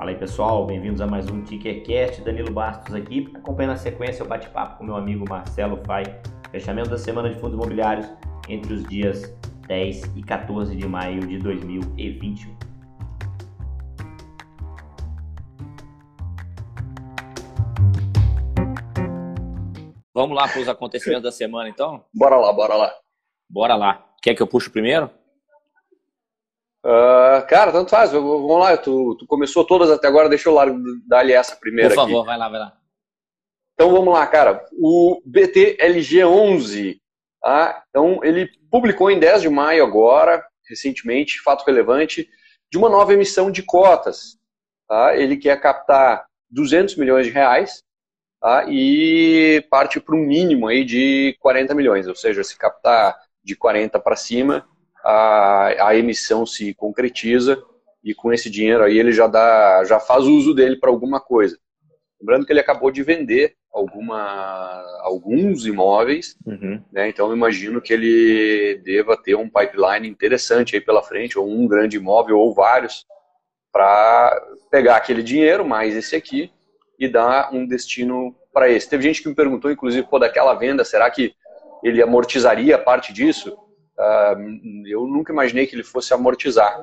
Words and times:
Fala 0.00 0.12
aí 0.12 0.16
pessoal, 0.16 0.64
bem-vindos 0.64 1.02
a 1.02 1.06
mais 1.06 1.28
um 1.28 1.42
TickerCast. 1.42 2.22
Danilo 2.22 2.50
Bastos 2.50 2.94
aqui, 2.94 3.30
acompanhando 3.34 3.72
a 3.72 3.76
sequência 3.76 4.24
o 4.24 4.26
bate-papo 4.26 4.78
com 4.78 4.84
meu 4.84 4.96
amigo 4.96 5.26
Marcelo 5.28 5.76
Fai. 5.84 6.04
Fechamento 6.50 6.88
da 6.88 6.96
semana 6.96 7.28
de 7.28 7.38
fundos 7.38 7.52
imobiliários 7.52 8.06
entre 8.48 8.72
os 8.72 8.82
dias 8.84 9.30
10 9.68 10.16
e 10.16 10.22
14 10.22 10.74
de 10.74 10.88
maio 10.88 11.20
de 11.20 11.36
2021. 11.40 12.56
Vamos 20.14 20.34
lá 20.34 20.48
para 20.48 20.62
os 20.62 20.68
acontecimentos 20.70 21.24
da 21.24 21.30
semana, 21.30 21.68
então? 21.68 22.02
Bora 22.14 22.36
lá, 22.36 22.50
bora 22.54 22.74
lá. 22.74 22.90
Bora 23.50 23.76
lá. 23.76 24.06
Quer 24.22 24.34
que 24.34 24.42
eu 24.42 24.46
puxe 24.46 24.70
primeiro? 24.70 25.10
Uh, 26.84 27.46
cara, 27.46 27.72
tanto 27.72 27.90
faz. 27.90 28.12
Vamos 28.12 28.58
lá, 28.58 28.76
tu, 28.76 29.14
tu, 29.16 29.26
começou 29.26 29.66
todas 29.66 29.90
até 29.90 30.08
agora, 30.08 30.28
deixa 30.28 30.48
eu 30.48 30.54
lá 30.54 30.64
dar-lhe 31.06 31.32
essa 31.32 31.56
primeira 31.56 31.90
Por 31.90 31.96
favor, 31.96 32.18
aqui. 32.18 32.26
vai 32.26 32.38
lá, 32.38 32.48
vai 32.48 32.60
lá. 32.60 32.76
Então 33.74 33.92
vamos 33.92 34.12
lá, 34.12 34.26
cara. 34.26 34.64
O 34.72 35.22
BTLG11, 35.26 36.98
tá? 37.42 37.82
então 37.88 38.20
ele 38.22 38.50
publicou 38.70 39.10
em 39.10 39.18
10 39.18 39.42
de 39.42 39.48
maio 39.48 39.84
agora, 39.84 40.44
recentemente, 40.68 41.40
fato 41.40 41.64
relevante, 41.64 42.28
de 42.70 42.78
uma 42.78 42.88
nova 42.88 43.12
emissão 43.12 43.50
de 43.50 43.62
cotas. 43.62 44.38
Tá? 44.88 45.16
Ele 45.16 45.36
quer 45.36 45.60
captar 45.60 46.26
200 46.50 46.96
milhões 46.96 47.26
de 47.26 47.32
reais 47.32 47.82
tá? 48.40 48.64
e 48.68 49.64
parte 49.70 50.00
para 50.00 50.14
um 50.14 50.26
mínimo 50.26 50.66
aí 50.66 50.84
de 50.84 51.36
40 51.40 51.74
milhões, 51.74 52.06
ou 52.06 52.14
seja, 52.14 52.44
se 52.44 52.56
captar 52.56 53.18
de 53.42 53.56
40 53.56 53.98
para 53.98 54.16
cima, 54.16 54.68
a, 55.04 55.88
a 55.88 55.96
emissão 55.96 56.44
se 56.44 56.74
concretiza 56.74 57.62
e 58.02 58.14
com 58.14 58.32
esse 58.32 58.50
dinheiro 58.50 58.82
aí 58.82 58.98
ele 58.98 59.12
já 59.12 59.26
dá, 59.26 59.84
já 59.84 60.00
faz 60.00 60.24
uso 60.24 60.54
dele 60.54 60.76
para 60.76 60.90
alguma 60.90 61.20
coisa. 61.20 61.58
Lembrando 62.20 62.44
que 62.44 62.52
ele 62.52 62.60
acabou 62.60 62.90
de 62.90 63.02
vender 63.02 63.54
alguma, 63.72 64.82
alguns 65.00 65.64
imóveis, 65.64 66.36
uhum. 66.44 66.82
né? 66.92 67.08
então 67.08 67.32
imagino 67.32 67.80
que 67.80 67.92
ele 67.92 68.80
deva 68.84 69.16
ter 69.16 69.34
um 69.36 69.48
pipeline 69.48 70.08
interessante 70.08 70.74
aí 70.74 70.80
pela 70.80 71.02
frente, 71.02 71.38
ou 71.38 71.48
um 71.48 71.66
grande 71.66 71.96
imóvel, 71.96 72.38
ou 72.38 72.52
vários, 72.52 73.06
para 73.72 74.38
pegar 74.70 74.96
aquele 74.96 75.22
dinheiro, 75.22 75.64
mais 75.64 75.96
esse 75.96 76.16
aqui, 76.16 76.50
e 76.98 77.08
dar 77.08 77.54
um 77.54 77.66
destino 77.66 78.34
para 78.52 78.68
esse. 78.68 78.90
Teve 78.90 79.04
gente 79.04 79.22
que 79.22 79.28
me 79.28 79.34
perguntou, 79.34 79.70
inclusive, 79.70 80.06
pô, 80.06 80.18
daquela 80.18 80.54
venda, 80.54 80.84
será 80.84 81.08
que 81.10 81.32
ele 81.82 82.02
amortizaria 82.02 82.76
parte 82.76 83.12
disso? 83.12 83.56
Uh, 84.00 84.86
eu 84.86 85.06
nunca 85.06 85.30
imaginei 85.30 85.66
que 85.66 85.76
ele 85.76 85.84
fosse 85.84 86.14
amortizar. 86.14 86.80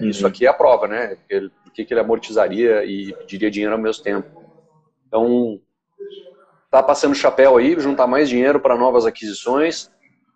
Uhum. 0.00 0.08
Isso 0.08 0.26
aqui 0.26 0.46
é 0.46 0.48
a 0.48 0.52
prova, 0.52 0.88
né? 0.88 1.16
Por 1.62 1.72
que, 1.72 1.84
que 1.84 1.94
ele 1.94 2.00
amortizaria 2.00 2.84
e 2.84 3.12
pediria 3.12 3.50
dinheiro 3.50 3.76
ao 3.76 3.80
mesmo 3.80 4.02
tempo? 4.02 4.28
Então, 5.06 5.60
tá 6.68 6.82
passando 6.82 7.14
chapéu 7.14 7.56
aí, 7.56 7.78
juntar 7.78 8.08
mais 8.08 8.28
dinheiro 8.28 8.58
para 8.58 8.76
novas 8.76 9.06
aquisições. 9.06 9.86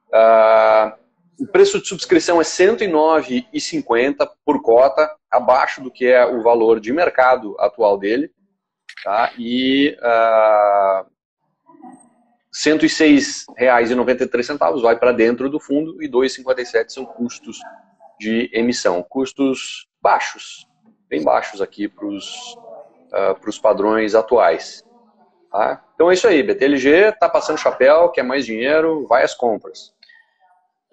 Uh, 0.08 0.92
o 1.40 1.46
preço 1.48 1.80
de 1.80 1.88
subscrição 1.88 2.36
é 2.36 2.44
R$ 2.44 2.50
109,50 2.50 4.28
por 4.44 4.62
cota, 4.62 5.10
abaixo 5.28 5.82
do 5.82 5.90
que 5.90 6.06
é 6.06 6.24
o 6.24 6.42
valor 6.42 6.78
de 6.78 6.92
mercado 6.92 7.56
atual 7.58 7.98
dele. 7.98 8.30
Tá? 9.02 9.32
E 9.36 9.96
uh, 9.98 11.06
R$ 12.52 12.72
106,93 12.72 14.82
vai 14.82 14.98
para 14.98 15.12
dentro 15.12 15.48
do 15.48 15.60
fundo 15.60 16.02
e 16.02 16.06
R$ 16.06 16.12
2,57 16.12 16.88
são 16.88 17.06
custos 17.06 17.60
de 18.18 18.50
emissão. 18.52 19.02
Custos 19.02 19.88
baixos, 20.02 20.66
bem 21.08 21.22
baixos 21.22 21.62
aqui 21.62 21.88
para 21.88 22.06
os 22.06 22.56
uh, 23.12 23.62
padrões 23.62 24.14
atuais. 24.14 24.84
Tá? 25.50 25.84
Então 25.94 26.10
é 26.10 26.14
isso 26.14 26.26
aí, 26.26 26.42
BTLG 26.42 27.08
está 27.08 27.28
passando 27.28 27.58
chapéu, 27.58 28.08
quer 28.08 28.22
mais 28.22 28.44
dinheiro, 28.44 29.06
vai 29.06 29.22
às 29.22 29.34
compras. 29.34 29.94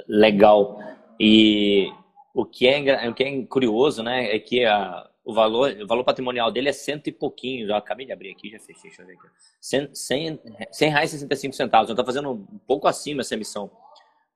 Legal. 0.08 0.80
E 1.20 1.92
o 2.34 2.46
que 2.46 2.68
é, 2.68 3.10
o 3.10 3.14
que 3.14 3.24
é 3.24 3.46
curioso, 3.46 4.04
né, 4.04 4.36
é 4.36 4.40
que 4.40 4.64
a, 4.64 5.10
o 5.28 5.34
valor, 5.34 5.76
o 5.82 5.86
valor 5.86 6.06
patrimonial 6.06 6.50
dele 6.50 6.70
é 6.70 6.72
cento 6.72 7.08
e 7.08 7.12
pouquinho. 7.12 7.68
Já 7.68 7.78
acabei 7.78 8.06
de 8.06 8.14
abrir 8.14 8.32
aqui, 8.32 8.50
já 8.50 8.60
fechei, 8.60 8.84
deixa 8.84 9.02
eu 9.02 9.08
ver 9.08 9.16
aqui. 9.16 9.28
Cem, 9.60 9.94
cem, 9.94 10.40
cem 10.72 10.90
reais 10.90 11.10
e 11.10 11.20
65 11.20 11.54
centavos. 11.54 11.90
Então 11.90 12.02
está 12.02 12.06
fazendo 12.06 12.32
um 12.32 12.60
pouco 12.66 12.88
acima 12.88 13.20
essa 13.20 13.34
emissão 13.34 13.70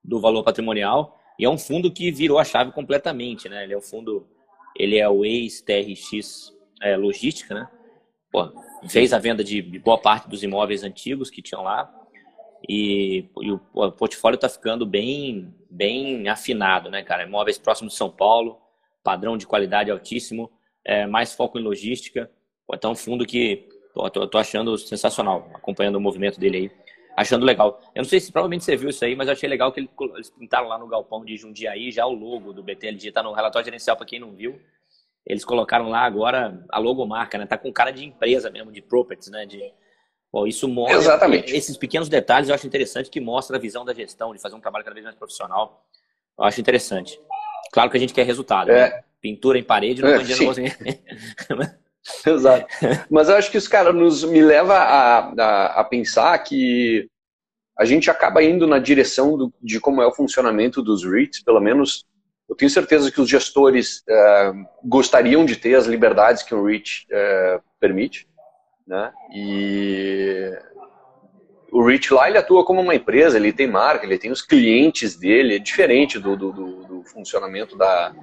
do 0.03 0.19
valor 0.19 0.43
patrimonial. 0.43 1.17
E 1.39 1.45
é 1.45 1.49
um 1.49 1.57
fundo 1.57 1.89
que 1.93 2.11
virou 2.11 2.37
a 2.37 2.43
chave 2.43 2.73
completamente, 2.73 3.47
né? 3.47 3.63
Ele 3.63 3.73
é 3.73 3.77
o 3.77 3.81
fundo, 3.81 4.27
ele 4.75 4.97
é 4.97 5.07
o 5.07 5.23
ex-TRX 5.23 6.53
é, 6.81 6.97
Logística, 6.97 7.55
né? 7.55 7.69
Pô, 8.29 8.51
fez 8.89 9.13
a 9.13 9.17
venda 9.17 9.45
de 9.45 9.61
boa 9.61 9.97
parte 9.97 10.27
dos 10.27 10.43
imóveis 10.43 10.83
antigos 10.83 11.29
que 11.29 11.41
tinham 11.41 11.63
lá. 11.63 11.89
E, 12.67 13.29
e 13.41 13.49
o, 13.49 13.61
o 13.73 13.91
portfólio 13.93 14.35
está 14.35 14.49
ficando 14.49 14.85
bem, 14.85 15.55
bem 15.69 16.27
afinado, 16.27 16.89
né, 16.89 17.01
cara? 17.01 17.23
Imóveis 17.23 17.57
próximos 17.57 17.93
de 17.93 17.97
São 17.97 18.11
Paulo, 18.11 18.59
padrão 19.01 19.37
de 19.37 19.47
qualidade 19.47 19.89
altíssimo 19.89 20.51
é, 20.85 21.05
mais 21.05 21.33
foco 21.33 21.59
em 21.59 21.63
logística. 21.63 22.29
Então, 22.73 22.91
um 22.91 22.95
fundo 22.95 23.25
que 23.25 23.67
tô, 23.93 24.09
tô, 24.09 24.27
tô, 24.27 24.37
achando 24.37 24.77
sensacional, 24.77 25.49
acompanhando 25.53 25.95
o 25.95 26.01
movimento 26.01 26.39
dele 26.39 26.57
aí, 26.57 26.71
achando 27.17 27.45
legal. 27.45 27.81
Eu 27.93 28.03
não 28.03 28.09
sei 28.09 28.19
se 28.19 28.31
provavelmente 28.31 28.63
você 28.63 28.75
viu 28.77 28.89
isso 28.89 29.03
aí, 29.03 29.15
mas 29.15 29.27
eu 29.27 29.33
achei 29.33 29.49
legal 29.49 29.71
que 29.71 29.79
eles 29.79 30.29
pintaram 30.29 30.67
lá 30.67 30.77
no 30.77 30.87
galpão 30.87 31.25
de 31.25 31.35
Jundiaí 31.35 31.91
já 31.91 32.05
o 32.05 32.13
logo 32.13 32.53
do 32.53 32.63
BTLG, 32.63 33.09
está 33.09 33.21
no 33.21 33.33
relatório 33.33 33.65
gerencial 33.65 33.97
para 33.97 34.05
quem 34.05 34.19
não 34.19 34.31
viu. 34.31 34.59
Eles 35.25 35.45
colocaram 35.45 35.89
lá 35.89 35.99
agora 35.99 36.65
a 36.69 36.79
logomarca, 36.79 37.37
né? 37.37 37.45
Tá 37.45 37.57
com 37.57 37.71
cara 37.71 37.91
de 37.91 38.05
empresa 38.05 38.49
mesmo, 38.49 38.71
de 38.71 38.81
properties, 38.81 39.29
né? 39.29 39.45
De, 39.45 39.71
Bom, 40.31 40.47
isso 40.47 40.67
mostra. 40.67 40.97
Exatamente. 40.97 41.53
Esses 41.53 41.75
pequenos 41.75 42.07
detalhes 42.07 42.47
eu 42.47 42.55
acho 42.55 42.65
interessante 42.65 43.09
que 43.09 43.19
mostra 43.19 43.57
a 43.57 43.59
visão 43.59 43.83
da 43.83 43.93
gestão, 43.93 44.33
de 44.33 44.41
fazer 44.41 44.55
um 44.55 44.61
trabalho 44.61 44.85
cada 44.85 44.93
vez 44.93 45.03
mais 45.03 45.15
profissional. 45.15 45.85
Eu 46.39 46.45
acho 46.45 46.61
interessante. 46.61 47.19
Claro 47.73 47.91
que 47.91 47.97
a 47.97 47.99
gente 47.99 48.13
quer 48.13 48.25
resultado. 48.25 48.71
É. 48.71 48.89
Né? 48.89 49.03
Pintura 49.21 49.57
em 49.59 49.63
parede, 49.63 50.01
não 50.01 50.09
é, 50.09 50.17
Exato. 52.25 52.65
Mas 53.09 53.29
eu 53.29 53.35
acho 53.35 53.51
que 53.51 53.57
isso, 53.57 53.69
cara, 53.69 53.93
nos, 53.93 54.23
me 54.23 54.41
leva 54.41 54.73
a, 54.73 55.19
a, 55.19 55.65
a, 55.81 55.83
pensar 55.83 56.37
que 56.39 57.07
a 57.77 57.85
gente 57.85 58.09
acaba 58.09 58.43
indo 58.43 58.65
na 58.65 58.79
direção 58.79 59.37
do, 59.37 59.53
de 59.61 59.79
como 59.79 60.01
é 60.01 60.07
o 60.07 60.13
funcionamento 60.13 60.81
dos 60.81 61.05
REITs, 61.05 61.43
pelo 61.43 61.59
menos 61.59 62.05
eu 62.49 62.55
tenho 62.55 62.69
certeza 62.69 63.11
que 63.11 63.21
os 63.21 63.29
gestores 63.29 63.99
uh, 63.99 64.67
gostariam 64.83 65.45
de 65.45 65.55
ter 65.55 65.75
as 65.75 65.85
liberdades 65.85 66.43
que 66.43 66.53
um 66.53 66.65
REIT 66.65 67.07
uh, 67.09 67.61
permite, 67.79 68.27
né? 68.85 69.13
E 69.33 70.51
o 71.71 71.81
REIT 71.81 72.13
lá 72.13 72.27
ele 72.27 72.37
atua 72.37 72.65
como 72.65 72.81
uma 72.81 72.93
empresa, 72.93 73.37
ele 73.37 73.53
tem 73.53 73.67
marca, 73.67 74.05
ele 74.05 74.17
tem 74.17 74.31
os 74.31 74.41
clientes 74.41 75.15
dele, 75.15 75.55
é 75.55 75.59
diferente 75.59 76.19
do, 76.19 76.35
do, 76.35 76.51
do 76.51 77.03
funcionamento 77.05 77.77
da, 77.77 78.13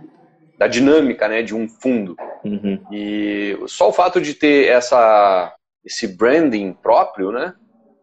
da 0.58 0.66
dinâmica 0.66 1.28
né, 1.28 1.42
de 1.42 1.54
um 1.54 1.69
fundo. 1.69 2.16
Uhum. 2.44 2.78
E 2.92 3.56
só 3.66 3.88
o 3.88 3.92
fato 3.92 4.20
de 4.20 4.34
ter 4.34 4.66
essa, 4.66 5.54
esse 5.84 6.08
branding 6.08 6.72
próprio, 6.72 7.30
né, 7.30 7.54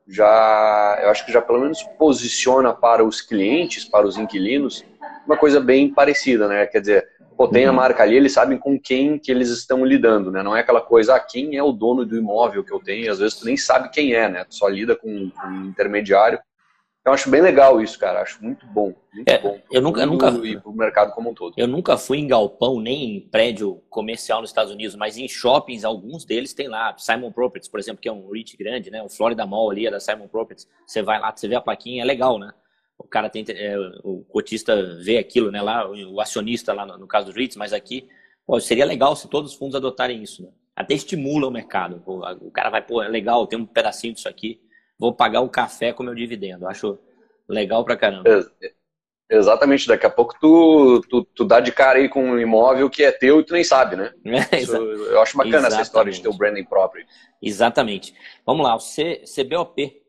já, 0.07 0.99
eu 1.03 1.09
acho 1.09 1.25
que 1.25 1.33
já 1.33 1.41
pelo 1.41 1.59
menos 1.59 1.83
posiciona 1.97 2.73
para 2.73 3.03
os 3.03 3.21
clientes, 3.21 3.83
para 3.83 4.07
os 4.07 4.17
inquilinos, 4.17 4.85
uma 5.25 5.35
coisa 5.35 5.59
bem 5.59 5.91
parecida, 5.91 6.47
né? 6.47 6.67
Quer 6.67 6.79
dizer, 6.79 7.07
pô, 7.35 7.47
tem 7.47 7.65
a 7.65 7.69
uhum. 7.69 7.75
marca 7.75 8.03
ali, 8.03 8.15
eles 8.15 8.31
sabem 8.31 8.57
com 8.57 8.79
quem 8.79 9.17
que 9.17 9.31
eles 9.31 9.49
estão 9.49 9.83
lidando, 9.83 10.31
né? 10.31 10.43
Não 10.43 10.55
é 10.55 10.59
aquela 10.59 10.81
coisa, 10.81 11.15
ah, 11.15 11.19
quem 11.19 11.57
é 11.57 11.63
o 11.63 11.71
dono 11.71 12.05
do 12.05 12.15
imóvel 12.15 12.63
que 12.63 12.71
eu 12.71 12.79
tenho, 12.79 13.11
às 13.11 13.19
vezes 13.19 13.39
tu 13.39 13.45
nem 13.45 13.57
sabe 13.57 13.89
quem 13.89 14.13
é, 14.13 14.29
né? 14.29 14.45
Tu 14.45 14.55
só 14.55 14.67
lida 14.67 14.95
com, 14.95 15.31
com 15.31 15.47
um 15.47 15.65
intermediário 15.65 16.39
eu 17.05 17.13
acho 17.13 17.29
bem 17.29 17.39
legal 17.39 17.79
isso, 17.79 17.99
cara. 17.99 18.21
Acho 18.21 18.43
muito 18.43 18.65
bom. 18.65 18.91
Muito 19.13 19.29
é, 19.29 19.37
bom. 19.37 19.59
Eu 19.71 19.79
nunca, 19.79 20.01
eu 20.01 20.07
nunca 20.07 20.29
e 20.43 20.59
pro 20.59 20.73
mercado 20.73 21.13
como 21.13 21.29
um 21.29 21.33
todo. 21.35 21.53
Eu 21.55 21.67
nunca 21.67 21.97
fui 21.97 22.17
em 22.17 22.27
galpão, 22.27 22.81
nem 22.81 23.17
em 23.17 23.19
prédio 23.21 23.79
comercial 23.91 24.41
nos 24.41 24.49
Estados 24.49 24.73
Unidos, 24.73 24.95
mas 24.95 25.15
em 25.15 25.27
shoppings, 25.27 25.85
alguns 25.85 26.25
deles 26.25 26.51
tem 26.53 26.67
lá. 26.67 26.95
Simon 26.97 27.31
Properties, 27.31 27.69
por 27.69 27.79
exemplo, 27.79 28.01
que 28.01 28.09
é 28.09 28.11
um 28.11 28.27
REIT 28.31 28.57
grande, 28.57 28.89
né? 28.89 29.03
O 29.03 29.09
Florida 29.09 29.45
Mall 29.45 29.69
ali 29.69 29.85
é 29.85 29.91
da 29.91 29.99
Simon 29.99 30.27
Properties. 30.27 30.67
Você 30.87 31.03
vai 31.03 31.19
lá, 31.19 31.31
você 31.31 31.47
vê 31.47 31.53
a 31.53 31.61
plaquinha, 31.61 32.01
é 32.01 32.05
legal, 32.05 32.39
né? 32.39 32.51
O 32.97 33.03
cara 33.03 33.29
tem, 33.29 33.45
é, 33.49 33.77
o 34.03 34.23
cotista 34.23 34.97
vê 35.03 35.19
aquilo, 35.19 35.51
né? 35.51 35.61
Lá, 35.61 35.87
o 35.87 36.19
acionista 36.19 36.73
lá 36.73 36.87
no, 36.87 36.97
no 36.97 37.07
caso 37.07 37.27
dos 37.27 37.35
REITs, 37.35 37.55
mas 37.55 37.71
aqui, 37.71 38.07
pô, 38.47 38.59
seria 38.59 38.85
legal 38.85 39.15
se 39.15 39.29
todos 39.29 39.51
os 39.51 39.57
fundos 39.57 39.75
adotarem 39.75 40.23
isso, 40.23 40.41
né? 40.41 40.49
Até 40.75 40.95
estimula 40.95 41.47
o 41.47 41.51
mercado. 41.51 42.01
O 42.05 42.49
cara 42.49 42.71
vai, 42.71 42.81
pô, 42.81 43.01
é 43.01 43.07
legal, 43.07 43.45
tem 43.45 43.59
um 43.59 43.65
pedacinho 43.65 44.13
disso 44.13 44.27
aqui, 44.27 44.59
vou 44.99 45.13
pagar 45.13 45.41
o 45.41 45.49
café 45.49 45.93
com 45.93 46.03
meu 46.03 46.15
dividendo. 46.15 46.67
Acho 46.67 46.99
Legal 47.47 47.83
pra 47.85 47.95
caramba. 47.95 48.29
É, 48.61 48.73
exatamente, 49.29 49.87
daqui 49.87 50.05
a 50.05 50.09
pouco 50.09 50.35
tu, 50.39 51.01
tu, 51.09 51.23
tu 51.23 51.45
dá 51.45 51.59
de 51.59 51.71
cara 51.71 51.99
aí 51.99 52.09
com 52.09 52.23
um 52.23 52.39
imóvel 52.39 52.89
que 52.89 53.03
é 53.03 53.11
teu 53.11 53.39
e 53.39 53.43
tu 53.43 53.53
nem 53.53 53.63
sabe, 53.63 53.95
né? 53.95 54.13
É, 54.51 54.59
Isso, 54.59 54.75
eu 54.75 55.21
acho 55.21 55.37
bacana 55.37 55.57
Exatamente. 55.57 55.73
essa 55.73 55.81
história 55.83 56.11
de 56.11 56.21
ter 56.21 56.29
o 56.29 56.33
branding 56.33 56.65
próprio. 56.65 57.05
Exatamente. 57.41 58.15
Vamos 58.45 58.65
lá, 58.65 58.75
o 58.75 58.79
C, 58.79 59.23
CBOP, 59.25 60.01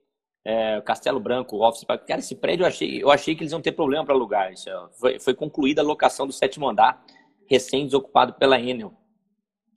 é, 0.45 0.81
Castelo 0.81 1.21
Branco, 1.21 1.63
Office 1.63 1.85
Park. 1.85 2.07
Cara, 2.07 2.21
esse 2.21 2.35
prédio 2.35 2.65
eu 2.65 2.69
achei, 2.69 3.03
eu 3.03 3.11
achei 3.11 3.35
que 3.35 3.43
eles 3.43 3.53
iam 3.53 3.61
ter 3.61 3.73
problema 3.73 4.05
para 4.05 4.15
alugar. 4.15 4.53
Isso, 4.53 4.71
foi, 4.99 5.19
foi 5.19 5.35
concluída 5.35 5.83
a 5.83 5.85
locação 5.85 6.27
do 6.27 6.33
sétimo 6.33 6.69
andar, 6.69 7.05
recém-desocupado 7.47 8.35
pela 8.35 8.59
Enel. 8.59 8.95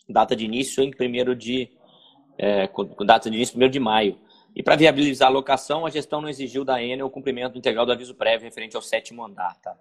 data 0.08 0.34
de 0.34 0.46
início 0.46 0.82
em 0.82 0.92
1 0.92 1.36
de 1.36 1.70
é, 2.38 2.68
com 2.68 2.86
data 3.06 3.30
de 3.30 3.36
início 3.36 3.62
1 3.62 3.70
de 3.70 3.80
maio. 3.82 4.18
E 4.56 4.64
para 4.64 4.76
viabilizar 4.76 5.30
a 5.30 5.32
locação, 5.32 5.86
a 5.86 5.90
gestão 5.90 6.22
não 6.22 6.30
exigiu 6.30 6.66
da 6.66 6.82
Enel 6.84 7.08
o 7.08 7.10
cumprimento 7.10 7.58
integral 7.58 7.86
do 7.86 7.92
aviso 7.92 8.16
prévio 8.16 8.46
referente 8.46 8.76
ao 8.76 8.82
sétimo 8.82 9.24
andar, 9.24 9.60
tá? 9.62 9.78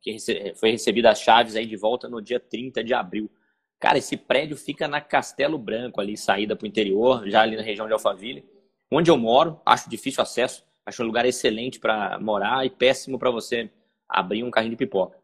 Que 0.00 0.16
foi 0.56 0.70
recebida 0.70 1.10
as 1.10 1.20
chaves 1.20 1.56
aí 1.56 1.66
de 1.66 1.76
volta 1.76 2.08
no 2.08 2.20
dia 2.20 2.40
30 2.40 2.82
de 2.82 2.94
abril. 2.94 3.30
Cara, 3.78 3.98
esse 3.98 4.16
prédio 4.16 4.56
fica 4.56 4.88
na 4.88 5.00
Castelo 5.00 5.56
Branco, 5.56 6.00
ali, 6.00 6.16
saída 6.16 6.56
para 6.56 6.64
o 6.64 6.68
interior, 6.68 7.28
já 7.28 7.42
ali 7.42 7.56
na 7.56 7.62
região 7.62 7.86
de 7.86 7.92
Alphaville. 7.92 8.44
Onde 8.90 9.10
eu 9.10 9.16
moro, 9.16 9.60
acho 9.64 9.88
difícil 9.88 10.22
acesso, 10.22 10.64
acho 10.84 11.02
um 11.02 11.06
lugar 11.06 11.26
excelente 11.26 11.78
para 11.78 12.18
morar 12.18 12.64
e 12.64 12.70
péssimo 12.70 13.18
para 13.18 13.30
você 13.30 13.70
abrir 14.08 14.42
um 14.42 14.50
carrinho 14.50 14.72
de 14.72 14.78
pipoca. 14.78 15.18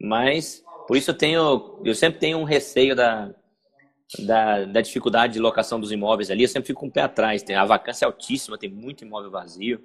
Mas, 0.00 0.64
por 0.88 0.96
isso 0.96 1.10
eu 1.10 1.14
tenho, 1.14 1.80
eu 1.84 1.94
sempre 1.94 2.18
tenho 2.18 2.38
um 2.38 2.44
receio 2.44 2.96
da, 2.96 3.32
da, 4.20 4.64
da, 4.64 4.80
dificuldade 4.80 5.34
de 5.34 5.38
locação 5.38 5.80
dos 5.80 5.90
imóveis 5.90 6.30
ali, 6.30 6.42
eu 6.42 6.48
sempre 6.48 6.66
fico 6.66 6.80
com 6.80 6.86
um 6.86 6.88
o 6.88 6.92
pé 6.92 7.02
atrás. 7.02 7.42
Tem, 7.42 7.56
a 7.56 7.64
vacância 7.64 8.04
é 8.04 8.06
altíssima, 8.06 8.58
tem 8.58 8.70
muito 8.70 9.04
imóvel 9.04 9.30
vazio. 9.30 9.82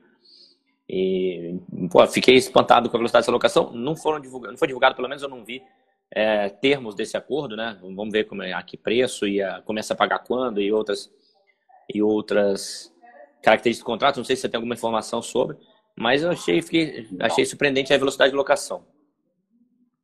E, 0.88 1.60
pô, 1.92 2.06
fiquei 2.08 2.36
espantado 2.36 2.90
com 2.90 2.98
a 2.98 3.00
velocidade 3.00 3.24
dessa 3.24 3.32
locação. 3.32 3.72
Não 3.72 3.96
foram 3.96 4.20
divulgados, 4.20 4.54
não 4.54 4.58
foi 4.58 4.68
divulgado, 4.68 4.96
pelo 4.96 5.08
menos 5.08 5.24
eu 5.24 5.30
não 5.30 5.46
vi 5.46 5.62
é, 6.12 6.50
termos 6.50 6.96
desse 6.96 7.16
acordo, 7.16 7.56
né? 7.56 7.78
Vamos 7.82 8.12
ver 8.12 8.26
como 8.26 8.44
é, 8.44 8.54
a 8.54 8.62
que 8.64 8.78
preço 8.78 9.28
e 9.28 9.42
a, 9.42 9.62
começa 9.62 9.94
a 9.94 9.98
pagar 9.98 10.20
quando 10.20 10.62
e 10.62 10.72
outras 10.72 11.12
e 11.94 12.02
outras 12.02 12.94
características 13.42 13.84
do 13.84 13.92
contrato. 13.92 14.18
Não 14.18 14.24
sei 14.24 14.36
se 14.36 14.44
você 14.44 14.50
tem 14.50 14.58
alguma 14.58 14.76
informação 14.76 15.22
sobre, 15.22 15.58
mas 15.96 16.22
eu 16.22 16.32
achei, 16.32 16.62
fiquei, 16.62 17.08
achei 17.20 17.46
surpreendente 17.46 17.94
a 17.94 17.98
velocidade 17.98 18.32
de 18.32 18.38
locação. 18.38 18.86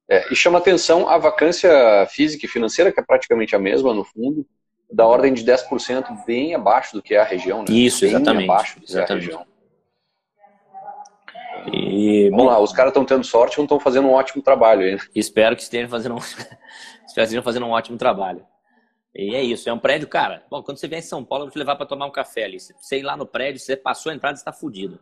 É, 0.07 0.31
e 0.31 0.35
chama 0.35 0.59
atenção 0.59 1.09
a 1.09 1.17
vacância 1.17 2.05
física 2.11 2.45
e 2.45 2.49
financeira, 2.49 2.91
que 2.91 2.99
é 2.99 3.03
praticamente 3.03 3.55
a 3.55 3.59
mesma 3.59 3.93
no 3.93 4.03
fundo, 4.03 4.45
da 4.91 5.05
ordem 5.05 5.33
de 5.33 5.43
10%, 5.43 6.25
bem 6.25 6.53
abaixo 6.53 6.93
do 6.93 7.01
que 7.01 7.15
é 7.15 7.19
a 7.19 7.23
região. 7.23 7.59
Né? 7.59 7.65
Isso, 7.69 8.01
bem 8.01 8.11
exatamente. 8.11 8.49
abaixo 8.49 8.79
do 8.79 8.85
exatamente. 8.85 9.27
que 9.27 9.33
é 9.33 9.35
a 9.35 9.39
região. 9.39 9.55
E, 11.73 12.29
Vamos 12.29 12.45
bom, 12.45 12.51
lá, 12.51 12.59
os 12.59 12.71
caras 12.71 12.91
estão 12.91 13.03
tendo 13.03 13.23
sorte 13.23 13.55
e 13.55 13.57
não 13.57 13.65
estão 13.65 13.79
fazendo 13.79 14.07
um 14.07 14.11
ótimo 14.11 14.43
trabalho 14.43 14.81
aí. 14.81 14.99
Espero 15.15 15.55
que 15.55 15.63
estejam 15.63 15.89
fazendo 15.89 16.15
um, 16.15 16.19
estejam 17.07 17.41
fazendo 17.41 17.65
um 17.65 17.71
ótimo 17.71 17.97
trabalho. 17.97 18.45
E 19.15 19.33
é 19.33 19.41
isso, 19.41 19.67
é 19.69 19.73
um 19.73 19.79
prédio, 19.79 20.07
cara. 20.07 20.43
Bom, 20.49 20.61
quando 20.61 20.77
você 20.77 20.87
vier 20.87 20.99
em 20.99 21.03
São 21.03 21.23
Paulo, 21.23 21.43
eu 21.43 21.47
vou 21.47 21.53
te 21.53 21.57
levar 21.57 21.75
para 21.77 21.85
tomar 21.85 22.05
um 22.05 22.11
café 22.11 22.43
ali. 22.43 22.59
Você 22.59 22.99
ir 22.99 23.01
lá 23.01 23.15
no 23.17 23.25
prédio, 23.25 23.59
você 23.59 23.75
passou 23.75 24.11
a 24.11 24.15
entrada, 24.15 24.35
você 24.35 24.41
está 24.41 24.51
fudido. 24.51 24.99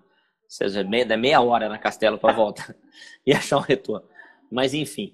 Você 0.48 0.66
é 0.66 0.84
meia, 0.84 1.18
meia 1.18 1.42
hora 1.42 1.68
na 1.68 1.80
Castelo 1.80 2.18
para 2.18 2.32
voltar 2.34 2.76
e 3.26 3.34
achar 3.34 3.58
um 3.58 3.62
retorno. 3.62 4.08
Mas 4.54 4.74
enfim. 4.74 5.14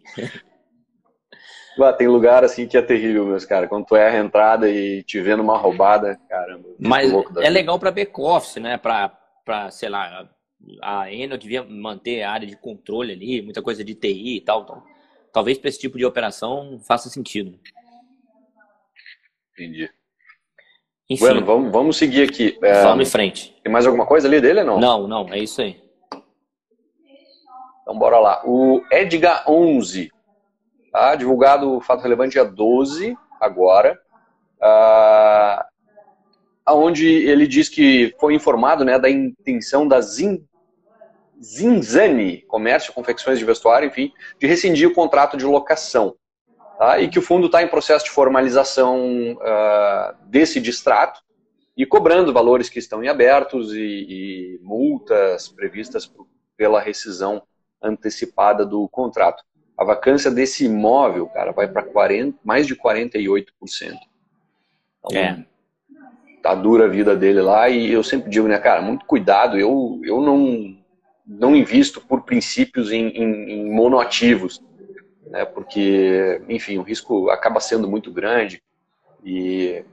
Ah, 1.82 1.94
tem 1.94 2.10
lugar 2.10 2.44
assim 2.44 2.68
que 2.68 2.76
é 2.78 2.82
terrível, 2.82 3.26
meus 3.26 3.46
caras. 3.46 3.70
Quando 3.70 3.86
tu 3.86 3.96
erra 3.96 4.18
a 4.18 4.22
entrada 4.22 4.70
e 4.70 5.02
te 5.04 5.22
vê 5.22 5.34
numa 5.34 5.58
roubada, 5.58 6.20
caramba. 6.28 6.68
Mas 6.78 7.10
é 7.38 7.50
legal 7.50 7.80
para 7.80 7.90
back-office, 7.90 8.58
né? 8.58 8.78
Para, 8.78 9.72
sei 9.72 9.88
lá, 9.88 10.30
a 10.82 11.10
Enel 11.10 11.38
devia 11.38 11.64
manter 11.64 12.24
a 12.24 12.32
área 12.32 12.46
de 12.46 12.58
controle 12.58 13.14
ali, 13.14 13.42
muita 13.42 13.62
coisa 13.62 13.82
de 13.82 13.96
TI 13.96 14.36
e 14.36 14.42
tal. 14.42 14.64
Então, 14.64 14.84
talvez 15.32 15.58
para 15.58 15.70
esse 15.70 15.80
tipo 15.80 15.98
de 15.98 16.06
operação 16.06 16.82
faça 16.86 17.10
sentido. 17.10 17.58
Entendi. 19.54 19.90
Enfim, 21.10 21.24
bueno, 21.24 21.46
vamos, 21.46 21.72
vamos 21.72 21.98
seguir 21.98 22.24
aqui. 22.24 22.58
É, 22.62 22.84
vamos 22.84 23.08
em 23.08 23.10
frente. 23.10 23.56
Tem 23.64 23.72
mais 23.72 23.86
alguma 23.86 24.06
coisa 24.06 24.28
ali 24.28 24.42
dele 24.42 24.60
ou 24.60 24.66
não? 24.66 24.80
Não, 24.80 25.08
não, 25.08 25.34
é 25.34 25.40
isso 25.40 25.62
aí. 25.62 25.82
Então, 27.90 27.98
bora 27.98 28.20
lá. 28.20 28.44
O 28.46 28.84
Edgar 28.92 29.44
11, 29.50 30.12
tá? 30.92 31.16
divulgado 31.16 31.76
o 31.76 31.82
fato 31.82 32.04
relevante 32.04 32.34
dia 32.34 32.46
12, 32.46 33.18
agora, 33.42 34.00
ah, 34.62 35.66
onde 36.68 37.08
ele 37.08 37.48
diz 37.48 37.68
que 37.68 38.14
foi 38.20 38.36
informado 38.36 38.86
né, 38.86 39.00
da 39.00 39.10
intenção 39.10 39.88
da 39.88 40.00
Zin, 40.02 40.46
Zinzani, 41.42 42.44
Comércio, 42.44 42.94
Confecções 42.94 43.40
de 43.40 43.46
Vestuário, 43.46 43.88
enfim, 43.88 44.14
de 44.40 44.46
rescindir 44.46 44.88
o 44.88 44.94
contrato 44.94 45.36
de 45.36 45.46
locação. 45.46 46.16
Tá? 46.78 47.00
E 47.00 47.10
que 47.10 47.18
o 47.18 47.24
fundo 47.24 47.48
está 47.48 47.64
em 47.64 47.68
processo 47.68 48.06
de 48.06 48.12
formalização 48.12 49.34
uh, 49.34 50.16
desse 50.28 50.62
distrato 50.62 51.22
e 51.76 51.88
cobrando 51.88 52.32
valores 52.32 52.70
que 52.70 52.78
estão 52.78 53.04
em 53.04 53.08
abertos 53.08 53.74
e, 53.74 53.80
e 53.80 54.60
multas 54.62 55.48
previstas 55.48 56.14
pela 56.56 56.80
rescisão 56.80 57.42
antecipada 57.82 58.66
do 58.66 58.88
contrato. 58.90 59.44
A 59.78 59.84
vacância 59.84 60.30
desse 60.30 60.66
imóvel, 60.66 61.28
cara, 61.28 61.52
vai 61.52 61.68
para 61.68 61.86
mais 62.44 62.68
de 62.68 62.76
48%. 62.76 63.46
Então, 65.00 65.18
é. 65.18 65.46
Tá 66.42 66.56
dura 66.56 66.86
a 66.86 66.90
vida 66.90 67.16
dele 67.16 67.42
lá 67.42 67.70
e 67.70 67.92
eu 67.92 68.04
sempre 68.04 68.30
digo, 68.30 68.48
né, 68.48 68.58
cara, 68.58 68.82
muito 68.82 69.06
cuidado. 69.06 69.58
Eu, 69.58 70.00
eu 70.04 70.22
não, 70.22 70.78
não 71.26 71.56
invisto 71.56 72.02
por 72.02 72.22
princípios 72.22 72.92
em, 72.92 73.08
em, 73.10 73.52
em 73.52 73.72
monoativos, 73.72 74.62
né, 75.28 75.46
porque, 75.46 76.42
enfim, 76.48 76.78
o 76.78 76.82
risco 76.82 77.30
acaba 77.30 77.60
sendo 77.60 77.90
muito 77.90 78.12
grande 78.12 78.62
e 79.24 79.84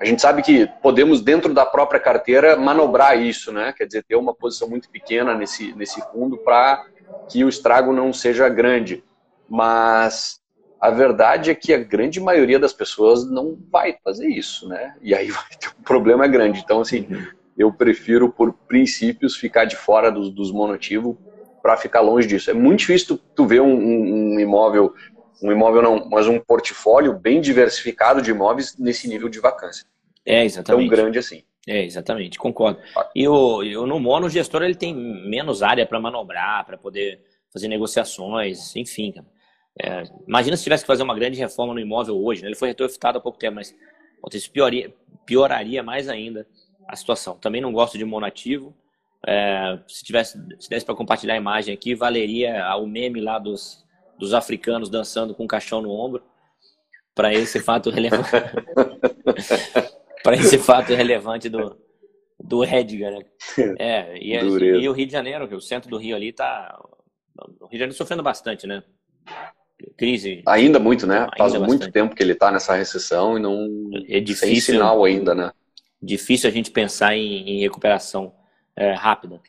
a 0.00 0.04
gente 0.04 0.20
sabe 0.20 0.42
que 0.42 0.66
podemos, 0.82 1.20
dentro 1.20 1.54
da 1.54 1.64
própria 1.64 2.00
carteira, 2.00 2.56
manobrar 2.56 3.18
isso, 3.18 3.52
né? 3.52 3.72
Quer 3.72 3.86
dizer, 3.86 4.04
ter 4.04 4.16
uma 4.16 4.34
posição 4.34 4.68
muito 4.68 4.90
pequena 4.90 5.34
nesse, 5.34 5.72
nesse 5.74 6.00
fundo 6.10 6.36
para 6.38 6.84
que 7.28 7.44
o 7.44 7.48
estrago 7.48 7.92
não 7.92 8.12
seja 8.12 8.48
grande. 8.48 9.02
Mas 9.48 10.40
a 10.80 10.90
verdade 10.90 11.50
é 11.50 11.54
que 11.54 11.72
a 11.72 11.78
grande 11.78 12.20
maioria 12.20 12.58
das 12.58 12.72
pessoas 12.72 13.28
não 13.28 13.58
vai 13.70 13.96
fazer 14.04 14.28
isso, 14.28 14.68
né? 14.68 14.94
E 15.00 15.14
aí 15.14 15.30
vai 15.32 15.44
ter 15.58 15.68
um 15.68 15.82
problema 15.82 16.26
grande. 16.26 16.60
Então, 16.60 16.80
assim, 16.80 17.08
eu 17.56 17.72
prefiro, 17.72 18.30
por 18.30 18.52
princípios, 18.52 19.36
ficar 19.36 19.64
de 19.64 19.76
fora 19.76 20.10
dos, 20.10 20.30
dos 20.30 20.52
monotivos 20.52 21.16
para 21.62 21.76
ficar 21.78 22.02
longe 22.02 22.26
disso. 22.28 22.50
É 22.50 22.54
muito 22.54 22.80
difícil 22.80 23.16
tu, 23.16 23.24
tu 23.34 23.46
ver 23.46 23.62
um, 23.62 23.74
um, 23.74 24.34
um, 24.34 24.40
imóvel, 24.40 24.92
um 25.42 25.50
imóvel 25.50 25.80
não, 25.80 26.08
mas 26.10 26.26
um 26.26 26.38
portfólio 26.38 27.14
bem 27.14 27.40
diversificado 27.40 28.20
de 28.20 28.30
imóveis 28.30 28.76
nesse 28.78 29.08
nível 29.08 29.30
de 29.30 29.40
vacância. 29.40 29.86
É, 30.26 30.44
exatamente. 30.44 30.88
Tão 30.88 30.98
grande 30.98 31.18
assim. 31.18 31.42
É, 31.66 31.82
exatamente, 31.82 32.38
concordo. 32.38 32.78
E 33.14 33.26
o, 33.26 33.62
e 33.62 33.76
o 33.76 33.86
no 33.86 33.98
mono, 33.98 34.26
o 34.26 34.30
gestor 34.30 34.62
ele 34.62 34.74
tem 34.74 34.94
menos 34.94 35.62
área 35.62 35.86
para 35.86 35.98
manobrar, 35.98 36.64
para 36.66 36.76
poder 36.76 37.20
fazer 37.50 37.68
negociações, 37.68 38.76
enfim. 38.76 39.14
É, 39.80 40.02
imagina 40.28 40.56
se 40.56 40.62
tivesse 40.62 40.84
que 40.84 40.86
fazer 40.86 41.02
uma 41.02 41.14
grande 41.14 41.38
reforma 41.38 41.72
no 41.72 41.80
imóvel 41.80 42.22
hoje, 42.22 42.42
né? 42.42 42.48
ele 42.48 42.56
foi 42.56 42.68
retrofitado 42.68 43.18
há 43.18 43.20
pouco 43.20 43.38
tempo, 43.38 43.56
mas 43.56 43.74
isso 44.32 44.50
pioraria, 45.26 45.82
mais 45.82 46.08
ainda 46.08 46.46
a 46.86 46.96
situação. 46.96 47.36
Também 47.38 47.60
não 47.60 47.72
gosto 47.72 47.96
de 47.96 48.04
monativo. 48.04 48.74
É, 49.26 49.78
se 49.88 50.04
tivesse 50.04 50.38
se 50.60 50.68
desse 50.68 50.84
para 50.84 50.94
compartilhar 50.94 51.34
a 51.34 51.38
imagem 51.38 51.72
aqui, 51.72 51.94
valeria 51.94 52.76
o 52.76 52.86
meme 52.86 53.20
lá 53.20 53.38
dos, 53.38 53.84
dos 54.18 54.34
africanos 54.34 54.90
dançando 54.90 55.34
com 55.34 55.44
um 55.44 55.48
caixão 55.48 55.80
no 55.80 55.90
ombro 55.90 56.22
para 57.14 57.32
esse 57.32 57.58
fato 57.60 57.88
relevante. 57.90 58.28
para 60.24 60.36
esse 60.36 60.58
fato 60.58 60.94
relevante 60.94 61.50
do, 61.50 61.78
do 62.42 62.64
Edgar. 62.64 63.12
Né? 63.12 63.24
É, 63.78 64.18
e, 64.18 64.32
é, 64.32 64.42
e, 64.42 64.88
o 64.88 64.92
Rio 64.92 65.06
de 65.06 65.12
Janeiro, 65.12 65.46
que 65.46 65.54
o 65.54 65.60
centro 65.60 65.90
do 65.90 65.98
Rio 65.98 66.16
ali 66.16 66.32
tá. 66.32 66.76
O 67.60 67.66
Rio 67.66 67.72
de 67.72 67.78
Janeiro 67.78 67.94
sofrendo 67.94 68.22
bastante, 68.22 68.66
né? 68.66 68.82
Crise. 69.98 70.42
Ainda 70.46 70.78
muito, 70.78 71.06
né? 71.06 71.18
Ainda 71.18 71.36
Faz 71.36 71.52
bastante. 71.52 71.68
muito 71.68 71.92
tempo 71.92 72.14
que 72.14 72.22
ele 72.22 72.32
está 72.32 72.50
nessa 72.50 72.74
recessão 72.74 73.36
e 73.36 73.40
não. 73.40 73.68
É 74.08 74.18
difícil. 74.18 74.48
Sem 74.48 74.60
sinal 74.60 75.04
ainda, 75.04 75.34
né? 75.34 75.52
Difícil 76.02 76.48
a 76.48 76.52
gente 76.52 76.70
pensar 76.70 77.14
em, 77.14 77.50
em 77.50 77.60
recuperação 77.60 78.34
é, 78.74 78.92
rápida. 78.92 79.40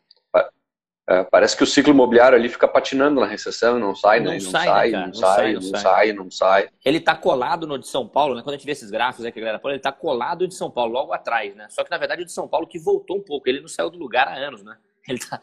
É, 1.08 1.24
parece 1.24 1.56
que 1.56 1.64
o 1.64 1.68
ciclo 1.68 1.94
imobiliário 1.94 2.36
ali 2.36 2.50
fica 2.50 2.68
patinando 2.68 3.22
na 3.22 3.28
recessão, 3.28 3.78
não 3.78 3.94
sai, 3.94 4.20
não, 4.20 4.34
não, 4.34 4.40
sai, 4.40 4.66
sai, 4.66 4.92
né, 4.92 5.06
não, 5.06 5.14
sai, 5.14 5.54
não, 5.54 5.62
sai, 5.62 5.72
não, 5.72 5.80
sai, 5.80 6.14
não 6.14 6.32
sai. 6.32 6.70
Ele 6.84 6.98
está 6.98 7.16
colado 7.16 7.68
no 7.68 7.78
de 7.78 7.88
São 7.88 8.08
Paulo, 8.08 8.34
né? 8.34 8.42
Quando 8.42 8.56
a 8.56 8.58
gente 8.58 8.66
vê 8.66 8.72
esses 8.72 8.90
gráficos 8.90 9.24
aí 9.24 9.32
que 9.32 9.38
a 9.38 9.42
galera 9.42 9.60
fala, 9.60 9.74
ele 9.74 9.80
está 9.80 9.92
colado 9.92 10.48
de 10.48 10.56
São 10.56 10.72
Paulo, 10.72 10.94
logo 10.94 11.14
atrás, 11.14 11.56
né? 11.56 11.68
Só 11.70 11.84
que 11.84 11.92
na 11.92 11.98
verdade 12.00 12.24
o 12.24 12.26
de 12.26 12.32
São 12.32 12.48
Paulo 12.48 12.66
que 12.66 12.80
voltou 12.80 13.18
um 13.18 13.22
pouco, 13.22 13.48
ele 13.48 13.62
não 13.62 13.68
saiu 13.68 13.92
do 13.92 14.00
lugar 14.00 14.28
há 14.28 14.34
anos, 14.34 14.64
né? 14.64 14.76
Ele 15.08 15.20
está 15.20 15.40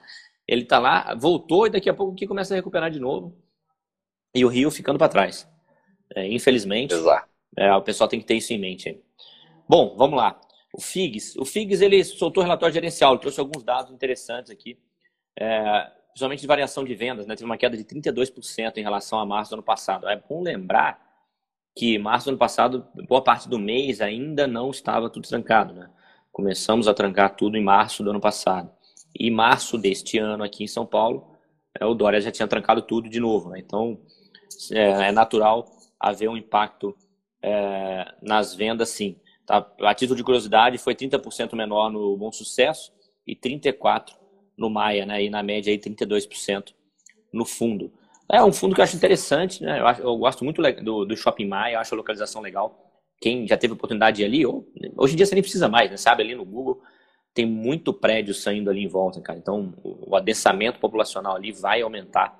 ele 0.49 0.65
tá 0.65 0.81
lá, 0.81 1.15
voltou 1.15 1.69
e 1.69 1.71
daqui 1.71 1.89
a 1.89 1.95
pouco 1.95 2.17
que 2.17 2.27
começa 2.27 2.53
a 2.53 2.57
recuperar 2.57 2.91
de 2.91 2.99
novo. 2.99 3.37
E 4.35 4.45
o 4.45 4.49
Rio 4.49 4.71
ficando 4.71 4.99
para 4.99 5.09
trás. 5.09 5.49
É, 6.17 6.27
infelizmente. 6.27 6.93
Exato. 6.93 7.29
É, 7.57 7.73
o 7.73 7.83
pessoal 7.83 8.09
tem 8.09 8.19
que 8.19 8.27
ter 8.27 8.35
isso 8.35 8.53
em 8.53 8.59
mente 8.59 8.89
aí. 8.89 9.01
Bom, 9.69 9.95
vamos 9.97 10.17
lá. 10.17 10.41
O 10.75 10.81
FIGS. 10.81 11.37
O 11.37 11.45
FIGS 11.45 11.81
ele 11.81 12.03
soltou 12.03 12.43
o 12.43 12.45
relatório 12.45 12.75
gerencial, 12.75 13.13
ele 13.13 13.21
trouxe 13.21 13.39
alguns 13.39 13.63
dados 13.63 13.93
interessantes 13.93 14.51
aqui 14.51 14.77
é, 15.39 15.91
principalmente 16.13 16.41
de 16.41 16.47
variação 16.47 16.85
de 16.85 16.95
vendas, 16.95 17.27
né? 17.27 17.35
teve 17.35 17.47
uma 17.47 17.57
queda 17.57 17.77
de 17.77 17.85
32% 17.85 18.77
em 18.77 18.83
relação 18.83 19.19
a 19.19 19.27
março 19.27 19.51
do 19.51 19.55
ano 19.55 19.63
passado. 19.63 20.09
É 20.09 20.17
bom 20.17 20.43
lembrar 20.43 21.01
que 21.75 21.99
março 21.99 22.27
do 22.27 22.31
ano 22.31 22.39
passado, 22.39 22.87
boa 23.09 23.23
parte 23.23 23.49
do 23.49 23.59
mês 23.59 24.01
ainda 24.01 24.47
não 24.47 24.71
estava 24.71 25.09
tudo 25.09 25.27
trancado. 25.27 25.73
Né? 25.73 25.89
Começamos 26.31 26.87
a 26.87 26.95
trancar 26.95 27.35
tudo 27.35 27.57
em 27.57 27.63
março 27.63 28.03
do 28.03 28.11
ano 28.11 28.21
passado. 28.21 28.71
E 29.19 29.31
março 29.31 29.79
deste 29.79 30.19
ano 30.19 30.45
aqui 30.45 30.65
em 30.65 30.69
São 30.69 30.87
Paulo, 30.87 31.37
é, 31.79 31.85
o 31.87 31.95
Dória 31.95 32.21
já 32.21 32.31
tinha 32.31 32.49
trancado 32.49 32.83
tudo 32.83 33.09
de 33.09 33.19
novo. 33.19 33.51
Né? 33.51 33.61
Então, 33.61 33.99
é, 34.71 35.09
é 35.09 35.13
natural 35.13 35.67
haver 35.99 36.29
um 36.29 36.37
impacto 36.37 36.95
é, 37.43 38.15
nas 38.21 38.55
vendas, 38.55 38.91
sim. 38.91 39.17
Tá? 39.47 39.67
A 39.81 39.95
título 39.95 40.17
de 40.17 40.25
curiosidade, 40.25 40.79
foi 40.79 40.95
30% 40.95 41.55
menor 41.55 41.91
no 41.91 42.17
Bom 42.17 42.31
Sucesso 42.31 42.93
e 43.27 43.35
34% 43.35 44.22
no 44.57 44.71
Maia, 44.71 45.07
né? 45.07 45.25
E 45.25 45.31
na 45.31 45.43
média 45.43 45.73
aí 45.73 45.79
32% 45.79 46.73
no 47.33 47.45
fundo. 47.45 47.93
É 48.31 48.43
um 48.43 48.53
fundo 48.53 48.75
que 48.75 48.81
eu 48.81 48.85
acho 48.85 48.97
interessante, 48.97 49.63
né? 49.63 49.81
Eu, 49.81 49.87
acho, 49.87 50.03
eu 50.03 50.17
gosto 50.17 50.45
muito 50.45 50.63
do, 50.83 51.05
do 51.05 51.17
Shopping 51.17 51.47
Maia, 51.47 51.75
eu 51.75 51.81
acho 51.81 51.95
a 51.95 51.97
localização 51.97 52.41
legal. 52.41 52.91
Quem 53.21 53.47
já 53.47 53.57
teve 53.57 53.75
oportunidade 53.75 54.17
de 54.17 54.23
ir 54.23 54.27
ali, 54.27 54.47
ou, 54.47 54.67
hoje 54.97 55.15
em 55.15 55.17
dia 55.17 55.27
você 55.27 55.35
nem 55.35 55.43
precisa 55.43 55.69
mais, 55.69 55.91
né? 55.91 55.97
Sabe, 55.97 56.23
ali 56.23 56.35
no 56.35 56.45
Google 56.45 56.81
tem 57.35 57.47
muito 57.47 57.93
prédio 57.93 58.35
saindo 58.35 58.69
ali 58.71 58.85
em 58.85 58.89
volta, 58.89 59.21
cara. 59.21 59.39
Então 59.39 59.75
o 59.83 60.15
adensamento 60.17 60.79
populacional 60.79 61.37
ali 61.37 61.53
vai 61.53 61.83
aumentar. 61.83 62.39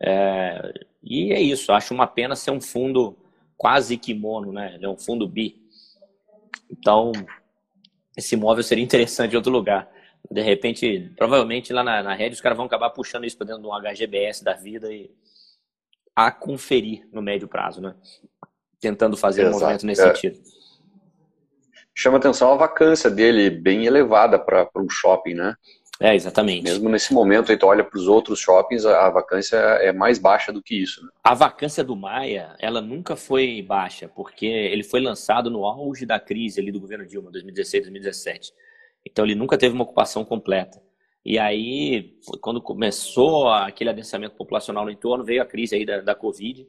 É, 0.00 0.72
e 1.02 1.32
é 1.32 1.40
isso, 1.40 1.72
acho 1.72 1.94
uma 1.94 2.06
pena 2.06 2.34
ser 2.34 2.50
um 2.50 2.60
fundo 2.60 3.16
quase 3.56 3.96
kimono, 3.96 4.52
né? 4.52 4.78
É 4.80 4.88
um 4.88 4.96
fundo 4.96 5.28
bi. 5.28 5.62
Então, 6.70 7.12
esse 8.16 8.34
imóvel 8.34 8.62
seria 8.62 8.84
interessante 8.84 9.32
em 9.32 9.36
outro 9.36 9.52
lugar. 9.52 9.88
De 10.30 10.40
repente, 10.40 11.12
provavelmente 11.16 11.72
lá 11.72 11.82
na, 11.82 12.02
na 12.02 12.14
rede, 12.14 12.34
os 12.34 12.40
caras 12.40 12.56
vão 12.56 12.66
acabar 12.66 12.90
puxando 12.90 13.24
isso 13.24 13.36
para 13.36 13.46
dentro 13.46 13.62
de 13.62 13.68
um 13.68 13.72
HGBS 13.72 14.42
da 14.42 14.54
vida 14.54 14.92
e 14.92 15.10
a 16.16 16.30
conferir 16.30 17.06
no 17.12 17.20
médio 17.20 17.48
prazo, 17.48 17.80
né? 17.80 17.94
Tentando 18.80 19.16
fazer 19.16 19.42
Exato. 19.42 19.56
um 19.56 19.60
movimento 19.60 19.86
nesse 19.86 20.02
é. 20.02 20.14
sentido. 20.14 20.38
Chama 21.94 22.18
atenção 22.18 22.52
a 22.52 22.56
vacância 22.56 23.08
dele 23.10 23.50
bem 23.50 23.86
elevada 23.86 24.38
para 24.38 24.68
um 24.76 24.88
shopping, 24.88 25.34
né? 25.34 25.54
É, 26.00 26.14
exatamente. 26.14 26.64
Mesmo 26.64 26.88
nesse 26.88 27.14
momento, 27.14 27.52
aí 27.52 27.56
tu 27.56 27.66
olha 27.66 27.84
para 27.84 27.96
os 27.96 28.08
outros 28.08 28.40
shoppings, 28.40 28.84
a, 28.84 29.08
vacância 29.10 29.56
é 29.56 29.92
mais 29.92 30.18
baixa 30.18 30.52
do 30.52 30.60
que 30.60 30.74
isso. 30.74 31.04
Né? 31.04 31.08
A 31.22 31.34
vacância 31.34 31.84
do 31.84 31.94
Maia, 31.94 32.56
ela 32.58 32.80
nunca 32.80 33.14
foi 33.14 33.62
baixa, 33.62 34.08
porque 34.08 34.46
ele 34.46 34.82
foi 34.82 35.00
lançado 35.00 35.48
no 35.48 35.64
auge 35.64 36.04
da 36.04 36.18
crise 36.18 36.60
ali 36.60 36.72
do 36.72 36.80
governo 36.80 37.06
Dilma, 37.06 37.30
2016, 37.30 37.84
2017. 37.84 38.52
Então 39.04 39.24
ele 39.24 39.34
nunca 39.34 39.58
teve 39.58 39.74
uma 39.74 39.84
ocupação 39.84 40.24
completa. 40.24 40.82
E 41.24 41.38
aí, 41.38 42.18
quando 42.40 42.60
começou 42.60 43.48
aquele 43.48 43.90
adensamento 43.90 44.36
populacional 44.36 44.84
no 44.84 44.90
entorno, 44.90 45.24
veio 45.24 45.42
a 45.42 45.46
crise 45.46 45.74
aí 45.74 45.86
da, 45.86 46.00
da 46.00 46.14
Covid 46.14 46.68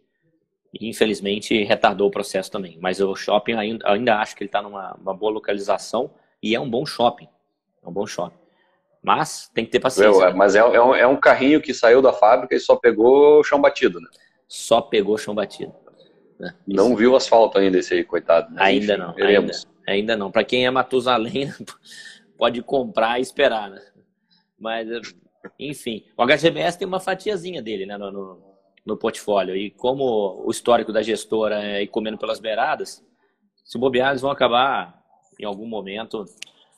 e 0.73 0.89
infelizmente 0.89 1.63
retardou 1.63 2.07
o 2.07 2.11
processo 2.11 2.51
também. 2.51 2.77
Mas 2.81 2.99
o 2.99 3.15
shopping 3.15 3.53
ainda, 3.53 3.89
ainda 3.89 4.17
acho 4.17 4.35
que 4.35 4.43
ele 4.43 4.49
está 4.49 4.61
numa 4.61 5.13
boa 5.13 5.31
localização 5.31 6.11
e 6.41 6.55
é 6.55 6.59
um 6.59 6.69
bom 6.69 6.85
shopping. 6.85 7.27
É 7.83 7.87
um 7.87 7.91
bom 7.91 8.07
shopping. 8.07 8.37
Mas 9.01 9.49
tem 9.53 9.63
que 9.65 9.71
ter 9.71 9.79
paciência. 9.79 10.23
É, 10.23 10.27
né? 10.27 10.33
Mas 10.33 10.55
é, 10.55 10.59
é, 10.59 10.81
um, 10.81 10.95
é, 10.95 11.05
um, 11.05 11.15
carrinho 11.15 11.61
que 11.61 11.73
saiu 11.73 12.01
da 12.01 12.11
fábrica 12.11 12.55
e 12.55 12.59
só 12.59 12.75
pegou 12.75 13.43
chão 13.43 13.61
batido, 13.61 14.01
né? 14.01 14.07
Só 14.47 14.81
pegou 14.81 15.17
chão 15.17 15.35
batido. 15.35 15.73
Né? 16.39 16.53
Não 16.67 16.95
viu 16.95 17.15
asfalto 17.15 17.59
ainda 17.59 17.77
esse 17.77 17.93
aí, 17.93 18.03
coitado. 18.03 18.47
Mas, 18.51 18.61
ainda 18.61 18.93
enfim, 18.93 19.01
não. 19.01 19.27
Ainda, 19.27 19.53
ainda, 19.87 20.17
não. 20.17 20.31
Para 20.31 20.43
quem 20.43 20.65
é 20.65 20.71
Matusalém, 20.71 21.53
pode 22.37 22.61
comprar 22.61 23.19
e 23.19 23.21
esperar, 23.21 23.69
né? 23.69 23.81
Mas, 24.59 24.87
enfim. 25.59 26.03
O 26.17 26.23
HGBS 26.25 26.77
tem 26.77 26.87
uma 26.87 26.99
fatiazinha 26.99 27.61
dele, 27.61 27.85
né? 27.85 27.97
No, 27.97 28.11
no, 28.11 28.41
no 28.85 28.97
portfólio. 28.97 29.55
E 29.55 29.71
como 29.71 30.43
o 30.45 30.51
histórico 30.51 30.93
da 30.93 31.01
gestora 31.01 31.63
é 31.63 31.83
ir 31.83 31.87
comendo 31.87 32.17
pelas 32.17 32.39
beiradas, 32.39 33.03
se 33.63 33.77
bobear, 33.77 34.11
eles 34.11 34.21
vão 34.21 34.31
acabar, 34.31 35.03
em 35.39 35.45
algum 35.45 35.65
momento, 35.65 36.25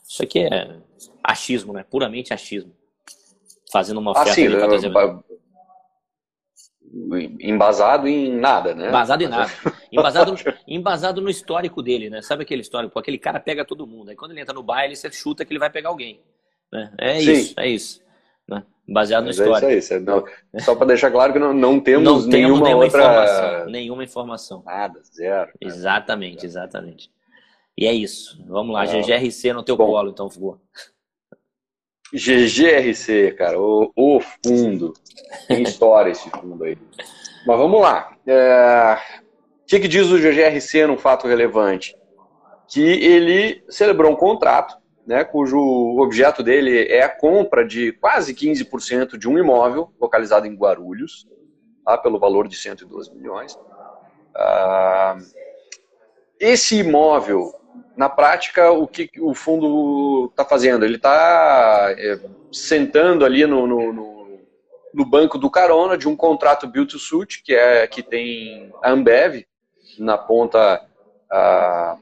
isso 0.06 0.22
aqui 0.22 0.40
é 0.40 0.80
achismo, 1.22 1.72
né? 1.72 1.84
Puramente 1.88 2.32
achismo. 2.32 2.72
Fazendo 3.70 3.98
uma 3.98 4.12
oferta. 4.12 4.30
Assim, 4.30 4.48
embasado 7.40 8.08
em 8.08 8.32
nada, 8.36 8.74
né? 8.74 8.88
Embasado 8.88 9.22
em 9.22 9.28
nada. 9.28 9.50
Embasado, 9.92 10.34
embasado 10.66 11.20
no 11.20 11.30
histórico 11.30 11.82
dele, 11.82 12.10
né? 12.10 12.20
Sabe 12.20 12.42
aquele 12.42 12.60
histórico? 12.60 12.98
Aquele 12.98 13.18
cara 13.18 13.40
pega 13.40 13.64
todo 13.64 13.86
mundo. 13.86 14.10
Aí 14.10 14.16
quando 14.16 14.32
ele 14.32 14.40
entra 14.40 14.54
no 14.54 14.62
baile, 14.62 14.94
você 14.94 15.10
chuta 15.10 15.44
que 15.44 15.52
ele 15.52 15.58
vai 15.58 15.70
pegar 15.70 15.88
alguém. 15.88 16.20
Né? 16.70 16.92
É 16.98 17.20
Sim. 17.20 17.32
isso, 17.32 17.54
é 17.58 17.68
isso. 17.68 18.02
Né? 18.46 18.62
Baseado 18.86 19.24
no 19.24 19.30
histórico. 19.30 19.70
É 19.70 19.76
isso 19.76 19.94
aí. 19.94 20.00
Não, 20.00 20.24
só 20.58 20.74
para 20.74 20.88
deixar 20.88 21.10
claro 21.10 21.32
que 21.32 21.38
não, 21.38 21.54
não 21.54 21.80
temos, 21.80 22.04
não 22.04 22.30
nenhuma, 22.30 22.64
nenhuma 22.64 22.84
outra... 22.84 23.00
informação. 23.00 23.66
Nenhuma 23.70 24.04
informação. 24.04 24.62
Nada, 24.64 25.00
zero. 25.02 25.50
Exatamente, 25.60 26.44
exatamente. 26.44 27.10
E 27.76 27.86
é 27.86 27.92
isso. 27.92 28.42
Vamos 28.46 28.74
lá, 28.74 28.82
ah, 28.82 28.86
GGRC 28.86 29.52
no 29.52 29.62
teu 29.62 29.76
bom. 29.76 29.86
colo, 29.86 30.10
então, 30.10 30.28
Fugô. 30.28 30.58
GGRC, 32.12 33.32
cara, 33.32 33.60
o, 33.60 33.92
o, 33.94 34.20
fundo. 34.44 34.94
Tem 35.46 35.62
história 35.62 36.10
esse 36.10 36.28
fundo 36.30 36.64
aí. 36.64 36.78
Mas 37.46 37.58
vamos 37.58 37.80
lá. 37.80 38.16
É... 38.26 38.98
O 39.62 39.66
que, 39.66 39.80
que 39.80 39.88
diz 39.88 40.10
o 40.10 40.18
GGRC 40.18 40.86
num 40.86 40.96
fato 40.96 41.26
relevante? 41.26 41.94
Que 42.66 42.80
ele 42.80 43.62
celebrou 43.68 44.10
um 44.10 44.16
contrato, 44.16 44.76
né, 45.06 45.24
cujo 45.24 45.58
objeto 45.98 46.42
dele 46.42 46.86
é 46.86 47.02
a 47.02 47.08
compra 47.08 47.66
de 47.66 47.92
quase 47.92 48.34
15% 48.34 49.16
de 49.18 49.28
um 49.28 49.38
imóvel 49.38 49.92
localizado 50.00 50.46
em 50.46 50.54
Guarulhos, 50.54 51.26
tá, 51.84 51.96
pelo 51.96 52.18
valor 52.18 52.48
de 52.48 52.56
112 52.56 53.14
milhões. 53.14 53.58
Ah, 54.34 55.18
esse 56.38 56.78
imóvel 56.78 57.57
na 57.98 58.08
prática, 58.08 58.70
o 58.70 58.86
que 58.86 59.10
o 59.18 59.34
fundo 59.34 60.28
está 60.30 60.44
fazendo? 60.44 60.84
Ele 60.84 60.94
está 60.94 61.92
é, 61.98 62.20
sentando 62.52 63.24
ali 63.24 63.44
no, 63.44 63.66
no, 63.66 63.92
no, 63.92 64.40
no, 64.94 65.04
banco 65.04 65.36
do 65.36 65.50
carona 65.50 65.98
de 65.98 66.06
um 66.06 66.14
contrato 66.14 66.68
build 66.68 66.92
to 66.92 66.98
suit, 67.00 67.42
que, 67.42 67.52
é, 67.52 67.88
que 67.88 68.00
tem 68.00 68.72
a 68.84 68.92
Ambev 68.92 69.44
na 69.98 70.16
ponta, 70.16 70.80
a, 71.28 71.96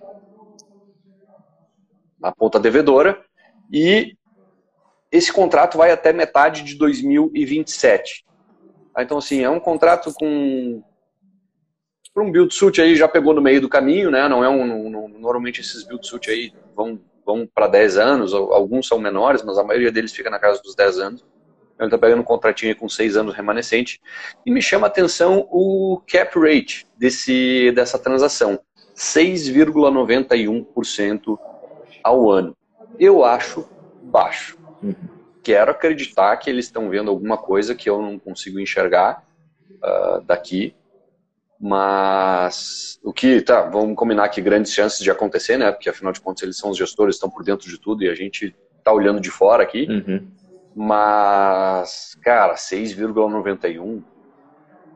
na 2.21 2.31
ponta 2.31 2.61
devedora, 2.61 3.25
e 3.73 4.19
esse 5.11 5.33
contrato 5.33 5.79
vai 5.79 5.93
até 5.93 6.13
metade 6.13 6.63
de 6.63 6.75
2027. 6.75 8.23
Então, 8.99 9.17
assim, 9.17 9.43
é 9.43 9.49
um 9.49 9.61
contrato 9.61 10.13
com 10.13 10.83
para 12.17 12.25
um 12.25 12.33
build 12.33 12.53
suit 12.55 12.81
aí 12.81 12.97
já 12.97 13.07
pegou 13.07 13.35
no 13.35 13.43
meio 13.43 13.61
do 13.61 13.69
caminho, 13.69 14.11
né? 14.11 14.27
Não 14.27 14.43
é 14.43 14.49
um, 14.49 14.87
um 14.87 15.07
normalmente 15.19 15.61
esses 15.61 15.85
build 15.85 16.07
suit 16.07 16.31
aí 16.31 16.51
vão 16.75 16.99
vão 17.27 17.47
para 17.47 17.67
10 17.67 17.99
anos, 17.99 18.33
alguns 18.33 18.89
são 18.89 18.99
menores, 18.99 19.43
mas 19.43 19.59
a 19.59 19.65
maioria 19.65 19.93
deles 19.93 20.15
fica 20.15 20.31
na 20.31 20.39
casa 20.39 20.63
dos 20.63 20.75
10 20.75 20.99
anos. 21.01 21.23
Ele 21.79 21.89
está 21.89 21.99
pegando 21.99 22.21
um 22.21 22.25
contratinho 22.25 22.75
com 22.75 22.89
6 22.89 23.19
anos 23.19 23.35
remanescente. 23.35 24.01
E 24.47 24.51
me 24.51 24.63
chama 24.63 24.87
a 24.87 24.89
atenção 24.89 25.47
o 25.51 26.01
cap 26.11 26.39
rate 26.39 26.87
desse, 26.97 27.71
dessa 27.73 27.99
transação: 27.99 28.59
6,91% 28.97 31.39
ao 32.03 32.31
ano. 32.31 32.57
Eu 32.99 33.23
acho 33.25 33.69
baixo. 34.05 34.57
Quero 35.43 35.71
acreditar 35.71 36.35
que 36.39 36.49
eles 36.49 36.65
estão 36.65 36.89
vendo 36.89 37.11
alguma 37.11 37.37
coisa 37.37 37.75
que 37.75 37.91
eu 37.91 38.01
não 38.01 38.19
consigo 38.19 38.59
enxergar 38.59 39.23
uh, 39.85 40.23
daqui 40.23 40.75
mas 41.59 42.99
o 43.03 43.13
que, 43.13 43.41
tá, 43.41 43.63
vamos 43.63 43.97
combinar 43.97 44.29
que 44.29 44.41
grandes 44.41 44.73
chances 44.73 45.01
de 45.01 45.11
acontecer, 45.11 45.57
né? 45.57 45.73
Porque 45.73 45.89
afinal 45.89 46.13
de 46.13 46.21
contas 46.21 46.43
eles 46.43 46.57
são 46.57 46.71
os 46.71 46.77
gestores, 46.77 47.17
estão 47.17 47.31
por 47.31 47.43
dentro 47.43 47.69
de 47.69 47.79
tudo 47.79 48.03
e 48.03 48.09
a 48.09 48.15
gente 48.15 48.55
tá 48.85 48.93
olhando 48.93 49.21
de 49.21 49.31
fora 49.31 49.63
aqui. 49.63 49.87
Uhum. 49.89 50.29
Mas, 50.75 52.17
cara, 52.23 52.55
6,91. 52.55 54.03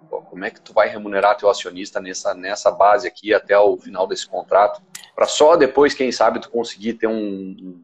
Como 0.08 0.44
é 0.44 0.50
que 0.50 0.60
tu 0.60 0.72
vai 0.72 0.88
remunerar 0.88 1.36
teu 1.36 1.48
acionista 1.48 2.00
nessa, 2.00 2.34
nessa 2.34 2.70
base 2.70 3.06
aqui 3.06 3.32
até 3.32 3.58
o 3.58 3.76
final 3.76 4.06
desse 4.06 4.28
contrato? 4.28 4.82
Para 5.14 5.26
só 5.26 5.56
depois, 5.56 5.94
quem 5.94 6.12
sabe, 6.12 6.40
tu 6.40 6.50
conseguir 6.50 6.94
ter 6.94 7.06
um, 7.06 7.80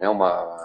né, 0.00 0.08
uma, 0.08 0.56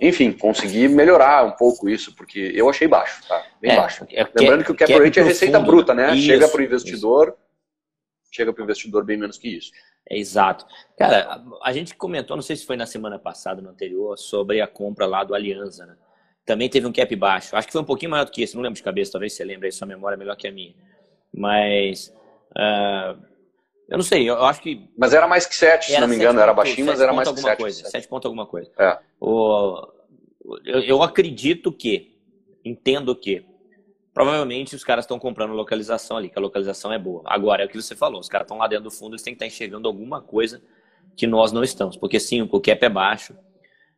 enfim, 0.00 0.32
conseguir 0.32 0.88
melhorar 0.88 1.44
um 1.44 1.52
pouco 1.52 1.88
isso, 1.88 2.14
porque 2.16 2.52
eu 2.54 2.68
achei 2.68 2.88
baixo, 2.88 3.22
tá? 3.28 3.46
Bem 3.60 3.70
é, 3.70 3.76
baixo. 3.76 4.04
É, 4.10 4.26
Lembrando 4.36 4.64
que 4.64 4.72
o 4.72 4.74
cap 4.74 4.92
rate 4.92 5.20
é 5.20 5.22
receita 5.22 5.58
fundo, 5.58 5.70
bruta, 5.70 5.94
né? 5.94 6.12
Isso, 6.12 6.26
chega 6.26 6.48
para 6.48 6.60
o 6.60 6.64
investidor, 6.64 7.28
isso. 7.28 7.36
chega 8.32 8.52
para 8.52 8.60
o 8.60 8.64
investidor 8.64 9.04
bem 9.04 9.16
menos 9.16 9.38
que 9.38 9.48
isso. 9.48 9.70
É 10.08 10.18
exato. 10.18 10.66
Cara, 10.98 11.40
a, 11.62 11.72
gente 11.72 11.94
comentou, 11.94 12.36
não 12.36 12.42
sei 12.42 12.56
se 12.56 12.66
foi 12.66 12.76
na 12.76 12.84
semana 12.84 13.16
passada, 13.16 13.62
no 13.62 13.68
anterior, 13.68 14.18
sobre 14.18 14.60
a 14.60 14.66
compra 14.66 15.06
lá 15.06 15.22
do 15.22 15.36
Alianza, 15.36 15.86
né? 15.86 15.94
Também 16.44 16.68
teve 16.68 16.84
um 16.84 16.92
cap 16.92 17.14
baixo. 17.14 17.54
Acho 17.54 17.68
que 17.68 17.72
foi 17.72 17.82
um 17.82 17.84
pouquinho 17.84 18.10
maior 18.10 18.24
do 18.24 18.32
que 18.32 18.42
esse, 18.42 18.56
não 18.56 18.62
lembro 18.62 18.76
de 18.76 18.82
cabeça, 18.82 19.12
talvez 19.12 19.34
você 19.34 19.44
lembre 19.44 19.66
aí, 19.66 19.72
sua 19.72 19.86
memória 19.86 20.16
é 20.16 20.18
melhor 20.18 20.36
que 20.36 20.48
a 20.48 20.52
minha. 20.52 20.74
Mas 21.32 22.12
uh, 22.56 23.22
eu 23.90 23.98
não 23.98 24.04
sei, 24.04 24.30
eu 24.30 24.44
acho 24.44 24.62
que. 24.62 24.88
Mas 24.96 25.12
era 25.12 25.26
mais 25.26 25.46
que 25.46 25.54
7, 25.54 25.86
se 25.86 26.00
não 26.00 26.06
me 26.06 26.14
engano, 26.14 26.34
ponto, 26.34 26.42
era 26.42 26.54
baixinho, 26.54 26.86
mas 26.86 27.00
era 27.00 27.12
mais 27.12 27.28
que 27.28 27.40
7. 27.40 27.58
Coisa, 27.58 27.88
7 27.88 28.06
pontos 28.06 28.26
alguma 28.26 28.46
coisa. 28.46 28.70
É. 28.78 28.98
O, 29.20 29.84
eu, 30.64 30.80
eu 30.80 31.02
acredito 31.02 31.72
que, 31.72 32.16
entendo 32.64 33.16
que, 33.16 33.44
provavelmente 34.14 34.76
os 34.76 34.84
caras 34.84 35.04
estão 35.04 35.18
comprando 35.18 35.54
localização 35.54 36.16
ali, 36.16 36.30
que 36.30 36.38
a 36.38 36.42
localização 36.42 36.92
é 36.92 36.98
boa. 37.00 37.22
Agora, 37.26 37.64
é 37.64 37.66
o 37.66 37.68
que 37.68 37.82
você 37.82 37.96
falou, 37.96 38.20
os 38.20 38.28
caras 38.28 38.44
estão 38.44 38.58
lá 38.58 38.68
dentro 38.68 38.84
do 38.84 38.90
fundo, 38.92 39.12
eles 39.14 39.22
têm 39.22 39.34
que 39.34 39.44
estar 39.44 39.46
enxergando 39.46 39.88
alguma 39.88 40.22
coisa 40.22 40.62
que 41.16 41.26
nós 41.26 41.50
não 41.50 41.64
estamos. 41.64 41.96
Porque 41.96 42.20
sim, 42.20 42.42
o 42.42 42.60
cap 42.60 42.84
é 42.84 42.88
baixo. 42.88 43.36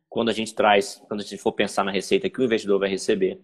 Quando 0.09 0.29
a 0.29 0.33
gente 0.33 0.55
traz, 0.55 0.99
quando 1.07 1.21
a 1.21 1.23
gente 1.23 1.37
for 1.37 1.51
pensar 1.51 1.83
na 1.83 1.91
receita 1.91 2.29
que 2.31 2.41
o 2.41 2.43
investidor 2.43 2.79
vai 2.79 2.89
receber, 2.89 3.39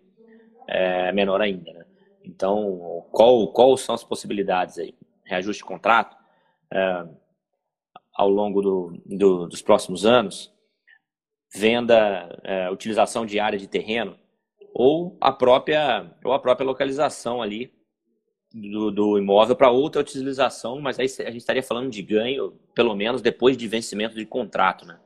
é 0.67 1.11
menor 1.11 1.41
ainda, 1.41 1.71
né? 1.73 1.85
Então, 2.23 3.05
qual, 3.11 3.47
qual 3.51 3.77
são 3.77 3.93
as 3.95 4.03
possibilidades 4.03 4.77
aí? 4.77 4.95
Reajuste 5.23 5.63
de 5.63 5.67
contrato? 5.67 6.18
É, 6.73 7.05
ao 8.13 8.29
longo 8.29 8.61
do, 8.61 9.01
do, 9.05 9.47
dos 9.47 9.61
próximos 9.61 10.05
anos, 10.05 10.51
venda, 11.53 12.39
é, 12.43 12.69
utilização 12.69 13.25
de 13.25 13.39
área 13.39 13.57
de 13.57 13.67
terreno, 13.67 14.17
ou 14.73 15.17
a 15.19 15.31
própria, 15.31 16.11
ou 16.23 16.33
a 16.33 16.39
própria 16.39 16.65
localização 16.65 17.41
ali 17.41 17.73
do, 18.53 18.91
do 18.91 19.17
imóvel 19.17 19.55
para 19.55 19.69
outra 19.71 20.01
utilização, 20.01 20.79
mas 20.81 20.99
aí 20.99 21.05
a 21.05 21.31
gente 21.31 21.37
estaria 21.37 21.63
falando 21.63 21.89
de 21.89 22.01
ganho, 22.01 22.53
pelo 22.73 22.95
menos 22.95 23.21
depois 23.21 23.55
de 23.55 23.67
vencimento 23.67 24.15
de 24.15 24.25
contrato, 24.25 24.85
né? 24.85 24.99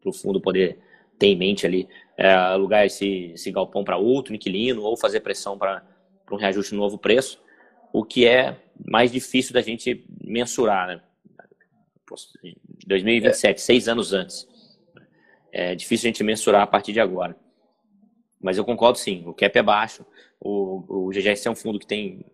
Para 0.00 0.10
o 0.10 0.12
fundo 0.12 0.40
poder 0.40 0.78
ter 1.18 1.28
em 1.28 1.36
mente 1.36 1.66
ali 1.66 1.88
é, 2.16 2.32
alugar 2.32 2.84
esse, 2.84 3.32
esse 3.34 3.50
galpão 3.50 3.84
para 3.84 3.96
outro 3.96 4.34
inquilino 4.34 4.82
ou 4.82 4.96
fazer 4.96 5.20
pressão 5.20 5.58
para 5.58 5.82
um 6.30 6.36
reajuste 6.36 6.74
no 6.74 6.80
novo 6.80 6.98
preço, 6.98 7.40
o 7.92 8.04
que 8.04 8.26
é 8.26 8.60
mais 8.88 9.10
difícil 9.10 9.52
da 9.52 9.60
gente 9.60 10.06
mensurar, 10.22 10.86
né? 10.86 11.02
2027, 12.86 13.56
é. 13.56 13.58
seis 13.58 13.88
anos 13.88 14.12
antes. 14.12 14.46
É 15.52 15.74
difícil 15.74 16.08
a 16.08 16.10
gente 16.12 16.22
mensurar 16.22 16.62
a 16.62 16.66
partir 16.66 16.92
de 16.92 17.00
agora. 17.00 17.36
Mas 18.40 18.58
eu 18.58 18.64
concordo 18.64 18.98
sim, 18.98 19.24
o 19.26 19.34
cap 19.34 19.58
é 19.58 19.62
baixo. 19.62 20.06
O, 20.40 21.06
o 21.06 21.10
GGS 21.10 21.48
é 21.48 21.50
um 21.50 21.56
fundo 21.56 21.78
que 21.78 21.86
tem 21.86 22.24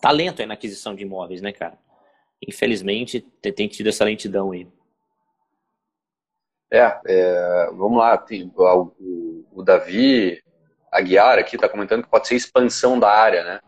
talento 0.00 0.44
na 0.46 0.54
aquisição 0.54 0.94
de 0.94 1.02
imóveis, 1.02 1.40
né, 1.40 1.52
cara? 1.52 1.78
Infelizmente, 2.46 3.20
tem 3.54 3.68
tido 3.68 3.88
essa 3.88 4.04
lentidão 4.04 4.50
aí. 4.50 4.66
É, 6.72 7.00
é 7.06 7.66
vamos 7.72 7.98
lá, 7.98 8.18
tem, 8.18 8.50
o, 8.56 9.44
o, 9.52 9.62
Davi 9.62 10.42
Aguiar 10.90 11.38
aqui 11.38 11.56
está 11.56 11.68
comentando 11.68 12.02
que 12.02 12.10
pode 12.10 12.26
ser 12.26 12.34
expansão 12.34 12.98
da 12.98 13.10
área, 13.10 13.44
né? 13.44 13.60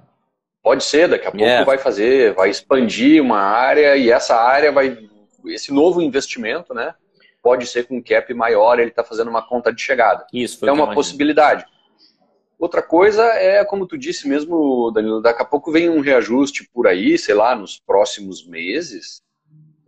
Pode 0.64 0.82
ser, 0.82 1.08
daqui 1.08 1.26
a 1.26 1.30
pouco 1.30 1.44
é. 1.44 1.62
vai 1.62 1.76
fazer, 1.76 2.32
vai 2.32 2.48
expandir 2.48 3.22
uma 3.22 3.38
área 3.38 3.98
e 3.98 4.10
essa 4.10 4.34
área 4.34 4.72
vai, 4.72 4.96
esse 5.44 5.70
novo 5.70 6.00
investimento, 6.00 6.72
né? 6.72 6.94
Pode 7.42 7.66
ser 7.66 7.86
com 7.86 7.98
um 7.98 8.02
cap 8.02 8.32
maior, 8.32 8.78
ele 8.78 8.88
está 8.88 9.04
fazendo 9.04 9.28
uma 9.28 9.46
conta 9.46 9.70
de 9.70 9.82
chegada. 9.82 10.26
Isso, 10.32 10.66
é 10.66 10.72
uma 10.72 10.94
possibilidade. 10.94 11.66
Outra 12.58 12.80
coisa 12.80 13.22
é, 13.34 13.62
como 13.62 13.86
tu 13.86 13.98
disse 13.98 14.26
mesmo, 14.26 14.90
Danilo, 14.90 15.20
daqui 15.20 15.42
a 15.42 15.44
pouco 15.44 15.70
vem 15.70 15.90
um 15.90 16.00
reajuste 16.00 16.66
por 16.72 16.86
aí, 16.86 17.18
sei 17.18 17.34
lá, 17.34 17.54
nos 17.54 17.78
próximos 17.78 18.46
meses, 18.46 19.22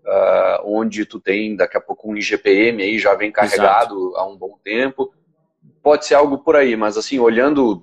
uh, 0.05 0.61
onde 0.63 1.07
tu 1.07 1.19
tem 1.19 1.57
daqui 1.57 1.79
a 1.79 1.81
pouco 1.81 2.13
um 2.13 2.15
IGPM 2.15 2.83
aí 2.83 2.99
já 2.99 3.15
vem 3.15 3.33
carregado 3.33 3.95
Exato. 4.11 4.17
há 4.19 4.27
um 4.27 4.37
bom 4.37 4.59
tempo. 4.63 5.11
Pode 5.83 6.05
ser 6.05 6.17
algo 6.17 6.37
por 6.37 6.55
aí, 6.55 6.77
mas 6.77 6.99
assim, 6.99 7.19
olhando 7.19 7.83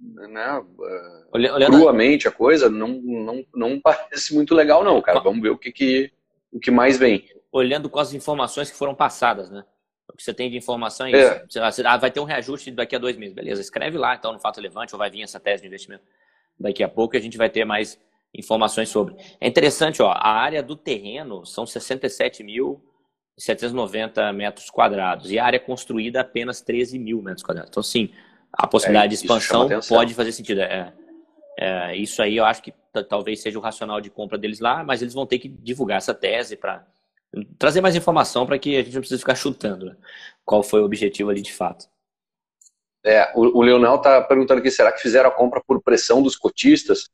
né, 0.00 0.58
uh, 0.58 1.21
olhando 1.32 1.78
cruamente 1.78 2.28
a 2.28 2.30
coisa, 2.30 2.68
não, 2.68 2.88
não, 2.88 3.44
não 3.54 3.80
parece 3.80 4.34
muito 4.34 4.54
legal 4.54 4.84
não, 4.84 5.00
cara. 5.00 5.20
Vamos 5.20 5.40
ver 5.40 5.50
o 5.50 5.58
que, 5.58 5.72
que, 5.72 6.12
o 6.52 6.60
que 6.60 6.70
mais 6.70 6.98
vem. 6.98 7.24
Olhando 7.50 7.88
com 7.88 7.98
as 7.98 8.12
informações 8.12 8.70
que 8.70 8.76
foram 8.76 8.94
passadas, 8.94 9.50
né? 9.50 9.64
O 10.12 10.16
que 10.16 10.22
você 10.22 10.32
tem 10.34 10.50
de 10.50 10.58
informação 10.58 11.06
é 11.06 11.10
isso. 11.10 11.58
É. 11.58 11.62
Ah, 11.86 11.96
vai 11.96 12.10
ter 12.10 12.20
um 12.20 12.24
reajuste 12.24 12.70
daqui 12.70 12.94
a 12.94 12.98
dois 12.98 13.16
meses. 13.16 13.34
Beleza, 13.34 13.62
escreve 13.62 13.96
lá, 13.96 14.14
então, 14.14 14.30
no 14.32 14.38
fato 14.38 14.56
relevante, 14.56 14.94
ou 14.94 14.98
vai 14.98 15.08
vir 15.10 15.22
essa 15.22 15.40
tese 15.40 15.62
de 15.62 15.68
investimento. 15.68 16.04
Daqui 16.58 16.82
a 16.82 16.88
pouco 16.88 17.16
a 17.16 17.20
gente 17.20 17.38
vai 17.38 17.48
ter 17.48 17.64
mais 17.64 17.98
informações 18.34 18.90
sobre. 18.90 19.16
É 19.40 19.48
interessante, 19.48 20.02
ó, 20.02 20.10
a 20.10 20.28
área 20.28 20.62
do 20.62 20.76
terreno 20.76 21.46
são 21.46 21.64
67.790 21.64 24.34
metros 24.34 24.68
quadrados 24.70 25.30
e 25.30 25.38
a 25.38 25.44
área 25.44 25.60
construída 25.60 26.20
apenas 26.20 26.60
13 26.60 26.98
mil 26.98 27.22
metros 27.22 27.42
quadrados. 27.42 27.70
Então, 27.70 27.82
sim, 27.82 28.12
a 28.52 28.66
possibilidade 28.66 29.06
é, 29.06 29.08
de 29.08 29.14
expansão 29.14 29.66
pode 29.88 30.12
fazer 30.14 30.32
sentido. 30.32 30.60
É, 30.60 30.92
é, 31.58 31.96
isso 31.96 32.22
aí 32.22 32.36
eu 32.36 32.44
acho 32.44 32.62
que 32.62 32.72
talvez 33.08 33.40
seja 33.40 33.58
o 33.58 33.62
racional 33.62 34.00
de 34.00 34.10
compra 34.10 34.38
deles 34.38 34.60
lá, 34.60 34.82
mas 34.84 35.02
eles 35.02 35.14
vão 35.14 35.26
ter 35.26 35.38
que 35.38 35.48
divulgar 35.48 35.98
essa 35.98 36.14
tese 36.14 36.56
para 36.56 36.86
trazer 37.58 37.80
mais 37.80 37.96
informação 37.96 38.46
para 38.46 38.58
que 38.58 38.76
a 38.76 38.82
gente 38.82 38.94
não 38.94 39.00
precise 39.00 39.20
ficar 39.20 39.34
chutando 39.34 39.86
né? 39.86 39.96
qual 40.44 40.62
foi 40.62 40.82
o 40.82 40.84
objetivo 40.84 41.30
ali 41.30 41.40
de 41.40 41.52
fato. 41.52 41.86
É, 43.04 43.32
o, 43.34 43.58
o 43.58 43.62
Leonel 43.62 43.98
tá 43.98 44.20
perguntando 44.22 44.60
aqui, 44.60 44.70
será 44.70 44.92
que 44.92 45.00
fizeram 45.00 45.28
a 45.28 45.32
compra 45.32 45.62
por 45.66 45.82
pressão 45.82 46.22
dos 46.22 46.36
cotistas? 46.36 47.10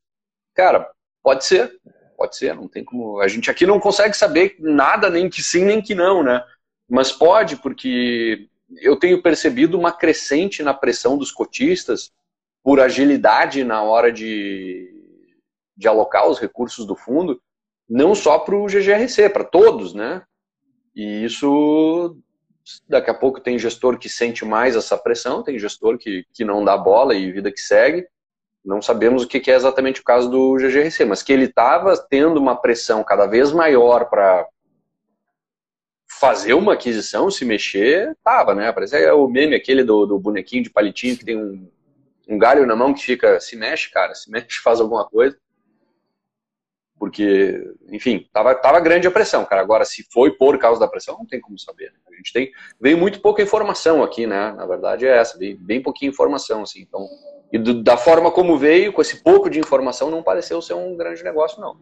Cara, 0.55 0.91
pode 1.23 1.45
ser, 1.45 1.81
pode 2.17 2.37
ser, 2.37 2.55
não 2.55 2.69
tem 2.69 2.85
como. 2.85 3.21
A 3.21 3.29
gente 3.29 3.51
aqui 3.51 3.65
não 3.67 3.81
consegue 3.81 4.15
saber 4.15 4.57
nada, 4.59 5.09
nem 5.09 5.31
que 5.31 5.43
sim, 5.43 5.65
nem 5.65 5.81
que 5.81 5.95
não, 5.95 6.23
né? 6.23 6.45
Mas 6.89 7.13
pode, 7.13 7.57
porque 7.57 8.49
eu 8.81 8.97
tenho 8.97 9.23
percebido 9.23 9.79
uma 9.79 9.93
crescente 9.93 10.63
na 10.63 10.75
pressão 10.75 11.17
dos 11.17 11.31
cotistas 11.31 12.13
por 12.69 12.81
agilidade 12.81 13.65
na 13.65 13.83
hora 13.83 14.13
de, 14.13 14.93
de 15.75 15.89
alocar 15.89 16.29
os 16.29 16.39
recursos 16.39 16.85
do 16.85 16.95
fundo 16.95 17.41
não 17.89 18.15
só 18.15 18.39
para 18.39 18.55
o 18.55 18.67
GGRC, 18.67 19.31
para 19.31 19.43
todos, 19.43 19.95
né? 19.95 20.23
E 20.95 21.25
isso, 21.25 22.19
daqui 22.87 23.09
a 23.09 23.15
pouco 23.15 23.41
tem 23.41 23.59
gestor 23.59 23.99
que 23.99 24.11
sente 24.11 24.45
mais 24.45 24.77
essa 24.77 24.99
pressão, 24.99 25.43
tem 25.43 25.59
gestor 25.59 25.97
que, 25.97 26.27
que 26.35 26.45
não 26.45 26.63
dá 26.63 26.77
bola 26.77 27.15
e 27.15 27.33
vida 27.33 27.51
que 27.51 27.59
segue. 27.59 28.07
Não 28.63 28.83
sabemos 28.83 29.23
o 29.23 29.27
que 29.27 29.51
é 29.51 29.55
exatamente 29.55 30.03
o 30.03 30.05
caso 30.05 30.29
do 30.29 30.57
GGRC, 30.57 31.07
mas 31.07 31.23
que 31.23 31.33
ele 31.33 31.47
estava 31.47 31.97
tendo 31.97 32.37
uma 32.37 32.55
pressão 32.55 33.03
cada 33.03 33.25
vez 33.25 33.51
maior 33.51 34.11
para 34.11 34.47
fazer 36.21 36.53
uma 36.53 36.75
aquisição, 36.75 37.31
se 37.31 37.47
mexer, 37.47 38.15
tava, 38.23 38.55
né? 38.55 38.71
Parece 38.73 39.03
é 39.03 39.11
o 39.11 39.27
meme 39.27 39.55
aquele 39.57 39.83
do, 39.83 40.05
do 40.05 40.19
bonequinho 40.19 40.65
de 40.65 40.69
palitinho 40.69 41.17
que 41.17 41.25
tem 41.25 41.35
um, 41.35 41.67
um 42.29 42.39
galho 42.39 42.67
na 42.67 42.77
mão 42.77 42.93
que 42.93 43.03
fica, 43.03 43.41
se 43.41 43.57
mexe, 43.57 43.91
cara, 43.91 44.15
se 44.15 44.31
mexe, 44.31 44.61
faz 44.63 44.81
alguma 44.81 45.09
coisa 45.09 45.39
porque, 46.99 47.63
enfim, 47.91 48.29
tava, 48.33 48.55
tava 48.57 48.81
grande 48.81 49.07
a 49.07 49.11
pressão, 49.11 49.45
cara. 49.45 49.63
Agora, 49.63 49.85
se 49.85 50.05
foi 50.13 50.33
por 50.33 50.59
causa 50.59 50.81
da 50.81 50.89
pressão, 50.89 51.17
não 51.17 51.27
tem 51.27 51.41
como 51.41 51.59
saber. 51.59 51.93
Né? 51.93 51.99
A 52.13 52.17
gente 52.17 52.33
tem, 52.33 52.51
veio 52.81 52.99
muito 52.99 53.21
pouca 53.21 53.41
informação 53.41 54.03
aqui, 54.03 54.27
né? 54.27 54.53
Na 54.53 54.67
verdade 54.67 55.07
é 55.07 55.17
essa, 55.17 55.39
veio 55.39 55.57
bem 55.59 55.81
pouquinha 55.81 56.11
informação, 56.11 56.63
assim. 56.63 56.81
Então, 56.81 57.09
e 57.53 57.59
do, 57.59 57.83
da 57.83 57.97
forma 57.97 58.33
como 58.33 58.59
veio, 58.59 58.93
com 58.93 59.01
esse 59.01 59.23
pouco 59.23 59.49
de 59.49 59.61
informação, 59.61 60.11
não 60.11 60.23
pareceu 60.23 60.61
ser 60.61 60.75
um 60.75 60.97
grande 60.97 61.23
negócio, 61.23 61.61
não. 61.61 61.79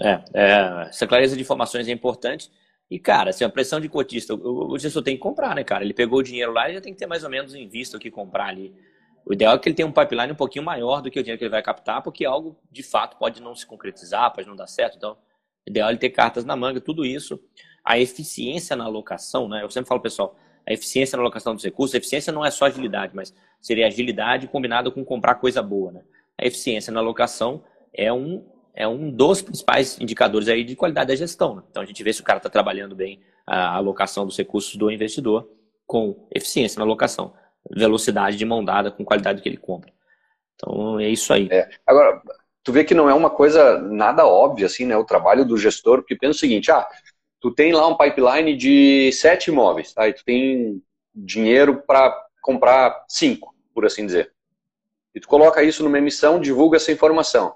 É, 0.00 0.22
é 0.32 0.88
essa 0.88 1.06
clareza 1.06 1.34
de 1.34 1.42
informações 1.42 1.88
é 1.88 1.92
importante. 1.92 2.50
E, 2.88 3.00
cara, 3.00 3.30
assim, 3.30 3.42
a 3.42 3.48
pressão 3.48 3.80
de 3.80 3.88
cotista, 3.88 4.34
o, 4.34 4.78
gestor 4.78 5.02
tem 5.02 5.16
que 5.16 5.22
comprar, 5.22 5.56
né, 5.56 5.64
cara? 5.64 5.82
Ele 5.82 5.94
pegou 5.94 6.20
o 6.20 6.22
dinheiro 6.22 6.52
lá 6.52 6.70
e 6.70 6.74
já 6.74 6.80
tem 6.80 6.92
que 6.92 6.98
ter 6.98 7.06
mais 7.06 7.24
ou 7.24 7.30
menos 7.30 7.54
em 7.54 7.66
vista 7.66 7.96
o 7.96 8.00
que 8.00 8.10
comprar 8.10 8.46
ali. 8.46 8.72
O 9.24 9.32
ideal 9.32 9.54
é 9.54 9.58
que 9.58 9.68
ele 9.68 9.76
tenha 9.76 9.86
um 9.86 9.92
pipeline 9.92 10.32
um 10.32 10.36
pouquinho 10.36 10.64
maior 10.64 11.00
do 11.00 11.10
que 11.10 11.18
o 11.18 11.22
dinheiro 11.22 11.38
que 11.38 11.44
ele 11.44 11.50
vai 11.50 11.62
captar, 11.62 12.02
porque 12.02 12.24
algo 12.24 12.56
de 12.70 12.82
fato 12.82 13.16
pode 13.16 13.40
não 13.40 13.54
se 13.54 13.64
concretizar, 13.64 14.32
pode 14.32 14.48
não 14.48 14.56
dar 14.56 14.66
certo. 14.66 14.96
Então, 14.96 15.12
o 15.66 15.70
ideal 15.70 15.88
é 15.88 15.92
ele 15.92 15.98
ter 15.98 16.10
cartas 16.10 16.44
na 16.44 16.56
manga, 16.56 16.80
tudo 16.80 17.04
isso. 17.04 17.40
A 17.84 17.98
eficiência 17.98 18.74
na 18.74 18.84
alocação, 18.84 19.48
né? 19.48 19.62
Eu 19.62 19.70
sempre 19.70 19.88
falo, 19.88 20.00
pessoal, 20.00 20.36
a 20.66 20.72
eficiência 20.72 21.16
na 21.16 21.22
alocação 21.22 21.54
dos 21.54 21.64
recursos, 21.64 21.94
a 21.94 21.98
eficiência 21.98 22.32
não 22.32 22.44
é 22.44 22.50
só 22.50 22.66
agilidade, 22.66 23.14
mas 23.14 23.34
seria 23.60 23.86
agilidade 23.86 24.48
combinada 24.48 24.90
com 24.90 25.04
comprar 25.04 25.36
coisa 25.36 25.62
boa, 25.62 25.92
né? 25.92 26.02
A 26.36 26.46
eficiência 26.46 26.92
na 26.92 27.00
alocação 27.00 27.62
é 27.92 28.12
um, 28.12 28.44
é 28.74 28.86
um 28.88 29.10
dos 29.10 29.42
principais 29.42 30.00
indicadores 30.00 30.48
aí 30.48 30.64
de 30.64 30.74
qualidade 30.74 31.08
da 31.08 31.16
gestão. 31.16 31.56
Né? 31.56 31.62
Então, 31.70 31.82
a 31.82 31.86
gente 31.86 32.02
vê 32.02 32.12
se 32.12 32.20
o 32.20 32.24
cara 32.24 32.38
está 32.38 32.48
trabalhando 32.48 32.94
bem 32.94 33.20
a 33.46 33.76
alocação 33.76 34.26
dos 34.26 34.36
recursos 34.36 34.76
do 34.76 34.90
investidor 34.90 35.48
com 35.86 36.26
eficiência 36.34 36.78
na 36.78 36.84
alocação 36.84 37.34
velocidade 37.70 38.36
de 38.36 38.44
mão 38.44 38.64
dada 38.64 38.90
com 38.90 39.04
qualidade 39.04 39.42
que 39.42 39.48
ele 39.48 39.56
compra. 39.56 39.92
Então 40.54 40.98
é 41.00 41.08
isso 41.08 41.32
aí. 41.32 41.48
É. 41.50 41.68
Agora, 41.86 42.20
tu 42.62 42.72
vê 42.72 42.84
que 42.84 42.94
não 42.94 43.08
é 43.08 43.14
uma 43.14 43.30
coisa 43.30 43.78
nada 43.78 44.26
óbvia, 44.26 44.66
assim, 44.66 44.86
né? 44.86 44.96
O 44.96 45.04
trabalho 45.04 45.44
do 45.44 45.56
gestor, 45.56 45.98
porque 45.98 46.16
pensa 46.16 46.36
o 46.36 46.40
seguinte, 46.40 46.70
ah, 46.70 46.86
tu 47.40 47.50
tem 47.50 47.72
lá 47.72 47.86
um 47.86 47.96
pipeline 47.96 48.56
de 48.56 49.10
sete 49.12 49.50
imóveis, 49.50 49.92
tá? 49.92 50.08
E 50.08 50.12
tu 50.12 50.24
tem 50.24 50.82
dinheiro 51.14 51.82
para 51.86 52.16
comprar 52.40 53.04
cinco, 53.08 53.54
por 53.74 53.84
assim 53.84 54.06
dizer. 54.06 54.32
E 55.14 55.20
tu 55.20 55.28
coloca 55.28 55.62
isso 55.62 55.82
numa 55.84 55.98
emissão, 55.98 56.40
divulga 56.40 56.76
essa 56.76 56.92
informação. 56.92 57.54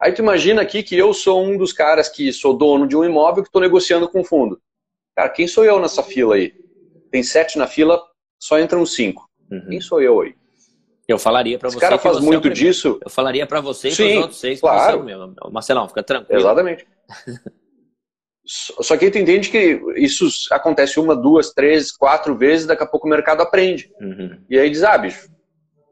Aí 0.00 0.12
tu 0.12 0.20
imagina 0.20 0.62
aqui 0.62 0.82
que 0.82 0.96
eu 0.96 1.12
sou 1.14 1.44
um 1.44 1.56
dos 1.56 1.72
caras 1.72 2.08
que 2.08 2.32
sou 2.32 2.54
dono 2.54 2.88
de 2.88 2.96
um 2.96 3.04
imóvel 3.04 3.42
que 3.42 3.48
estou 3.48 3.62
negociando 3.62 4.08
com 4.08 4.20
o 4.20 4.24
fundo. 4.24 4.60
Cara, 5.14 5.28
quem 5.28 5.46
sou 5.46 5.64
eu 5.64 5.78
nessa 5.78 6.02
fila 6.02 6.34
aí? 6.34 6.52
Tem 7.10 7.22
sete 7.22 7.58
na 7.58 7.66
fila, 7.66 8.02
só 8.42 8.58
entram 8.58 8.84
cinco. 8.84 9.30
Uhum. 9.48 9.66
Quem 9.68 9.80
sou 9.80 10.02
eu 10.02 10.20
aí? 10.20 10.34
Eu 11.06 11.16
falaria 11.16 11.56
para 11.56 11.68
você. 11.68 11.76
Esse 11.76 11.80
cara 11.80 11.96
faz 11.96 12.16
você 12.16 12.26
muito 12.26 12.48
é 12.48 12.50
disso. 12.50 12.98
Eu 13.00 13.08
falaria 13.08 13.46
para 13.46 13.60
você 13.60 13.90
e 13.90 13.94
para 13.94 14.04
os 14.04 14.16
outros 14.16 14.40
seis. 14.40 14.60
Claro. 14.60 14.98
Você 14.98 15.04
mesmo. 15.04 15.34
Marcelão, 15.52 15.88
fica 15.88 16.02
tranquilo. 16.02 16.40
Exatamente. 16.40 16.84
Só 18.44 18.96
que 18.96 19.08
tu 19.12 19.18
entende 19.18 19.48
que 19.48 19.80
isso 19.94 20.26
acontece 20.50 20.98
uma, 20.98 21.14
duas, 21.14 21.52
três, 21.52 21.92
quatro 21.92 22.36
vezes, 22.36 22.66
daqui 22.66 22.82
a 22.82 22.86
pouco 22.86 23.06
o 23.06 23.10
mercado 23.10 23.42
aprende. 23.42 23.92
Uhum. 24.00 24.36
E 24.50 24.58
aí 24.58 24.68
diz, 24.68 24.82
ah, 24.82 24.98
bicho, 24.98 25.30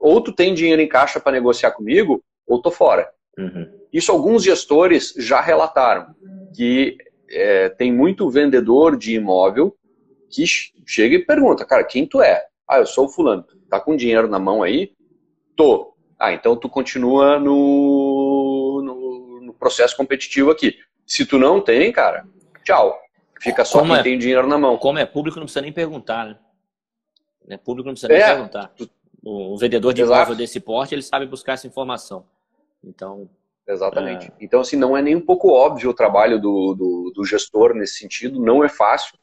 ou 0.01 0.21
tu 0.21 0.33
tem 0.33 0.53
dinheiro 0.53 0.83
em 0.83 0.89
caixa 0.89 1.21
para 1.21 1.31
negociar 1.31 1.71
comigo, 1.71 2.21
ou 2.45 2.61
tô 2.61 2.73
fora. 2.73 3.09
Uhum. 3.39 3.71
Isso 3.93 4.11
alguns 4.11 4.43
gestores 4.43 5.15
já 5.17 5.41
relataram, 5.41 6.13
que 6.57 6.99
é, 7.31 7.69
tem 7.69 7.93
muito 7.93 8.29
vendedor 8.29 8.97
de 8.97 9.15
imóvel 9.15 9.77
que 10.31 10.45
chega 10.87 11.17
e 11.17 11.25
pergunta, 11.25 11.65
cara, 11.65 11.85
quem 11.85 12.07
tu 12.07 12.23
é? 12.23 12.47
Ah, 12.69 12.79
eu 12.79 12.87
sou 12.87 13.07
o 13.07 13.09
fulano. 13.09 13.45
Tá 13.69 13.81
com 13.81 13.97
dinheiro 13.97 14.29
na 14.29 14.39
mão 14.39 14.63
aí? 14.63 14.93
Tô. 15.57 15.95
Ah, 16.19 16.33
então 16.33 16.57
tu 16.57 16.69
continua 16.69 17.39
no, 17.39 18.83
no, 18.85 19.41
no 19.47 19.55
processo 19.55 19.97
competitivo 19.97 20.51
aqui. 20.51 20.79
Se 21.07 21.27
tu 21.27 21.39
não 21.39 21.61
tem, 21.61 21.91
cara, 21.91 22.25
tchau. 22.65 22.99
Fica 23.41 23.65
só 23.65 23.81
como 23.81 23.93
quem 23.93 24.01
é, 24.01 24.03
tem 24.03 24.19
dinheiro 24.19 24.47
na 24.47 24.59
mão. 24.59 24.77
Como 24.77 24.99
é 24.99 25.07
público, 25.07 25.39
não 25.39 25.47
precisa 25.47 25.63
nem 25.63 25.73
perguntar, 25.73 26.27
né? 26.27 26.39
É 27.49 27.57
público, 27.57 27.89
não 27.89 27.95
precisa 27.95 28.13
nem 28.13 28.23
é. 28.23 28.35
perguntar. 28.35 28.73
O, 29.25 29.57
vendedor 29.57 29.93
de 29.93 30.03
imóvel 30.03 30.35
desse 30.35 30.61
porte, 30.61 30.95
ele 30.95 31.03
sabe 31.03 31.27
buscar 31.27 31.55
essa 31.55 31.67
informação. 31.67 32.25
Então. 32.85 33.29
Exatamente. 33.67 34.27
É... 34.27 34.33
Então, 34.41 34.61
assim, 34.61 34.77
não 34.77 34.97
é 34.97 35.03
nem 35.03 35.17
um 35.17 35.21
pouco 35.21 35.51
óbvio 35.51 35.91
o 35.91 35.95
trabalho 35.95 36.41
do, 36.41 36.75
do, 36.75 37.13
do 37.15 37.25
gestor 37.25 37.75
nesse 37.75 37.95
sentido, 37.95 38.41
não 38.41 38.63
é 38.63 38.69
fácil. 38.69 39.19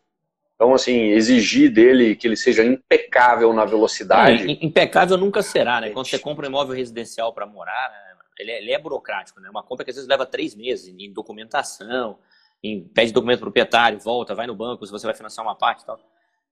Então, 0.58 0.74
assim, 0.74 1.10
exigir 1.10 1.72
dele 1.72 2.15
que 2.15 2.28
ele 2.28 2.36
seja 2.36 2.65
impecável 2.65 3.54
na 3.54 3.63
velocidade. 3.63 4.58
Impecável 4.60 5.15
nunca 5.15 5.43
será, 5.43 5.80
né? 5.80 5.91
Quando 5.91 6.08
você 6.08 6.17
compra 6.17 6.48
um 6.48 6.50
imóvel 6.50 6.76
residencial 6.76 7.32
para 7.32 7.46
morar, 7.46 7.91
né? 7.91 8.08
ele, 8.39 8.52
é, 8.52 8.58
ele, 8.58 8.72
é, 8.72 8.80
burocrático, 8.80 9.39
né? 9.39 9.52
Uma 9.52 9.62
compra 9.62 9.86
que 9.86 9.91
às 9.91 9.98
vezes 9.98 10.10
leva 10.10 10.26
três 10.26 10.56
meses 10.56 10.88
em 10.88 11.13
documentação, 11.13 12.17
em, 12.63 12.84
pede 12.84 13.13
documento 13.13 13.39
proprietário, 13.39 14.00
volta, 14.00 14.34
vai 14.34 14.48
no 14.48 14.56
banco, 14.56 14.84
se 14.84 14.91
você 14.91 15.06
vai 15.06 15.15
financiar 15.15 15.46
uma 15.46 15.56
parte 15.56 15.84
e 15.84 15.86
tal. 15.86 16.00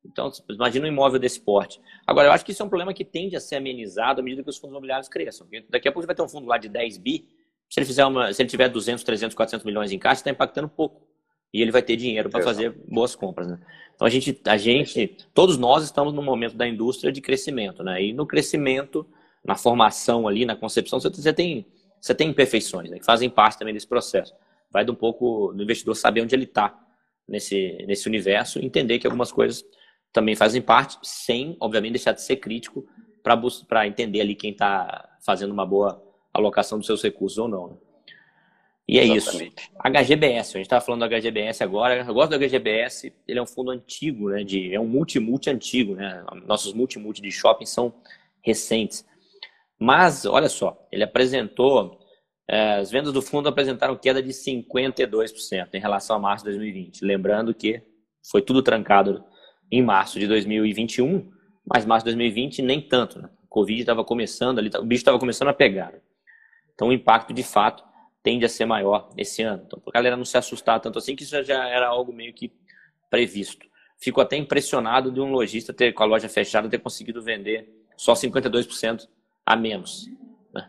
Então, 0.05 0.31
imagina 0.51 0.85
um 0.85 0.89
imóvel 0.89 1.19
desse 1.19 1.39
porte. 1.39 1.81
Agora, 2.05 2.27
eu 2.27 2.31
acho 2.31 2.45
que 2.45 2.51
isso 2.51 2.61
é 2.61 2.65
um 2.65 2.69
problema 2.69 2.93
que 2.93 3.03
tende 3.03 3.35
a 3.35 3.39
ser 3.39 3.55
amenizado 3.55 4.21
à 4.21 4.23
medida 4.23 4.43
que 4.43 4.49
os 4.51 4.57
fundos 4.57 4.73
imobiliários 4.73 5.09
cresçam. 5.09 5.47
Daqui 5.67 5.87
a 5.87 5.91
pouco 5.91 6.03
você 6.03 6.07
vai 6.07 6.15
ter 6.15 6.21
um 6.21 6.29
fundo 6.29 6.45
lá 6.45 6.59
de 6.59 6.69
10 6.69 6.99
bi, 6.99 7.27
se 7.67 7.79
ele, 7.79 7.87
fizer 7.87 8.05
uma, 8.05 8.31
se 8.31 8.39
ele 8.39 8.49
tiver 8.49 8.69
200, 8.69 9.03
300, 9.03 9.35
400 9.35 9.65
milhões 9.65 9.91
em 9.91 9.97
caixa, 9.97 10.21
está 10.21 10.29
impactando 10.29 10.69
pouco. 10.69 11.07
E 11.55 11.61
ele 11.61 11.71
vai 11.71 11.81
ter 11.81 11.95
dinheiro 11.95 12.29
para 12.29 12.43
fazer 12.43 12.75
boas 12.85 13.15
compras. 13.15 13.47
Né? 13.47 13.57
Então, 13.95 14.05
a 14.05 14.09
gente, 14.09 14.37
a 14.43 14.57
gente, 14.57 15.15
todos 15.33 15.57
nós 15.57 15.85
estamos 15.85 16.13
no 16.13 16.21
momento 16.21 16.57
da 16.57 16.67
indústria 16.67 17.13
de 17.13 17.21
crescimento. 17.21 17.81
Né? 17.81 18.07
E 18.07 18.13
no 18.13 18.27
crescimento, 18.27 19.07
na 19.41 19.55
formação 19.55 20.27
ali, 20.27 20.45
na 20.45 20.53
concepção, 20.53 20.99
você 20.99 21.31
tem, 21.31 21.65
você 22.01 22.13
tem 22.13 22.27
imperfeições 22.27 22.89
né? 22.89 22.99
que 22.99 23.05
fazem 23.05 23.29
parte 23.29 23.57
também 23.57 23.73
desse 23.73 23.87
processo. 23.87 24.33
Vai 24.69 24.83
de 24.83 24.91
um 24.91 24.95
pouco 24.95 25.53
do 25.53 25.63
investidor 25.63 25.95
saber 25.95 26.19
onde 26.19 26.35
ele 26.35 26.43
está 26.43 26.77
nesse, 27.25 27.85
nesse 27.87 28.05
universo 28.05 28.59
e 28.59 28.65
entender 28.65 28.99
que 28.99 29.07
algumas 29.07 29.31
coisas 29.31 29.63
também 30.11 30.35
fazem 30.35 30.61
parte, 30.61 30.97
sem, 31.03 31.55
obviamente, 31.61 31.93
deixar 31.93 32.11
de 32.11 32.21
ser 32.21 32.35
crítico 32.35 32.85
para 33.23 33.87
entender 33.87 34.19
ali 34.19 34.35
quem 34.35 34.51
está 34.51 35.09
fazendo 35.25 35.53
uma 35.53 35.65
boa 35.65 36.03
alocação 36.33 36.77
dos 36.77 36.85
seus 36.85 37.01
recursos 37.01 37.37
ou 37.37 37.47
não. 37.47 37.67
Né? 37.69 37.77
E 38.87 38.99
é 38.99 39.05
Exatamente. 39.05 39.63
isso. 39.63 39.71
HGBS, 39.79 40.49
a 40.49 40.57
gente 40.57 40.65
estava 40.65 40.85
falando 40.85 41.07
do 41.07 41.15
HGBS 41.15 41.63
agora. 41.63 42.05
Eu 42.07 42.13
gosto 42.13 42.37
do 42.37 42.37
HGBS, 42.37 43.11
ele 43.27 43.39
é 43.39 43.41
um 43.41 43.47
fundo 43.47 43.71
antigo, 43.71 44.29
né? 44.29 44.43
De, 44.43 44.73
é 44.73 44.79
um 44.79 44.87
multi-multi 44.87 45.49
antigo, 45.49 45.95
né? 45.95 46.23
Nossos 46.45 46.73
multi-multi 46.73 47.21
de 47.21 47.31
shopping 47.31 47.65
são 47.65 47.93
recentes. 48.43 49.03
Mas, 49.79 50.25
olha 50.25 50.49
só, 50.49 50.87
ele 50.91 51.03
apresentou. 51.03 51.99
É, 52.47 52.75
as 52.75 52.91
vendas 52.91 53.11
do 53.11 53.23
fundo 53.23 53.49
apresentaram 53.49 53.97
queda 53.97 54.21
de 54.21 54.29
52% 54.29 55.69
em 55.73 55.79
relação 55.79 56.15
a 56.15 56.19
março 56.19 56.45
de 56.45 56.51
2020. 56.51 57.03
Lembrando 57.03 57.55
que 57.55 57.81
foi 58.29 58.39
tudo 58.39 58.61
trancado 58.61 59.23
em 59.71 59.81
março 59.81 60.19
de 60.19 60.27
2021, 60.27 61.27
mas 61.65 61.87
março 61.87 62.05
de 62.05 62.11
2020 62.11 62.61
nem 62.61 62.79
tanto. 62.79 63.19
Né? 63.19 63.29
O 63.45 63.47
Covid 63.47 63.79
estava 63.79 64.03
começando 64.03 64.59
ali, 64.59 64.69
o 64.77 64.85
bicho 64.85 65.01
estava 65.01 65.17
começando 65.17 65.47
a 65.47 65.53
pegar. 65.55 65.91
Então 66.75 66.89
o 66.89 66.93
impacto 66.93 67.33
de 67.33 67.41
fato 67.41 67.83
tende 68.25 68.43
a 68.43 68.49
ser 68.49 68.65
maior 68.65 69.07
esse 69.15 69.43
ano. 69.43 69.61
Então, 69.67 69.79
para 69.79 69.91
a 69.91 69.93
galera 69.93 70.17
não 70.17 70.25
se 70.25 70.35
assustar 70.35 70.79
tanto 70.79 70.97
assim, 70.97 71.15
que 71.15 71.21
isso 71.21 71.43
já 71.43 71.69
era 71.69 71.87
algo 71.87 72.11
meio 72.11 72.33
que 72.33 72.51
previsto. 73.07 73.67
Fico 73.99 74.19
até 74.19 74.35
impressionado 74.35 75.11
de 75.11 75.21
um 75.21 75.31
lojista 75.31 75.71
ter, 75.71 75.93
com 75.93 76.01
a 76.01 76.07
loja 76.07 76.27
fechada, 76.27 76.67
ter 76.67 76.79
conseguido 76.79 77.21
vender 77.21 77.69
só 77.95 78.13
52% 78.13 79.07
a 79.45 79.55
menos. 79.55 80.09
Né? 80.51 80.67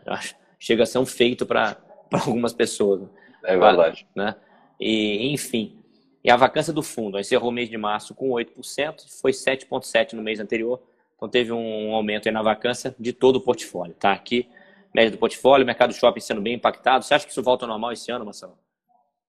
Chega 0.59 0.83
a 0.83 0.85
ser 0.85 0.99
um 0.99 1.05
feito 1.05 1.47
para 1.47 1.77
algumas 2.13 2.53
pessoas. 2.53 3.01
Né? 3.01 3.09
É 3.45 3.57
verdade. 3.57 4.07
Né? 4.15 4.35
E, 4.79 5.33
enfim, 5.33 5.79
e 6.23 6.29
a 6.29 6.35
vacância 6.35 6.71
do 6.71 6.83
fundo 6.83 7.17
encerrou 7.17 7.49
o 7.49 7.51
mês 7.51 7.71
de 7.71 7.77
março 7.77 8.13
com 8.13 8.29
8%, 8.29 9.19
foi 9.19 9.31
7,7% 9.31 10.13
no 10.13 10.21
mês 10.21 10.39
anterior. 10.39 10.79
Então 11.15 11.27
teve 11.27 11.51
um 11.51 11.95
aumento 11.95 12.31
na 12.31 12.43
vacância 12.43 12.95
de 12.99 13.13
todo 13.13 13.37
o 13.37 13.41
portfólio. 13.41 13.95
Tá 13.95 14.11
aqui, 14.11 14.47
média 14.93 15.11
do 15.11 15.17
portfólio, 15.17 15.65
mercado 15.65 15.93
shopping 15.93 16.19
sendo 16.19 16.41
bem 16.41 16.55
impactado. 16.55 17.03
Você 17.03 17.13
acha 17.13 17.25
que 17.25 17.31
isso 17.31 17.43
volta 17.43 17.65
ao 17.65 17.69
normal 17.69 17.91
esse 17.91 18.11
ano, 18.11 18.25
Marcelo? 18.25 18.53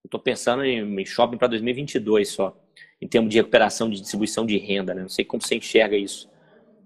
Eu 0.04 0.08
estou 0.08 0.20
pensando 0.20 0.64
em 0.64 1.04
shopping 1.04 1.36
para 1.36 1.48
2022 1.48 2.28
só, 2.28 2.56
em 3.00 3.08
termos 3.08 3.30
de 3.30 3.36
recuperação 3.38 3.90
de 3.90 4.00
distribuição 4.00 4.46
de 4.46 4.56
renda. 4.56 4.94
Né? 4.94 5.02
Não 5.02 5.08
sei 5.08 5.24
como 5.24 5.42
você 5.42 5.56
enxerga 5.56 5.96
isso 5.96 6.30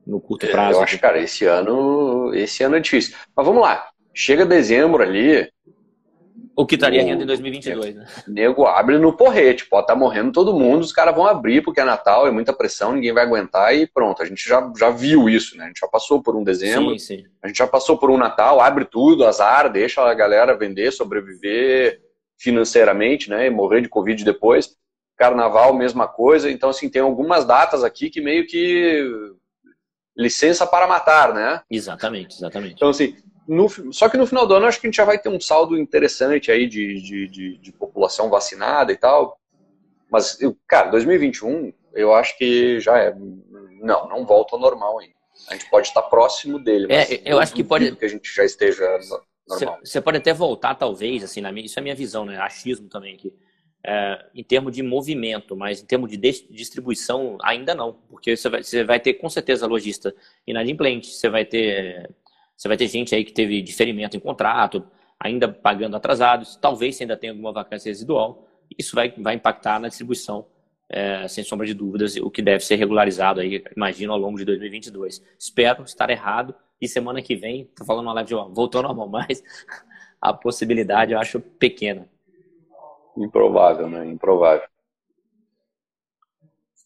no 0.07 0.21
curto 0.21 0.47
prazo. 0.49 0.79
Eu 0.79 0.83
acho, 0.83 0.99
cara, 0.99 1.21
esse 1.21 1.45
ano, 1.45 2.33
esse 2.35 2.63
ano 2.63 2.77
é 2.77 2.81
difícil. 2.81 3.17
Mas 3.35 3.47
vamos 3.47 3.63
lá. 3.63 3.89
Chega 4.15 4.45
dezembro 4.45 5.03
ali, 5.03 5.51
o 6.55 6.67
que 6.67 6.75
estaria 6.75 7.03
renda 7.03 7.23
em 7.23 7.27
2022, 7.27 7.95
né? 7.95 8.07
Nego 8.29 8.67
abre 8.67 8.99
no 8.99 9.17
porrete, 9.17 9.67
pode 9.67 9.85
estar 9.85 9.95
tá 9.95 9.99
morrendo 9.99 10.33
todo 10.33 10.53
mundo, 10.53 10.83
os 10.83 10.93
caras 10.93 11.15
vão 11.15 11.27
abrir 11.27 11.63
porque 11.63 11.81
é 11.81 11.85
Natal, 11.85 12.27
é 12.27 12.31
muita 12.31 12.53
pressão, 12.53 12.93
ninguém 12.93 13.13
vai 13.13 13.25
aguentar 13.25 13.75
e 13.75 13.87
pronto. 13.87 14.23
A 14.23 14.27
gente 14.27 14.47
já, 14.47 14.71
já 14.77 14.91
viu 14.91 15.29
isso, 15.29 15.57
né? 15.57 15.65
A 15.65 15.67
gente 15.69 15.81
já 15.81 15.89
passou 15.89 16.23
por 16.23 16.37
um 16.37 16.45
dezembro, 16.45 16.99
sim, 16.99 17.17
sim. 17.17 17.25
a 17.43 17.49
gente 17.49 17.57
já 17.57 17.67
passou 17.67 17.97
por 17.97 18.11
um 18.11 18.19
Natal, 18.19 18.61
abre 18.61 18.85
tudo, 18.85 19.25
azar, 19.25 19.73
deixa 19.73 20.03
a 20.03 20.15
galera 20.15 20.57
vender, 20.57 20.93
sobreviver 20.93 22.01
financeiramente, 22.39 23.31
né? 23.31 23.47
E 23.47 23.51
morrer 23.51 23.81
de 23.81 23.89
Covid 23.89 24.23
depois. 24.25 24.77
Carnaval, 25.17 25.75
mesma 25.75 26.09
coisa. 26.09 26.51
Então, 26.51 26.71
assim, 26.71 26.89
tem 26.89 27.01
algumas 27.01 27.45
datas 27.45 27.85
aqui 27.85 28.11
que 28.11 28.21
meio 28.21 28.47
que 28.47 29.33
licença 30.17 30.67
para 30.67 30.87
matar, 30.87 31.33
né? 31.33 31.63
Exatamente, 31.71 32.37
exatamente. 32.37 32.75
Então, 32.75 32.91
assim, 32.91 33.17
no, 33.47 33.93
só 33.93 34.09
que 34.09 34.17
no 34.17 34.27
final 34.27 34.47
do 34.47 34.55
ano 34.55 34.67
acho 34.67 34.81
que 34.81 34.87
a 34.87 34.91
gente 34.91 34.97
já 34.97 35.05
vai 35.05 35.19
ter 35.19 35.29
um 35.29 35.41
saldo 35.41 35.77
interessante 35.77 36.51
aí 36.51 36.67
de, 36.67 37.01
de, 37.01 37.29
de, 37.29 37.59
de 37.59 37.73
população 37.73 38.31
vacinada 38.31 38.93
e 38.93 38.97
tal. 38.97 39.39
Mas, 40.11 40.41
eu, 40.41 40.57
cara, 40.67 40.91
2021 40.91 41.73
eu 41.95 42.15
acho 42.15 42.37
que 42.37 42.81
já 42.81 42.99
é. 42.99 43.15
Não, 43.81 44.09
não 44.09 44.25
volta 44.25 44.55
ao 44.55 44.61
normal 44.61 45.01
ainda. 45.01 45.15
A 45.49 45.55
gente 45.55 45.69
pode 45.71 45.89
estar 45.89 46.03
próximo 46.03 46.59
dele, 46.59 46.87
mas 46.87 47.11
é, 47.11 47.23
eu 47.25 47.41
acho 47.41 47.53
que 47.53 47.65
pode 47.65 47.97
que 47.97 48.05
a 48.05 48.09
gente 48.09 48.33
já 48.33 48.45
esteja 48.45 48.87
normal. 49.49 49.79
Você 49.83 50.01
pode 50.01 50.19
até 50.19 50.33
voltar, 50.33 50.75
talvez, 50.75 51.25
assim, 51.25 51.41
minha, 51.41 51.67
isso 51.67 51.79
é 51.79 51.81
a 51.81 51.83
minha 51.83 51.95
visão, 51.95 52.25
né? 52.25 52.39
Achismo 52.39 52.89
também 52.89 53.15
aqui. 53.15 53.35
É, 53.85 54.27
em 54.33 54.45
termos 54.45 54.73
de 54.73 54.83
movimento, 54.83 55.57
mas 55.57 55.83
em 55.83 55.87
termos 55.87 56.09
de 56.09 56.17
distribuição, 56.17 57.37
ainda 57.43 57.75
não. 57.75 57.95
Porque 58.09 58.37
você 58.37 58.49
vai, 58.49 58.63
você 58.63 58.85
vai 58.85 59.01
ter 59.01 59.15
com 59.15 59.29
certeza 59.29 59.67
lojista 59.67 60.15
inadimplente, 60.47 61.09
você 61.09 61.29
vai 61.29 61.45
ter 61.45 62.09
você 62.63 62.69
vai 62.69 62.77
ter 62.77 62.87
gente 62.87 63.13
aí 63.13 63.25
que 63.25 63.33
teve 63.33 63.61
diferimento 63.61 64.17
em 64.17 64.21
contrato, 64.21 64.87
ainda 65.19 65.49
pagando 65.49 65.97
atrasados, 65.97 66.55
talvez 66.55 66.95
você 66.95 67.03
ainda 67.03 67.17
tenha 67.17 67.33
alguma 67.33 67.53
vacância 67.53 67.91
residual. 67.91 68.47
Isso 68.79 68.95
vai, 68.95 69.13
vai 69.19 69.35
impactar 69.35 69.81
na 69.81 69.89
distribuição, 69.89 70.47
é, 70.89 71.27
sem 71.27 71.43
sombra 71.43 71.67
de 71.67 71.75
dúvidas, 71.75 72.15
o 72.15 72.31
que 72.31 72.41
deve 72.41 72.65
ser 72.65 72.77
regularizado 72.77 73.41
aí, 73.41 73.65
imagino, 73.77 74.13
ao 74.13 74.19
longo 74.19 74.39
de 74.39 74.45
2022. 74.45 75.25
Espero 75.37 75.83
estar 75.83 76.09
errado 76.09 76.55
e 76.81 76.87
semana 76.87 77.21
que 77.21 77.35
vem, 77.35 77.65
tô 77.77 77.85
falando 77.85 78.07
uma 78.07 78.13
live 78.13 78.29
de 78.29 78.35
voltou 78.35 78.81
ao 78.81 78.95
normal, 78.95 79.09
mas 79.29 79.43
a 80.21 80.33
possibilidade 80.33 81.15
eu 81.15 81.19
acho 81.19 81.41
pequena. 81.41 82.09
Improvável, 83.17 83.91
né? 83.91 84.07
Improvável. 84.07 84.69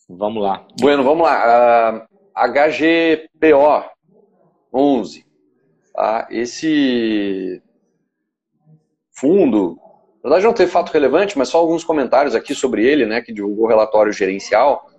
Vamos 0.09 0.43
lá. 0.43 0.67
Bueno, 0.81 1.05
vamos 1.05 1.23
lá. 1.27 2.01
Uh, 2.01 2.09
ah, 2.35 2.49
HGPO 2.49 3.91
11. 4.73 5.26
Tá? 5.97 6.29
Esse 6.31 7.63
fundo, 9.11 9.79
na 10.23 10.29
verdade 10.29 10.45
não 10.45 10.53
teve 10.53 10.71
fato 10.71 10.93
relevante, 10.93 11.39
mas 11.39 11.49
só 11.49 11.57
alguns 11.57 11.83
comentários 11.83 12.35
aqui 12.35 12.55
sobre 12.55 12.85
ele, 12.85 13.07
né, 13.07 13.23
que 13.23 13.33
divulgou 13.33 13.65
o 13.65 13.69
relatório 13.69 14.13
gerencial. 14.13 14.91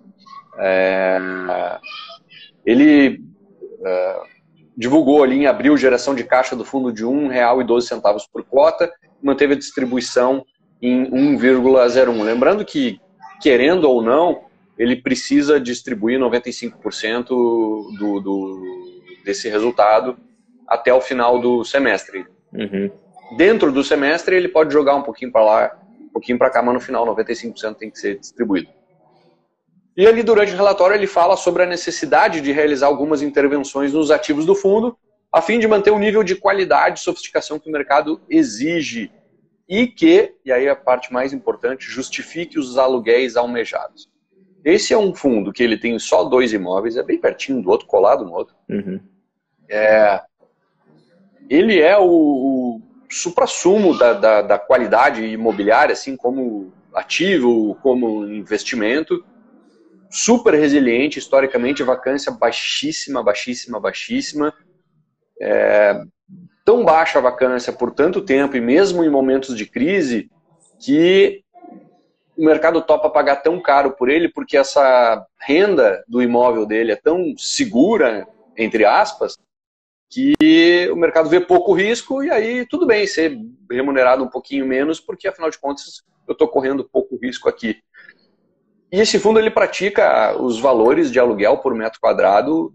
É, 0.58 1.16
ele 2.66 3.22
é, 3.86 4.20
divulgou 4.76 5.22
ali 5.22 5.36
em 5.36 5.46
abril 5.46 5.76
geração 5.76 6.16
de 6.16 6.24
caixa 6.24 6.56
do 6.56 6.64
fundo 6.64 6.92
de 6.92 7.04
R$ 7.04 7.10
1,12 7.10 8.24
por 8.32 8.42
cota, 8.42 8.92
manteve 9.22 9.54
a 9.54 9.58
distribuição 9.58 10.44
em 10.82 11.08
1,01. 11.38 12.22
Lembrando 12.24 12.64
que, 12.64 13.00
querendo 13.40 13.88
ou 13.88 14.02
não, 14.02 14.46
ele 14.76 14.96
precisa 14.96 15.60
distribuir 15.60 16.18
95% 16.18 17.28
do, 17.28 18.20
do, 18.20 18.92
desse 19.24 19.48
resultado 19.48 20.18
até 20.68 20.92
o 20.92 21.00
final 21.00 21.38
do 21.38 21.64
semestre. 21.64 22.26
Uhum. 22.52 22.90
Dentro 23.36 23.72
do 23.72 23.82
semestre, 23.82 24.36
ele 24.36 24.48
pode 24.48 24.72
jogar 24.72 24.94
um 24.94 25.02
pouquinho 25.02 25.32
para 25.32 25.44
lá, 25.44 25.78
um 26.00 26.08
pouquinho 26.08 26.38
para 26.38 26.50
cá, 26.50 26.62
mas 26.62 26.74
no 26.74 26.80
final, 26.80 27.06
95% 27.06 27.76
tem 27.76 27.90
que 27.90 27.98
ser 27.98 28.18
distribuído. 28.18 28.68
E 29.96 30.06
ali, 30.06 30.22
durante 30.22 30.52
o 30.52 30.56
relatório, 30.56 30.94
ele 30.94 31.06
fala 31.06 31.36
sobre 31.36 31.64
a 31.64 31.66
necessidade 31.66 32.40
de 32.40 32.52
realizar 32.52 32.86
algumas 32.86 33.20
intervenções 33.20 33.92
nos 33.92 34.10
ativos 34.10 34.46
do 34.46 34.54
fundo, 34.54 34.96
a 35.32 35.42
fim 35.42 35.58
de 35.58 35.66
manter 35.66 35.90
o 35.90 35.98
nível 35.98 36.22
de 36.22 36.36
qualidade 36.36 37.00
e 37.00 37.02
sofisticação 37.02 37.58
que 37.58 37.68
o 37.68 37.72
mercado 37.72 38.20
exige 38.30 39.10
e 39.68 39.86
que, 39.86 40.34
e 40.44 40.50
aí 40.50 40.68
a 40.68 40.76
parte 40.76 41.12
mais 41.12 41.32
importante, 41.32 41.84
justifique 41.84 42.58
os 42.58 42.78
aluguéis 42.78 43.36
almejados. 43.36 44.08
Esse 44.64 44.94
é 44.94 44.98
um 44.98 45.14
fundo 45.14 45.52
que 45.52 45.62
ele 45.62 45.76
tem 45.76 45.98
só 45.98 46.24
dois 46.24 46.52
imóveis, 46.52 46.96
é 46.96 47.02
bem 47.02 47.18
pertinho 47.18 47.60
do 47.60 47.70
outro, 47.70 47.86
colado 47.86 48.24
no 48.24 48.32
outro. 48.32 48.54
Uhum. 48.68 49.00
É, 49.68 50.22
ele 51.48 51.80
é 51.80 51.96
o, 51.96 52.04
o, 52.04 52.82
supra-sumo 53.10 53.96
da, 53.96 54.12
da, 54.12 54.42
da, 54.42 54.58
qualidade 54.58 55.24
imobiliária, 55.24 55.92
assim 55.92 56.16
como 56.16 56.72
ativo, 56.94 57.76
como 57.82 58.26
investimento. 58.26 59.24
Super 60.10 60.54
resiliente, 60.54 61.18
historicamente, 61.18 61.82
vacância 61.82 62.32
baixíssima, 62.32 63.22
baixíssima, 63.22 63.80
baixíssima. 63.80 64.52
É, 65.40 66.00
tão 66.64 66.84
baixa 66.84 67.18
a 67.18 67.22
vacância 67.22 67.72
por 67.72 67.92
tanto 67.92 68.22
tempo, 68.22 68.56
e 68.56 68.60
mesmo 68.60 69.04
em 69.04 69.10
momentos 69.10 69.56
de 69.56 69.66
crise, 69.66 70.30
que 70.78 71.42
o 72.36 72.44
mercado 72.44 72.80
topa 72.82 73.10
pagar 73.10 73.36
tão 73.36 73.60
caro 73.60 73.92
por 73.92 74.08
ele, 74.08 74.28
porque 74.28 74.56
essa 74.56 75.26
renda 75.40 76.04
do 76.06 76.22
imóvel 76.22 76.64
dele 76.64 76.92
é 76.92 76.96
tão 76.96 77.34
segura, 77.36 78.26
entre 78.56 78.84
aspas, 78.84 79.36
que 80.10 80.88
o 80.90 80.96
mercado 80.96 81.28
vê 81.28 81.40
pouco 81.40 81.72
risco 81.74 82.22
e 82.22 82.30
aí 82.30 82.66
tudo 82.66 82.86
bem 82.86 83.06
ser 83.06 83.38
remunerado 83.70 84.24
um 84.24 84.28
pouquinho 84.28 84.66
menos, 84.66 85.00
porque 85.00 85.28
afinal 85.28 85.50
de 85.50 85.58
contas 85.58 86.02
eu 86.26 86.32
estou 86.32 86.48
correndo 86.48 86.88
pouco 86.88 87.18
risco 87.22 87.48
aqui. 87.48 87.76
E 88.90 89.00
esse 89.00 89.18
fundo 89.18 89.38
ele 89.38 89.50
pratica 89.50 90.36
os 90.40 90.58
valores 90.58 91.10
de 91.10 91.18
aluguel 91.18 91.58
por 91.58 91.74
metro 91.74 92.00
quadrado, 92.00 92.74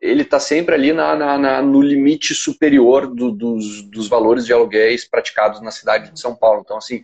ele 0.00 0.22
está 0.22 0.38
sempre 0.38 0.74
ali 0.74 0.92
na, 0.92 1.16
na, 1.16 1.38
na, 1.38 1.62
no 1.62 1.80
limite 1.80 2.34
superior 2.34 3.06
do, 3.06 3.32
dos, 3.32 3.82
dos 3.82 4.08
valores 4.08 4.44
de 4.44 4.52
aluguéis 4.52 5.08
praticados 5.08 5.60
na 5.62 5.70
cidade 5.70 6.12
de 6.12 6.20
São 6.20 6.36
Paulo. 6.36 6.60
Então, 6.62 6.76
assim, 6.76 7.02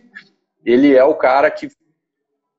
ele 0.63 0.95
é 0.95 1.03
o 1.03 1.15
cara 1.15 1.49
que 1.49 1.69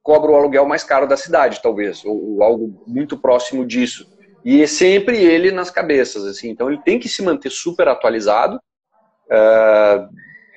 cobra 0.03 0.33
o 0.33 0.35
aluguel 0.37 0.67
mais 0.67 0.83
caro 0.83 1.07
da 1.07 1.17
cidade, 1.17 1.63
talvez, 1.63 2.05
ou, 2.05 2.35
ou 2.35 2.43
algo 2.43 2.85
muito 2.87 3.17
próximo 3.17 3.65
disso. 3.65 4.13
E 4.45 4.63
é 4.63 4.67
sempre 4.67 5.17
ele 5.17 5.51
nas 5.51 5.71
cabeças, 5.71 6.25
assim. 6.25 6.51
Então 6.51 6.69
ele 6.69 6.81
tem 6.83 6.99
que 6.99 7.09
se 7.09 7.23
manter 7.23 7.51
super 7.51 7.89
atualizado, 7.89 8.57
uh, 9.27 10.09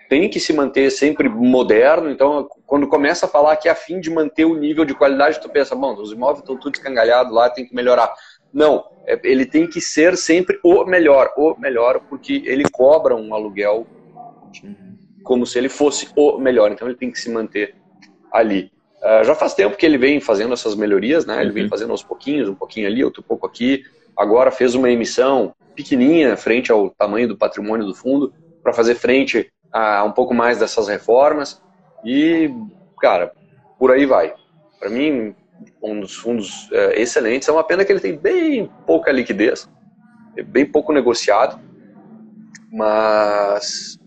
tem 0.09 0.29
que 0.29 0.39
se 0.39 0.51
manter 0.53 0.91
sempre 0.91 1.29
moderno. 1.29 2.09
Então, 2.09 2.47
quando 2.65 2.87
começa 2.87 3.25
a 3.25 3.29
falar 3.29 3.55
que 3.57 3.69
é 3.69 3.71
a 3.71 3.75
fim 3.75 3.99
de 3.99 4.09
manter 4.09 4.45
o 4.45 4.55
nível 4.55 4.83
de 4.83 4.93
qualidade, 4.93 5.39
tu 5.39 5.49
pensa, 5.49 5.75
bom, 5.75 5.93
os 5.95 6.11
imóveis 6.11 6.39
estão 6.39 6.57
tudo 6.57 6.75
escangalhados 6.75 7.33
lá, 7.33 7.49
tem 7.49 7.65
que 7.65 7.75
melhorar. 7.75 8.13
Não, 8.53 8.83
é, 9.05 9.19
ele 9.23 9.45
tem 9.45 9.67
que 9.67 9.79
ser 9.79 10.17
sempre 10.17 10.59
o 10.63 10.83
melhor, 10.85 11.31
o 11.37 11.55
melhor, 11.57 12.01
porque 12.09 12.43
ele 12.45 12.65
cobra 12.69 13.15
um 13.15 13.33
aluguel 13.33 13.87
como 15.23 15.45
se 15.45 15.57
ele 15.57 15.69
fosse 15.69 16.09
o 16.15 16.37
melhor. 16.37 16.71
Então 16.71 16.87
ele 16.87 16.97
tem 16.97 17.11
que 17.11 17.19
se 17.19 17.29
manter 17.29 17.75
ali. 18.31 18.71
Uh, 19.07 19.23
já 19.23 19.33
faz 19.33 19.53
tempo 19.53 19.77
que 19.77 19.85
ele 19.85 19.97
vem 19.97 20.19
fazendo 20.19 20.53
essas 20.53 20.75
melhorias, 20.75 21.25
né? 21.25 21.39
Ele 21.39 21.47
uhum. 21.47 21.53
vem 21.53 21.69
fazendo 21.69 21.91
aos 21.91 22.03
pouquinhos, 22.03 22.49
um 22.49 22.55
pouquinho 22.55 22.87
ali, 22.87 23.05
outro 23.05 23.23
pouco 23.23 23.47
aqui. 23.47 23.83
Agora 24.17 24.51
fez 24.51 24.75
uma 24.75 24.91
emissão 24.91 25.55
pequenininha 25.73 26.35
frente 26.35 26.73
ao 26.73 26.89
tamanho 26.89 27.29
do 27.29 27.37
patrimônio 27.37 27.85
do 27.85 27.95
fundo 27.95 28.33
para 28.61 28.73
fazer 28.73 28.95
frente 28.95 29.49
a 29.71 30.03
um 30.03 30.11
pouco 30.11 30.33
mais 30.33 30.59
dessas 30.59 30.89
reformas 30.89 31.61
e, 32.03 32.51
cara, 32.99 33.31
por 33.79 33.91
aí 33.91 34.05
vai. 34.05 34.33
Para 34.77 34.89
mim, 34.89 35.33
um 35.81 36.01
dos 36.01 36.15
fundos 36.15 36.69
é, 36.73 37.01
excelentes. 37.01 37.47
É 37.47 37.51
uma 37.51 37.63
pena 37.63 37.85
que 37.85 37.91
ele 37.91 38.01
tem 38.01 38.17
bem 38.17 38.69
pouca 38.85 39.11
liquidez, 39.11 39.69
é 40.35 40.43
bem 40.43 40.65
pouco 40.65 40.91
negociado, 40.91 41.59
mas 42.71 43.97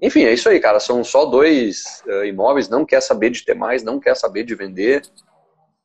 enfim, 0.00 0.24
é 0.24 0.32
isso 0.32 0.48
aí, 0.48 0.58
cara. 0.58 0.80
São 0.80 1.04
só 1.04 1.26
dois 1.26 2.02
uh, 2.06 2.24
imóveis, 2.24 2.68
não 2.68 2.84
quer 2.84 3.00
saber 3.00 3.30
de 3.30 3.44
ter 3.44 3.54
mais, 3.54 3.82
não 3.82 4.00
quer 4.00 4.16
saber 4.16 4.44
de 4.44 4.54
vender. 4.54 5.02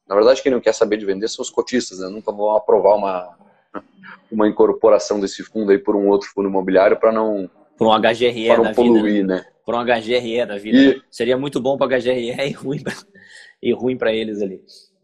Na 0.07 0.15
verdade, 0.15 0.41
quem 0.41 0.51
não 0.51 0.61
quer 0.61 0.73
saber 0.73 0.97
de 0.97 1.05
vender 1.05 1.27
são 1.27 1.43
os 1.43 1.49
cotistas, 1.49 1.99
né? 1.99 2.07
Nunca 2.07 2.31
vão 2.31 2.55
aprovar 2.55 2.95
uma, 2.95 3.37
uma 4.31 4.47
incorporação 4.47 5.19
desse 5.19 5.43
fundo 5.43 5.71
aí 5.71 5.77
por 5.77 5.95
um 5.95 6.07
outro 6.07 6.29
fundo 6.29 6.47
imobiliário 6.47 6.97
para 6.97 7.11
não. 7.11 7.49
Por 7.77 7.87
um 7.87 7.99
HGRE 7.99 8.47
para 8.47 8.63
não 8.63 8.73
poluir, 8.73 9.03
vida, 9.03 9.35
né? 9.35 9.45
Por 9.65 9.75
um 9.75 9.83
HGRE 9.83 10.45
da 10.45 10.57
vida. 10.57 10.77
E... 10.77 11.01
Seria 11.11 11.37
muito 11.37 11.59
bom 11.59 11.77
para 11.77 11.97
HGRE 11.97 12.31
e 12.39 12.51
ruim 12.51 12.81
para 12.81 12.93
e 13.61 13.73
ruim 13.73 13.97
para 13.97 14.13
eles 14.13 14.41
ali. 14.41 14.61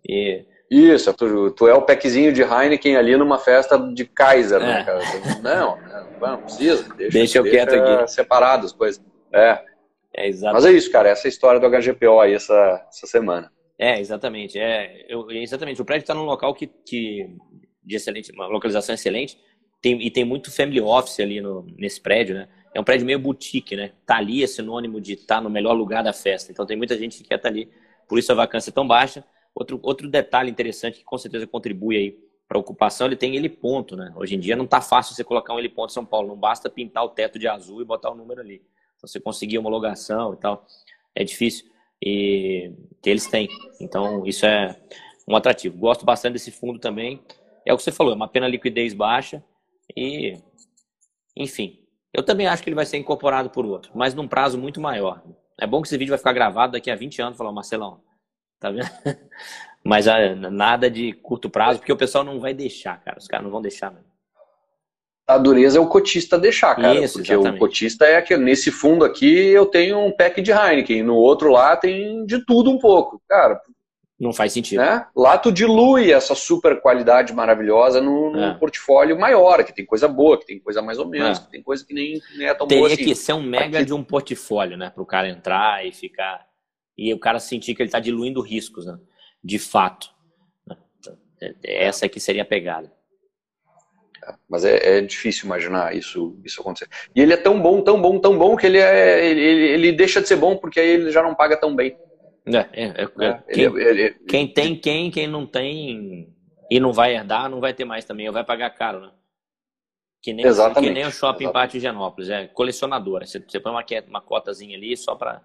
E... 0.08 0.46
Isso, 0.72 1.14
tu, 1.14 1.52
tu, 1.52 1.68
é 1.68 1.74
o 1.74 1.82
pequezinho 1.82 2.32
de 2.32 2.42
Heineken 2.42 2.96
ali 2.96 3.18
numa 3.18 3.38
festa 3.38 3.78
de 3.78 4.06
Kaiser, 4.06 4.58
né, 4.62 4.66
é. 4.66 4.74
né, 4.76 4.84
cara? 4.86 5.00
Não, 5.44 5.78
não, 5.78 6.32
não 6.32 6.42
precisa. 6.44 6.84
Deixa, 6.96 7.12
deixa 7.12 7.38
eu 7.40 7.44
quieto 7.44 7.76
aqui. 7.76 8.10
Separado 8.10 8.66
as 8.66 8.72
coisas. 8.72 9.04
É. 9.34 9.62
É, 10.16 10.30
exato. 10.30 10.54
Mas 10.54 10.66
é 10.66 10.72
isso, 10.72 10.90
cara. 10.90 11.10
Essa 11.10 11.28
é 11.28 11.28
a 11.28 11.30
história 11.30 11.60
do 11.60 11.70
HGPO 11.70 12.22
aí 12.22 12.34
essa, 12.34 12.86
essa 12.88 13.06
semana. 13.06 13.52
É, 13.78 14.00
exatamente. 14.00 14.58
É, 14.58 15.06
eu, 15.10 15.30
exatamente. 15.32 15.82
O 15.82 15.86
prédio 15.86 16.04
está 16.04 16.14
num 16.14 16.24
local 16.24 16.54
que, 16.54 16.68
que, 16.68 17.30
de 17.84 17.96
excelente, 17.98 18.32
uma 18.32 18.48
localização 18.48 18.96
excelente, 18.96 19.38
tem, 19.82 20.02
e 20.02 20.10
tem 20.10 20.24
muito 20.24 20.56
family 20.56 20.80
office 20.80 21.20
ali 21.20 21.42
no, 21.42 21.68
nesse 21.78 22.00
prédio, 22.00 22.36
né? 22.36 22.48
É 22.74 22.80
um 22.80 22.84
prédio 22.84 23.06
meio 23.06 23.20
boutique, 23.20 23.76
né? 23.76 23.92
Tá 24.06 24.18
ali 24.18 24.42
é 24.42 24.48
sinônimo 24.48 25.02
de 25.02 25.14
estar 25.14 25.36
tá 25.36 25.42
no 25.42 25.50
melhor 25.50 25.74
lugar 25.74 26.02
da 26.02 26.14
festa. 26.14 26.50
Então 26.50 26.66
tem 26.66 26.78
muita 26.78 26.98
gente 26.98 27.18
que 27.18 27.28
quer 27.28 27.36
estar 27.36 27.50
tá 27.50 27.54
ali. 27.54 27.70
Por 28.08 28.18
isso 28.18 28.32
a 28.32 28.36
vacância 28.36 28.70
é 28.70 28.74
tão 28.74 28.88
baixa. 28.88 29.22
Outro, 29.54 29.80
outro 29.84 30.10
detalhe 30.10 30.50
interessante 30.50 31.00
que 31.00 31.04
com 31.04 31.18
certeza 31.18 31.46
contribui 31.46 31.98
aí 31.98 32.18
para 32.48 32.58
a 32.58 32.62
ocupação, 32.62 33.08
ele 33.08 33.16
tem 33.16 33.36
heliponto, 33.36 33.96
né? 33.96 34.12
Hoje 34.16 34.36
em 34.36 34.40
dia 34.40 34.56
não 34.56 34.66
está 34.66 34.82
fácil 34.82 35.16
você 35.16 35.24
colocar 35.24 35.54
um 35.54 35.60
heliponto 35.60 35.92
em 35.92 35.94
São 35.94 36.06
Paulo, 36.06 36.28
não 36.28 36.38
basta 36.38 36.70
pintar 36.70 37.04
o 37.04 37.10
teto 37.10 37.40
de 37.40 37.48
azul 37.48 37.82
e 37.82 37.86
botar 37.86 38.12
o 38.12 38.16
número 38.16 38.42
ali. 38.42 38.56
Então 38.96 39.08
você 39.08 39.20
conseguir 39.20 39.58
homologação 39.58 40.34
e 40.34 40.38
tal, 40.38 40.66
é 41.16 41.24
difícil. 41.24 41.66
E 42.04 42.74
eles 43.06 43.28
têm. 43.28 43.48
Então 43.80 44.26
isso 44.26 44.46
é 44.46 44.78
um 45.28 45.36
atrativo. 45.36 45.78
Gosto 45.78 46.06
bastante 46.06 46.34
desse 46.34 46.52
fundo 46.52 46.80
também. 46.80 47.22
É 47.66 47.74
o 47.74 47.78
que 47.78 47.84
você 47.84 47.92
falou, 47.92 48.12
é 48.12 48.16
uma 48.16 48.28
pena 48.28 48.48
liquidez 48.48 48.94
baixa 48.94 49.44
e 49.96 50.38
enfim, 51.36 51.80
eu 52.14 52.24
também 52.24 52.48
acho 52.48 52.62
que 52.62 52.70
ele 52.70 52.76
vai 52.76 52.86
ser 52.86 52.98
incorporado 52.98 53.50
por 53.50 53.66
outro, 53.66 53.92
mas 53.96 54.14
num 54.14 54.28
prazo 54.28 54.58
muito 54.58 54.82
maior. 54.82 55.24
É 55.60 55.66
bom 55.66 55.82
que 55.82 55.88
esse 55.88 55.98
vídeo 55.98 56.12
vai 56.12 56.18
ficar 56.18 56.34
gravado 56.34 56.74
daqui 56.74 56.92
a 56.92 56.96
20 56.96 57.22
anos, 57.22 57.38
falar, 57.38 57.52
Marcelão, 57.52 58.02
Tá 58.62 58.70
vendo? 58.70 58.88
Mas 59.84 60.06
nada 60.52 60.90
de 60.92 61.12
curto 61.12 61.50
prazo, 61.50 61.80
porque 61.80 61.92
o 61.92 61.98
pessoal 61.98 62.24
não 62.24 62.40
vai 62.40 62.54
deixar, 62.54 63.04
cara. 63.04 63.18
Os 63.18 63.28
caras 63.28 63.44
não 63.44 63.52
vão 63.52 63.62
deixar 63.62 63.90
mesmo. 63.90 64.06
A 65.28 65.38
dureza 65.40 65.80
é 65.80 65.82
o 65.82 65.88
cotista 65.88 66.38
deixar, 66.38 66.76
cara. 66.76 67.00
Isso, 67.00 67.16
porque 67.16 67.34
exatamente. 67.34 67.56
o 67.56 67.60
cotista 67.60 68.06
é 68.06 68.22
que 68.22 68.38
nesse 68.38 68.70
fundo 68.70 69.04
aqui 69.04 69.48
eu 69.48 69.66
tenho 69.66 69.98
um 69.98 70.12
pack 70.12 70.42
de 70.42 70.52
Heineken, 70.52 71.02
no 71.02 71.16
outro 71.16 71.52
lá 71.52 71.76
tem 71.76 72.26
de 72.26 72.46
tudo 72.46 72.70
um 72.70 72.78
pouco. 72.78 73.20
Cara, 73.28 73.60
não 74.20 74.32
faz 74.32 74.54
sentido. 74.54 74.82
Né? 74.82 75.04
Lá 75.16 75.36
tu 75.38 75.52
dilui 75.52 76.12
essa 76.12 76.36
super 76.36 76.80
qualidade 76.80 77.34
maravilhosa 77.34 78.00
num, 78.00 78.40
é. 78.40 78.54
portfólio 78.54 79.18
maior, 79.18 79.64
que 79.64 79.74
tem 79.74 79.86
coisa 79.86 80.08
boa, 80.08 80.38
que 80.38 80.46
tem 80.46 80.60
coisa 80.60 80.80
mais 80.80 81.00
ou 81.00 81.08
menos, 81.08 81.40
é. 81.40 81.42
que 81.42 81.50
tem 81.50 81.64
coisa 81.64 81.84
que 81.84 81.94
nem, 81.94 82.22
nem 82.38 82.48
é 82.48 82.54
tão 82.54 82.68
Teria 82.68 82.82
boa 82.82 82.88
assim. 82.88 82.98
Teria 82.98 83.14
que 83.14 83.20
ser 83.20 83.34
um 83.34 83.42
mega 83.42 83.80
aqui... 83.80 83.86
de 83.86 83.94
um 83.94 84.04
portfólio, 84.04 84.78
né? 84.78 84.92
Para 84.92 85.02
o 85.02 85.08
cara 85.08 85.28
entrar 85.28 85.84
e 85.86 85.92
ficar 85.92 86.46
e 87.02 87.14
o 87.14 87.20
cara 87.20 87.40
sentir 87.40 87.74
que 87.74 87.82
ele 87.82 87.88
está 87.88 88.00
diluindo 88.00 88.42
riscos, 88.42 88.86
né? 88.86 89.00
de 89.44 89.58
fato. 89.58 90.10
Né? 90.68 90.78
Essa 91.64 92.06
aqui 92.06 92.20
seria 92.20 92.44
a 92.44 92.46
pegada. 92.46 92.92
Mas 94.48 94.64
é, 94.64 94.98
é, 94.98 95.02
difícil 95.02 95.46
imaginar 95.46 95.96
isso, 95.96 96.40
isso 96.46 96.62
acontecer. 96.62 96.88
E 97.16 97.22
ele 97.22 97.34
é 97.34 97.38
tão 97.38 97.60
bom, 97.60 97.82
tão 97.82 98.00
bom, 98.00 98.20
tão 98.20 98.38
bom 98.38 98.56
que 98.56 98.68
ele, 98.68 98.78
é, 98.78 99.26
ele, 99.26 99.42
ele 99.42 99.92
deixa 99.92 100.22
de 100.22 100.28
ser 100.28 100.36
bom 100.36 100.56
porque 100.56 100.80
aí 100.80 100.90
ele 100.90 101.12
já 101.12 101.24
não 101.24 101.34
paga 101.34 101.58
tão 101.58 101.76
bem. 101.76 101.98
É, 102.46 102.58
é, 102.58 102.86
é, 102.86 103.26
é 103.26 103.44
quem, 103.52 103.64
ele, 103.64 104.10
quem, 104.28 104.48
tem 104.48 104.76
quem, 104.76 105.10
quem 105.10 105.28
não 105.28 105.48
tem 105.48 106.32
e 106.70 106.80
não 106.80 106.94
vai 106.94 107.16
herdar, 107.16 107.50
não 107.50 107.60
vai 107.60 107.74
ter 107.74 107.86
mais 107.86 108.06
também, 108.06 108.30
vai 108.30 108.44
pagar 108.44 108.70
caro, 108.72 109.02
né? 109.02 109.12
Que 110.22 110.34
nem, 110.34 110.46
Exatamente. 110.46 110.88
Que 110.88 110.94
nem 110.94 111.08
o 111.08 111.12
shopping 111.12 111.46
Exatamente. 111.46 111.54
Pátio 111.54 111.78
Higienópolis, 111.78 112.30
é 112.30 112.48
colecionadora. 112.48 113.26
Você, 113.26 113.40
você 113.40 113.60
põe 113.60 113.72
uma, 113.72 113.84
uma 114.08 114.22
cotazinha 114.22 114.78
ali 114.78 114.96
só 114.96 115.16
para 115.16 115.42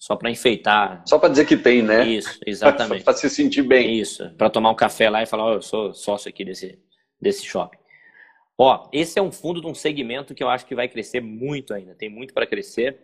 só 0.00 0.16
para 0.16 0.30
enfeitar. 0.30 1.02
Só 1.06 1.18
para 1.18 1.28
dizer 1.28 1.44
que 1.44 1.58
tem, 1.58 1.82
né? 1.82 2.08
Isso, 2.08 2.40
exatamente. 2.46 3.04
para 3.04 3.12
se 3.12 3.28
sentir 3.28 3.62
bem. 3.62 4.00
Isso, 4.00 4.30
para 4.30 4.48
tomar 4.48 4.70
um 4.70 4.74
café 4.74 5.10
lá 5.10 5.22
e 5.22 5.26
falar, 5.26 5.50
oh, 5.50 5.54
eu 5.56 5.62
sou 5.62 5.92
sócio 5.92 6.30
aqui 6.30 6.42
desse, 6.42 6.78
desse 7.20 7.44
shopping. 7.44 7.76
Ó, 8.56 8.88
esse 8.92 9.18
é 9.18 9.22
um 9.22 9.30
fundo 9.30 9.60
de 9.60 9.66
um 9.66 9.74
segmento 9.74 10.34
que 10.34 10.42
eu 10.42 10.48
acho 10.48 10.64
que 10.64 10.74
vai 10.74 10.88
crescer 10.88 11.20
muito 11.20 11.74
ainda, 11.74 11.94
tem 11.94 12.08
muito 12.08 12.32
para 12.32 12.46
crescer, 12.46 12.98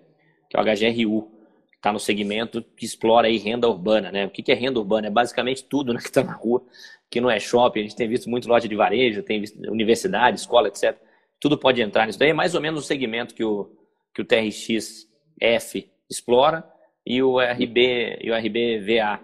que 0.48 0.56
é 0.56 0.60
o 0.60 0.64
HGRU, 0.64 1.30
que 1.70 1.76
está 1.76 1.92
no 1.92 2.00
segmento 2.00 2.62
que 2.74 2.86
explora 2.86 3.26
aí 3.26 3.36
renda 3.36 3.68
urbana, 3.68 4.10
né? 4.10 4.24
O 4.24 4.30
que 4.30 4.50
é 4.50 4.54
renda 4.54 4.78
urbana? 4.78 5.08
É 5.08 5.10
basicamente 5.10 5.64
tudo 5.64 5.92
né, 5.92 6.00
que 6.00 6.06
está 6.06 6.24
na 6.24 6.32
rua, 6.32 6.62
que 7.10 7.20
não 7.20 7.30
é 7.30 7.38
shopping, 7.38 7.80
a 7.80 7.82
gente 7.82 7.96
tem 7.96 8.08
visto 8.08 8.28
muito 8.30 8.48
loja 8.48 8.66
de 8.66 8.74
varejo, 8.74 9.22
tem 9.22 9.40
visto 9.40 9.58
universidade, 9.70 10.40
escola, 10.40 10.68
etc. 10.68 10.96
Tudo 11.38 11.58
pode 11.58 11.80
entrar 11.82 12.06
nisso 12.06 12.18
daí, 12.18 12.30
é 12.30 12.34
mais 12.34 12.54
ou 12.54 12.60
menos 12.60 12.80
o 12.80 12.86
segmento 12.86 13.34
que 13.34 13.44
o, 13.44 13.70
que 14.14 14.22
o 14.22 14.24
TRX 14.24 15.06
F 15.38 15.90
explora, 16.08 16.64
e 17.06 17.22
o 17.22 17.38
RB 17.38 18.18
e 18.20 18.30
o 18.30 18.34
RBVA. 18.34 19.20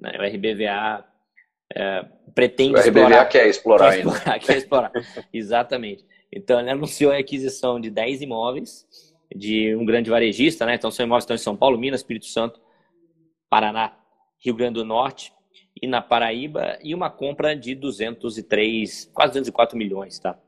Né? 0.00 0.12
O 0.18 0.22
RBVA 0.22 1.04
é, 1.74 2.04
pretende 2.34 2.74
o 2.74 2.78
RBVA 2.78 2.88
explorar. 2.88 3.28
quer 3.28 3.48
explorar, 3.48 3.90
quer 3.90 3.98
explorar, 3.98 4.38
quer 4.40 4.56
explorar. 4.56 4.92
Exatamente. 5.32 6.04
Então 6.32 6.60
ele 6.60 6.70
anunciou 6.70 7.12
a 7.12 7.18
aquisição 7.18 7.80
de 7.80 7.90
10 7.90 8.22
imóveis 8.22 8.86
de 9.34 9.74
um 9.74 9.84
grande 9.84 10.10
varejista, 10.10 10.64
né? 10.64 10.74
Então 10.76 10.90
são 10.90 11.04
imóveis 11.04 11.24
estão 11.24 11.34
em 11.34 11.38
São 11.38 11.56
Paulo, 11.56 11.78
Minas, 11.78 12.00
Espírito 12.00 12.26
Santo, 12.26 12.60
Paraná, 13.50 13.96
Rio 14.38 14.54
Grande 14.54 14.74
do 14.74 14.84
Norte 14.84 15.32
e 15.80 15.86
na 15.86 16.00
Paraíba 16.00 16.78
e 16.82 16.94
uma 16.94 17.10
compra 17.10 17.56
de 17.56 17.74
203, 17.74 19.10
quase 19.12 19.32
204 19.32 19.76
milhões, 19.76 20.18
tá? 20.18 20.38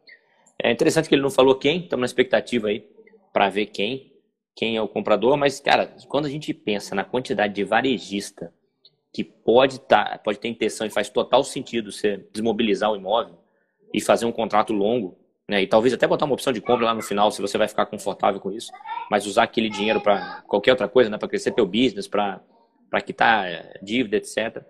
É 0.63 0.71
interessante 0.71 1.09
que 1.09 1.15
ele 1.15 1.23
não 1.23 1.31
falou 1.31 1.57
quem, 1.57 1.81
estamos 1.81 2.01
na 2.03 2.07
expectativa 2.07 2.69
aí 2.69 2.89
para 3.33 3.49
ver 3.49 3.67
quem, 3.67 4.13
quem 4.57 4.75
é 4.75 4.81
o 4.81 4.89
comprador, 4.89 5.37
mas, 5.37 5.61
cara, 5.61 5.95
quando 6.09 6.25
a 6.25 6.31
gente 6.31 6.55
pensa 6.55 6.95
na 6.95 7.05
quantidade 7.05 7.53
de 7.53 7.63
varejista 7.63 8.51
que 9.13 9.23
pode, 9.23 9.79
tá, 9.81 10.19
pode 10.25 10.39
ter 10.39 10.49
intenção 10.49 10.87
e 10.87 10.91
faz 10.91 11.11
total 11.11 11.45
sentido 11.45 11.93
você 11.93 12.27
desmobilizar 12.33 12.91
o 12.91 12.97
imóvel 12.97 13.39
e 13.93 14.01
fazer 14.01 14.25
um 14.25 14.33
contrato 14.33 14.73
longo, 14.73 15.19
né, 15.47 15.63
e 15.63 15.67
talvez 15.67 15.93
até 15.93 16.07
botar 16.07 16.25
uma 16.25 16.35
opção 16.35 16.55
de 16.55 16.61
compra 16.63 16.87
lá 16.87 16.95
no 16.95 17.03
final, 17.03 17.31
se 17.31 17.41
você 17.41 17.59
vai 17.59 17.69
ficar 17.69 17.85
confortável 17.87 18.41
com 18.41 18.51
isso, 18.51 18.73
mas 19.11 19.27
usar 19.27 19.43
aquele 19.43 19.69
dinheiro 19.69 20.01
para 20.01 20.43
qualquer 20.49 20.71
outra 20.71 20.89
coisa, 20.89 21.11
né, 21.11 21.19
para 21.19 21.29
crescer 21.29 21.53
teu 21.53 21.67
business, 21.67 22.09
para 22.09 22.41
quitar 23.05 23.47
eh, 23.47 23.79
dívida, 23.83 24.17
etc. 24.17 24.65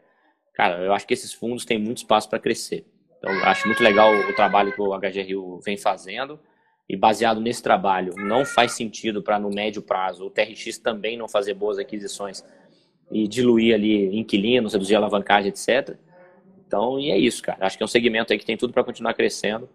Cara, 0.52 0.80
eu 0.80 0.92
acho 0.92 1.06
que 1.06 1.14
esses 1.14 1.32
fundos 1.32 1.64
têm 1.64 1.78
muito 1.78 1.98
espaço 1.98 2.28
para 2.28 2.40
crescer. 2.40 2.84
Então, 3.18 3.30
acho 3.44 3.66
muito 3.68 3.82
legal 3.82 4.12
o 4.12 4.34
trabalho 4.34 4.72
que 4.72 4.80
o 4.80 4.98
HGRU 4.98 5.60
vem 5.60 5.76
fazendo. 5.76 6.40
E 6.88 6.96
baseado 6.96 7.40
nesse 7.40 7.62
trabalho, 7.62 8.14
não 8.16 8.44
faz 8.44 8.72
sentido 8.72 9.22
para 9.22 9.38
no 9.38 9.50
médio 9.50 9.82
prazo 9.82 10.26
o 10.26 10.30
TRX 10.30 10.78
também 10.78 11.16
não 11.16 11.28
fazer 11.28 11.54
boas 11.54 11.78
aquisições 11.78 12.44
e 13.10 13.26
diluir 13.26 13.74
ali 13.74 14.16
inquilinos, 14.16 14.72
reduzir 14.72 14.94
a 14.94 14.98
alavancagem, 14.98 15.48
etc. 15.48 15.96
Então, 16.66 16.98
e 16.98 17.10
é 17.10 17.18
isso, 17.18 17.42
cara. 17.42 17.66
Acho 17.66 17.76
que 17.76 17.82
é 17.82 17.86
um 17.86 17.88
segmento 17.88 18.32
aí 18.32 18.38
que 18.38 18.46
tem 18.46 18.56
tudo 18.56 18.72
para 18.72 18.84
continuar 18.84 19.14
crescendo 19.14 19.68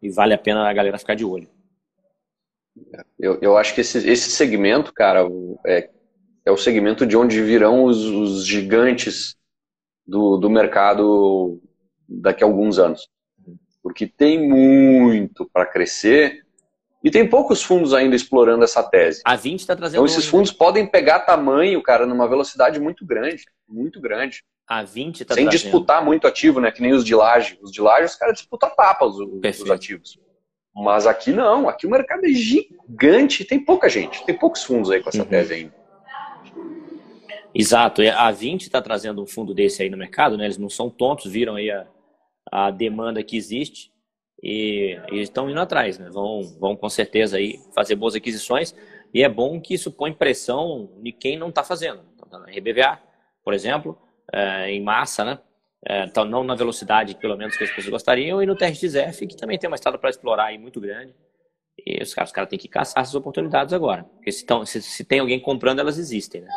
e 0.00 0.10
vale 0.10 0.34
a 0.34 0.38
pena 0.38 0.68
a 0.68 0.72
galera 0.72 0.98
ficar 0.98 1.14
de 1.14 1.24
olho. 1.24 1.48
Eu, 3.18 3.38
eu 3.40 3.56
acho 3.56 3.74
que 3.74 3.80
esse, 3.80 3.98
esse 4.08 4.30
segmento, 4.30 4.92
cara, 4.92 5.28
é, 5.66 5.90
é 6.44 6.50
o 6.50 6.56
segmento 6.56 7.06
de 7.06 7.16
onde 7.16 7.42
virão 7.42 7.84
os, 7.84 7.98
os 8.04 8.46
gigantes 8.46 9.36
do, 10.06 10.36
do 10.36 10.50
mercado 10.50 11.60
daqui 12.08 12.42
a 12.42 12.46
alguns 12.46 12.78
anos. 12.78 13.08
Porque 13.82 14.06
tem 14.06 14.48
muito 14.48 15.48
para 15.52 15.66
crescer 15.66 16.42
e 17.02 17.10
tem 17.10 17.28
poucos 17.28 17.62
fundos 17.62 17.92
ainda 17.92 18.14
explorando 18.14 18.62
essa 18.62 18.82
tese. 18.82 19.22
A 19.24 19.34
20 19.34 19.60
está 19.60 19.74
trazendo. 19.74 20.04
Então 20.04 20.06
esses 20.06 20.26
fundos 20.26 20.52
podem 20.52 20.86
pegar 20.86 21.20
tamanho, 21.20 21.82
cara, 21.82 22.06
numa 22.06 22.28
velocidade 22.28 22.78
muito 22.78 23.04
grande, 23.04 23.44
muito 23.68 24.00
grande. 24.00 24.44
A 24.68 24.84
20 24.84 25.24
tá 25.24 25.34
Sem 25.34 25.44
trazendo. 25.44 25.60
disputar 25.60 26.04
muito 26.04 26.26
ativo, 26.26 26.60
né? 26.60 26.70
Que 26.70 26.80
nem 26.80 26.92
os 26.92 27.04
de 27.04 27.14
laje. 27.14 27.58
Os 27.60 27.72
de 27.72 27.80
laje, 27.80 28.06
os 28.06 28.14
caras 28.14 28.38
disputam 28.38 28.70
tapas 28.74 29.16
os, 29.16 29.60
os 29.60 29.70
ativos. 29.70 30.18
Mas 30.74 31.06
aqui 31.06 31.32
não, 31.32 31.68
aqui 31.68 31.86
o 31.86 31.90
mercado 31.90 32.24
é 32.24 32.30
gigante, 32.30 33.44
tem 33.44 33.62
pouca 33.62 33.90
gente, 33.90 34.24
tem 34.24 34.38
poucos 34.38 34.64
fundos 34.64 34.90
aí 34.90 35.02
com 35.02 35.10
essa 35.10 35.18
uhum. 35.18 35.28
tese 35.28 35.52
ainda. 35.52 35.74
Exato, 37.54 38.00
a 38.00 38.30
20 38.30 38.62
está 38.62 38.80
trazendo 38.80 39.22
um 39.22 39.26
fundo 39.26 39.52
desse 39.52 39.82
aí 39.82 39.90
no 39.90 39.98
mercado, 39.98 40.38
né? 40.38 40.44
Eles 40.46 40.56
não 40.56 40.70
são 40.70 40.88
tontos, 40.88 41.30
viram 41.30 41.56
aí 41.56 41.70
a, 41.70 41.86
a 42.50 42.70
demanda 42.70 43.22
que 43.22 43.36
existe 43.36 43.92
e, 44.42 44.98
e 45.10 45.20
estão 45.20 45.48
indo 45.48 45.60
atrás, 45.60 45.98
né? 45.98 46.08
Vão, 46.10 46.42
vão 46.58 46.76
com 46.76 46.88
certeza 46.88 47.36
aí 47.36 47.60
fazer 47.74 47.94
boas 47.94 48.14
aquisições 48.14 48.74
e 49.14 49.22
é 49.22 49.28
bom 49.28 49.60
que 49.60 49.74
isso 49.74 49.90
põe 49.90 50.12
pressão 50.12 50.90
em 51.04 51.12
quem 51.12 51.38
não 51.38 51.48
está 51.50 51.62
fazendo. 51.62 52.02
Então, 52.14 52.40
na 52.40 52.46
RBVA, 52.46 52.98
por 53.44 53.52
exemplo, 53.54 53.98
é, 54.32 54.70
em 54.70 54.82
massa, 54.82 55.24
né? 55.24 55.38
É, 55.86 56.04
então, 56.04 56.24
não 56.24 56.44
na 56.44 56.54
velocidade, 56.54 57.16
pelo 57.16 57.36
menos, 57.36 57.56
que 57.56 57.64
as 57.64 57.70
pessoas 57.70 57.90
gostariam, 57.90 58.42
e 58.42 58.46
no 58.46 58.56
TRXF, 58.56 59.26
que 59.26 59.36
também 59.36 59.58
tem 59.58 59.68
uma 59.68 59.74
estrada 59.74 59.98
para 59.98 60.10
explorar 60.10 60.44
aí 60.46 60.58
muito 60.58 60.80
grande. 60.80 61.14
E 61.84 62.00
os 62.02 62.14
caras, 62.14 62.30
os 62.30 62.34
caras 62.34 62.48
têm 62.48 62.58
que 62.58 62.68
caçar 62.68 63.02
essas 63.02 63.14
oportunidades 63.14 63.72
agora. 63.74 64.04
Porque 64.04 64.30
se, 64.30 64.46
tão, 64.46 64.64
se, 64.64 64.80
se 64.80 65.04
tem 65.04 65.18
alguém 65.18 65.40
comprando, 65.40 65.80
elas 65.80 65.98
existem, 65.98 66.42
né? 66.42 66.48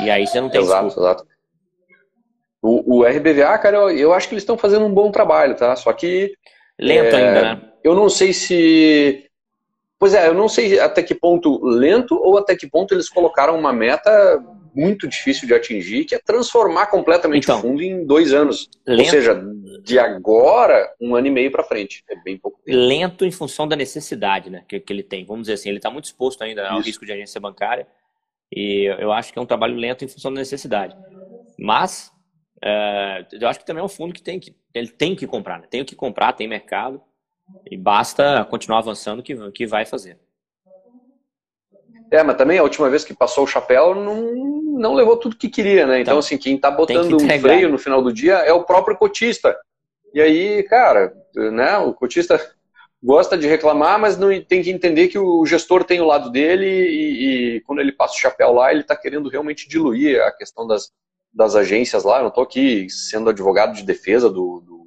E 0.00 0.10
aí 0.10 0.26
você 0.26 0.40
não 0.40 0.48
tem 0.48 0.60
Exato, 0.60 0.86
desculpa. 0.86 1.10
exato. 1.10 1.33
O, 2.66 3.00
o 3.00 3.04
RBVA, 3.04 3.58
cara, 3.58 3.76
eu, 3.76 3.90
eu, 3.90 4.14
acho 4.14 4.26
que 4.26 4.32
eles 4.32 4.42
estão 4.42 4.56
fazendo 4.56 4.86
um 4.86 4.94
bom 4.94 5.10
trabalho, 5.10 5.54
tá? 5.54 5.76
Só 5.76 5.92
que. 5.92 6.32
Lento 6.80 7.14
é, 7.14 7.16
ainda, 7.16 7.42
né? 7.42 7.62
Eu 7.84 7.94
não 7.94 8.08
sei 8.08 8.32
se. 8.32 9.26
Pois 9.98 10.14
é, 10.14 10.28
eu 10.28 10.34
não 10.34 10.48
sei 10.48 10.80
até 10.80 11.02
que 11.02 11.14
ponto 11.14 11.62
lento 11.62 12.14
ou 12.14 12.38
até 12.38 12.56
que 12.56 12.66
ponto 12.66 12.94
eles 12.94 13.10
colocaram 13.10 13.58
uma 13.58 13.70
meta 13.70 14.42
muito 14.74 15.06
difícil 15.06 15.46
de 15.46 15.52
atingir, 15.52 16.06
que 16.06 16.14
é 16.14 16.18
transformar 16.18 16.86
completamente 16.86 17.44
então, 17.44 17.58
o 17.58 17.62
fundo 17.62 17.82
em 17.82 18.06
dois 18.06 18.32
anos. 18.32 18.70
Lento, 18.86 19.00
ou 19.02 19.10
seja, 19.10 19.44
de 19.82 19.98
agora, 19.98 20.90
um 20.98 21.14
ano 21.14 21.26
e 21.26 21.30
meio 21.30 21.52
para 21.52 21.62
frente. 21.62 22.02
É 22.08 22.16
bem 22.16 22.38
pouco 22.38 22.58
tempo. 22.64 22.78
Lento 22.78 23.26
em 23.26 23.30
função 23.30 23.68
da 23.68 23.76
necessidade 23.76 24.48
né, 24.48 24.64
que, 24.66 24.80
que 24.80 24.90
ele 24.90 25.02
tem. 25.02 25.26
Vamos 25.26 25.42
dizer 25.42 25.54
assim, 25.54 25.68
ele 25.68 25.78
está 25.78 25.90
muito 25.90 26.06
exposto 26.06 26.42
ainda 26.42 26.66
ao 26.66 26.78
Isso. 26.78 26.86
risco 26.86 27.04
de 27.04 27.12
agência 27.12 27.38
bancária. 27.38 27.86
E 28.50 28.84
eu 28.98 29.12
acho 29.12 29.32
que 29.34 29.38
é 29.38 29.42
um 29.42 29.46
trabalho 29.46 29.76
lento 29.76 30.02
em 30.02 30.08
função 30.08 30.32
da 30.32 30.40
necessidade. 30.40 30.96
Mas 31.58 32.13
é, 32.62 33.26
eu 33.32 33.48
acho 33.48 33.58
que 33.58 33.66
também 33.66 33.80
é 33.80 33.84
um 33.84 33.88
fundo 33.88 34.14
que 34.14 34.22
tem 34.22 34.38
que 34.38 34.54
ele 34.72 34.88
tem 34.88 35.14
que 35.14 35.26
comprar, 35.26 35.60
né? 35.60 35.66
tem 35.70 35.84
que 35.84 35.94
comprar, 35.94 36.32
tem 36.32 36.48
mercado 36.48 37.00
e 37.70 37.76
basta 37.76 38.44
continuar 38.46 38.78
avançando 38.78 39.22
que 39.22 39.50
que 39.52 39.66
vai 39.66 39.84
fazer. 39.84 40.18
É, 42.10 42.22
mas 42.22 42.36
também 42.36 42.58
a 42.58 42.62
última 42.62 42.88
vez 42.88 43.04
que 43.04 43.14
passou 43.14 43.44
o 43.44 43.46
chapéu 43.46 43.94
não, 43.94 44.32
não 44.78 44.94
levou 44.94 45.16
tudo 45.16 45.36
que 45.36 45.48
queria, 45.48 45.86
né? 45.86 46.00
Então, 46.00 46.12
então 46.12 46.18
assim, 46.18 46.38
quem 46.38 46.56
está 46.56 46.70
botando 46.70 47.16
um 47.16 47.40
freio 47.40 47.68
no 47.68 47.78
final 47.78 48.02
do 48.02 48.12
dia 48.12 48.34
é 48.34 48.52
o 48.52 48.64
próprio 48.64 48.96
cotista. 48.96 49.56
E 50.12 50.20
aí, 50.20 50.62
cara, 50.64 51.12
né, 51.34 51.76
o 51.78 51.92
cotista 51.92 52.40
gosta 53.02 53.36
de 53.36 53.46
reclamar, 53.46 53.98
mas 53.98 54.16
não 54.16 54.28
tem 54.42 54.62
que 54.62 54.70
entender 54.70 55.08
que 55.08 55.18
o 55.18 55.44
gestor 55.44 55.84
tem 55.84 56.00
o 56.00 56.06
lado 56.06 56.30
dele 56.30 56.66
e, 56.66 57.56
e 57.56 57.60
quando 57.62 57.80
ele 57.80 57.92
passa 57.92 58.14
o 58.14 58.18
chapéu 58.18 58.52
lá, 58.52 58.70
ele 58.70 58.80
está 58.82 58.96
querendo 58.96 59.28
realmente 59.28 59.68
diluir 59.68 60.22
a 60.22 60.30
questão 60.30 60.66
das, 60.66 60.90
das 61.34 61.56
agências 61.56 62.04
lá, 62.04 62.18
eu 62.18 62.22
não 62.22 62.28
estou 62.28 62.44
aqui 62.44 62.88
sendo 62.88 63.30
advogado 63.30 63.74
de 63.74 63.82
defesa 63.82 64.30
do, 64.30 64.60
do, 64.60 64.86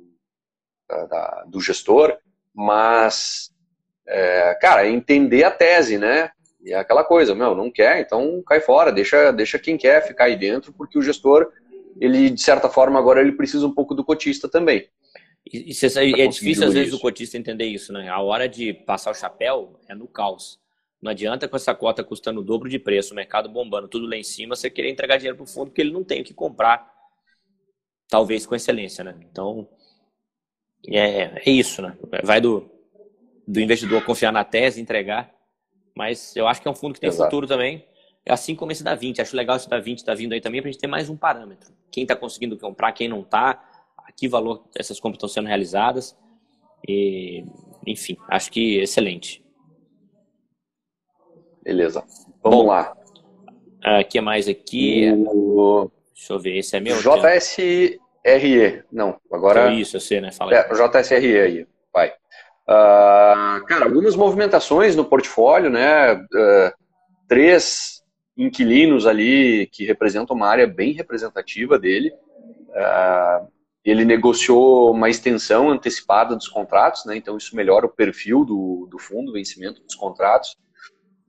da, 1.07 1.43
do 1.47 1.59
gestor, 1.59 2.17
mas, 2.53 3.51
é, 4.07 4.55
cara, 4.61 4.87
entender 4.87 5.43
a 5.43 5.51
tese, 5.51 5.97
né? 5.97 6.31
E 6.63 6.71
é 6.71 6.77
aquela 6.77 7.03
coisa, 7.03 7.35
meu, 7.35 7.53
não 7.53 7.69
quer, 7.69 7.99
então 7.99 8.41
cai 8.45 8.61
fora, 8.61 8.91
deixa, 8.91 9.31
deixa 9.31 9.59
quem 9.59 9.77
quer 9.77 10.07
ficar 10.07 10.25
aí 10.25 10.35
dentro, 10.35 10.73
porque 10.73 10.97
o 10.97 11.01
gestor, 11.01 11.51
ele, 11.99 12.29
de 12.29 12.41
certa 12.41 12.69
forma, 12.69 12.97
agora 12.97 13.21
ele 13.21 13.33
precisa 13.33 13.67
um 13.67 13.73
pouco 13.73 13.93
do 13.93 14.03
cotista 14.03 14.47
também. 14.47 14.89
E, 15.53 15.71
e 15.71 16.21
é 16.21 16.27
difícil, 16.27 16.67
às 16.67 16.73
vezes, 16.73 16.89
isso. 16.89 16.97
o 16.97 16.99
cotista 16.99 17.37
entender 17.37 17.65
isso, 17.65 17.93
né? 17.93 18.09
A 18.09 18.19
hora 18.19 18.49
de 18.49 18.73
passar 18.73 19.11
o 19.11 19.15
chapéu 19.15 19.79
é 19.87 19.95
no 19.95 20.07
caos. 20.07 20.59
Não 21.01 21.11
adianta 21.11 21.47
com 21.47 21.55
essa 21.55 21.75
cota 21.75 22.03
custando 22.03 22.41
o 22.41 22.43
dobro 22.43 22.69
de 22.69 22.79
preço, 22.79 23.13
o 23.13 23.15
mercado 23.15 23.47
bombando, 23.47 23.87
tudo 23.87 24.07
lá 24.07 24.15
em 24.15 24.23
cima, 24.23 24.55
você 24.55 24.69
querer 24.69 24.89
entregar 24.89 25.17
dinheiro 25.17 25.37
para 25.37 25.43
o 25.43 25.47
fundo 25.47 25.67
porque 25.67 25.81
ele 25.81 25.91
não 25.91 26.03
tem 26.03 26.21
o 26.21 26.23
que 26.23 26.33
comprar, 26.33 26.91
talvez 28.09 28.45
com 28.45 28.55
excelência, 28.55 29.03
né? 29.03 29.15
Então, 29.29 29.69
é, 30.87 31.41
é 31.45 31.49
isso, 31.49 31.81
né? 31.81 31.95
Vai 32.23 32.41
do, 32.41 32.69
do 33.47 33.59
investidor 33.59 34.03
confiar 34.03 34.31
na 34.31 34.43
tese, 34.43 34.81
entregar, 34.81 35.31
mas 35.95 36.35
eu 36.35 36.47
acho 36.47 36.61
que 36.61 36.67
é 36.67 36.71
um 36.71 36.75
fundo 36.75 36.93
que 36.93 36.99
tem 36.99 37.09
Exato. 37.09 37.29
futuro 37.29 37.47
também, 37.47 37.85
assim 38.27 38.55
como 38.55 38.71
esse 38.71 38.83
da 38.83 38.95
20. 38.95 39.21
Acho 39.21 39.35
legal 39.35 39.55
esse 39.55 39.69
da 39.69 39.79
20 39.79 39.99
está 39.99 40.13
vindo 40.13 40.33
aí 40.33 40.41
também 40.41 40.61
para 40.61 40.69
a 40.69 40.71
gente 40.71 40.81
ter 40.81 40.87
mais 40.87 41.09
um 41.09 41.17
parâmetro. 41.17 41.73
Quem 41.91 42.03
está 42.03 42.15
conseguindo 42.15 42.57
comprar, 42.57 42.91
quem 42.91 43.07
não 43.07 43.21
está, 43.21 43.63
a 43.97 44.11
que 44.11 44.27
valor 44.27 44.67
essas 44.75 44.99
compras 44.99 45.17
estão 45.17 45.29
sendo 45.29 45.47
realizadas. 45.47 46.17
E, 46.87 47.43
enfim, 47.85 48.17
acho 48.29 48.51
que 48.51 48.79
excelente. 48.79 49.43
Beleza. 51.67 52.01
Vamos 52.41 52.59
Bom, 52.59 52.67
lá. 52.67 52.95
O 53.85 53.99
uh, 53.99 54.07
que 54.07 54.21
mais 54.21 54.47
aqui? 54.47 55.11
O... 55.27 55.91
Deixa 56.15 56.31
eu 56.31 56.39
ver, 56.39 56.57
esse 56.57 56.77
é 56.77 56.79
meu? 56.79 56.95
JSRE. 56.95 57.99
Não, 58.89 59.19
agora. 59.29 59.65
Então, 59.65 59.73
isso, 59.73 59.97
eu 59.97 59.99
sei, 59.99 60.21
né? 60.21 60.31
Fala 60.31 60.53
aí. 60.53 60.57
É, 60.59 60.69
JSRE 60.69 61.39
aí, 61.41 61.67
vai. 61.93 62.13
Uh, 62.69 63.65
cara, 63.65 63.83
algumas 63.83 64.15
movimentações 64.15 64.95
no 64.95 65.03
portfólio, 65.03 65.69
né? 65.69 66.13
Uh, 66.13 66.71
três 67.27 68.01
inquilinos 68.37 69.05
ali 69.05 69.67
que 69.67 69.83
representam 69.83 70.37
uma 70.37 70.47
área 70.47 70.67
bem 70.67 70.93
representativa 70.93 71.77
dele. 71.77 72.13
Uh, 72.69 73.47
ele 73.83 74.05
negociou 74.05 74.91
uma 74.91 75.09
extensão 75.09 75.69
antecipada 75.69 76.33
dos 76.33 76.47
contratos, 76.47 77.03
né? 77.03 77.17
Então 77.17 77.35
isso 77.35 77.57
melhora 77.57 77.85
o 77.85 77.89
perfil 77.89 78.45
do, 78.45 78.87
do 78.89 78.97
fundo, 78.97 79.31
o 79.31 79.33
vencimento 79.33 79.81
dos 79.83 79.95
contratos 79.95 80.55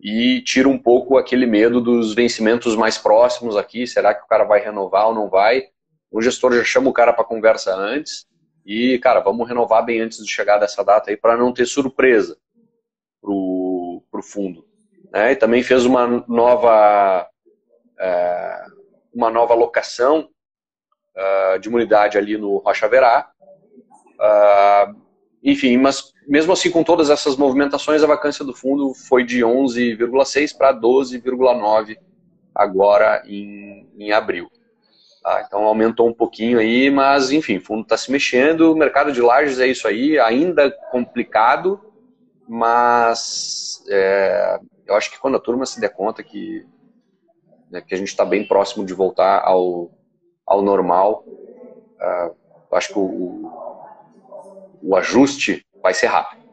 e 0.01 0.41
tira 0.43 0.69
um 0.69 0.79
pouco 0.79 1.17
aquele 1.17 1.47
medo 1.47 1.81
dos 1.81 2.15
vencimentos 2.15 2.77
mais 2.77 2.97
próximos 2.97 3.57
aqui. 3.57 3.87
Será 3.87 4.15
que 4.15 4.25
o 4.25 4.29
cara 4.29 4.45
vai 4.45 4.61
renovar 4.61 5.09
ou 5.09 5.15
não 5.15 5.29
vai? 5.29 5.65
O 6.11 6.23
gestor 6.23 6.53
já 6.55 6.65
chama 6.65 6.89
o 6.89 6.93
cara 6.93 7.13
para 7.13 7.25
conversa 7.25 7.75
antes 7.75 8.27
e, 8.65 8.99
cara, 8.99 9.21
vamos 9.21 9.47
renovar 9.49 9.85
bem 9.85 10.01
antes 10.01 10.25
de 10.25 10.31
chegar 10.31 10.59
dessa 10.59 10.85
data 10.85 11.11
aí 11.11 11.17
para 11.17 11.37
não 11.37 11.53
ter 11.53 11.67
surpresa 11.67 12.37
pro, 13.21 14.03
pro 14.11 14.23
fundo. 14.23 14.65
Né? 15.13 15.33
E 15.33 15.37
também 15.37 15.63
fez 15.63 15.85
uma 15.85 16.25
nova 16.29 17.29
é, 17.99 18.65
uma 19.13 19.31
nova 19.31 19.55
locação 19.55 20.31
uh, 21.17 21.59
de 21.59 21.69
unidade 21.69 22.17
ali 22.17 22.39
no 22.39 22.59
Rocha 22.59 22.89
Verá. 22.89 23.31
Uh, 24.15 25.08
enfim, 25.51 25.79
mas 25.79 26.13
mesmo 26.29 26.53
assim, 26.53 26.71
com 26.71 26.85
todas 26.85 27.09
essas 27.09 27.35
movimentações, 27.37 28.03
a 28.03 28.07
vacância 28.07 28.45
do 28.45 28.55
fundo 28.55 28.93
foi 28.93 29.25
de 29.25 29.41
11,6 29.41 30.55
para 30.55 30.79
12,9 30.79 31.97
agora 32.55 33.23
em, 33.27 33.89
em 33.99 34.13
abril. 34.13 34.51
Tá? 35.23 35.43
Então 35.47 35.65
aumentou 35.65 36.07
um 36.07 36.13
pouquinho 36.13 36.59
aí, 36.59 36.91
mas 36.91 37.31
enfim, 37.31 37.57
o 37.57 37.65
fundo 37.65 37.81
está 37.83 37.97
se 37.97 38.13
mexendo. 38.13 38.73
O 38.73 38.77
mercado 38.77 39.11
de 39.11 39.23
lajes 39.23 39.59
é 39.59 39.67
isso 39.67 39.89
aí, 39.89 40.19
ainda 40.19 40.71
complicado, 40.91 41.81
mas 42.47 43.83
é, 43.89 44.61
eu 44.87 44.95
acho 44.97 45.11
que 45.11 45.19
quando 45.19 45.39
a 45.39 45.41
turma 45.41 45.65
se 45.65 45.81
der 45.81 45.95
conta 45.95 46.23
que, 46.23 46.67
né, 47.71 47.81
que 47.81 47.95
a 47.95 47.99
gente 47.99 48.09
está 48.09 48.25
bem 48.25 48.47
próximo 48.47 48.85
de 48.85 48.93
voltar 48.93 49.43
ao, 49.43 49.91
ao 50.47 50.61
normal, 50.61 51.25
uh, 51.27 52.37
acho 52.77 52.93
que 52.93 52.99
o, 52.99 53.68
o 54.83 54.97
ajuste 54.97 55.67
vai 55.83 55.95
ser 55.95 56.07
rápido. 56.07 56.49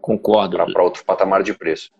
Concordo. 0.00 0.56
Para 0.56 0.82
outro 0.82 1.04
patamar 1.04 1.42
de 1.42 1.54
preço. 1.54 1.90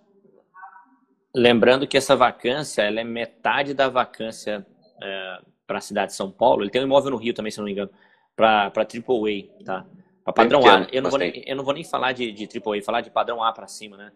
Lembrando 1.34 1.86
que 1.86 1.96
essa 1.96 2.14
vacância 2.14 2.82
ela 2.82 3.00
é 3.00 3.05
metade 3.05 3.74
da 3.74 3.88
vacância 3.88 4.64
é, 5.02 5.38
para 5.66 5.78
a 5.78 5.80
cidade 5.80 6.12
de 6.12 6.16
São 6.16 6.30
Paulo. 6.30 6.62
Ele 6.62 6.70
tem 6.70 6.80
um 6.80 6.84
imóvel 6.84 7.11
no 7.11 7.16
Rio 7.16 7.34
também, 7.34 7.50
se 7.50 7.59
não 7.59 7.64
me 7.64 7.72
engano, 7.72 7.90
para 8.36 8.70
AAA, 8.76 9.64
tá? 9.64 9.86
Para 10.22 10.32
padrão 10.32 10.61
A. 10.66 10.86
Eu 10.92 11.02
não, 11.02 11.11
vou 11.11 11.18
nem, 11.18 11.42
eu 11.46 11.57
não 11.57 11.64
vou 11.64 11.74
nem 11.74 11.84
falar 11.84 12.12
de, 12.12 12.32
de 12.32 12.44
AAA, 12.44 12.82
falar 12.82 13.00
de 13.00 13.11
padrão 13.11 13.42
A 13.42 13.52
para 13.52 13.66
cima, 13.66 13.96
né? 13.96 14.12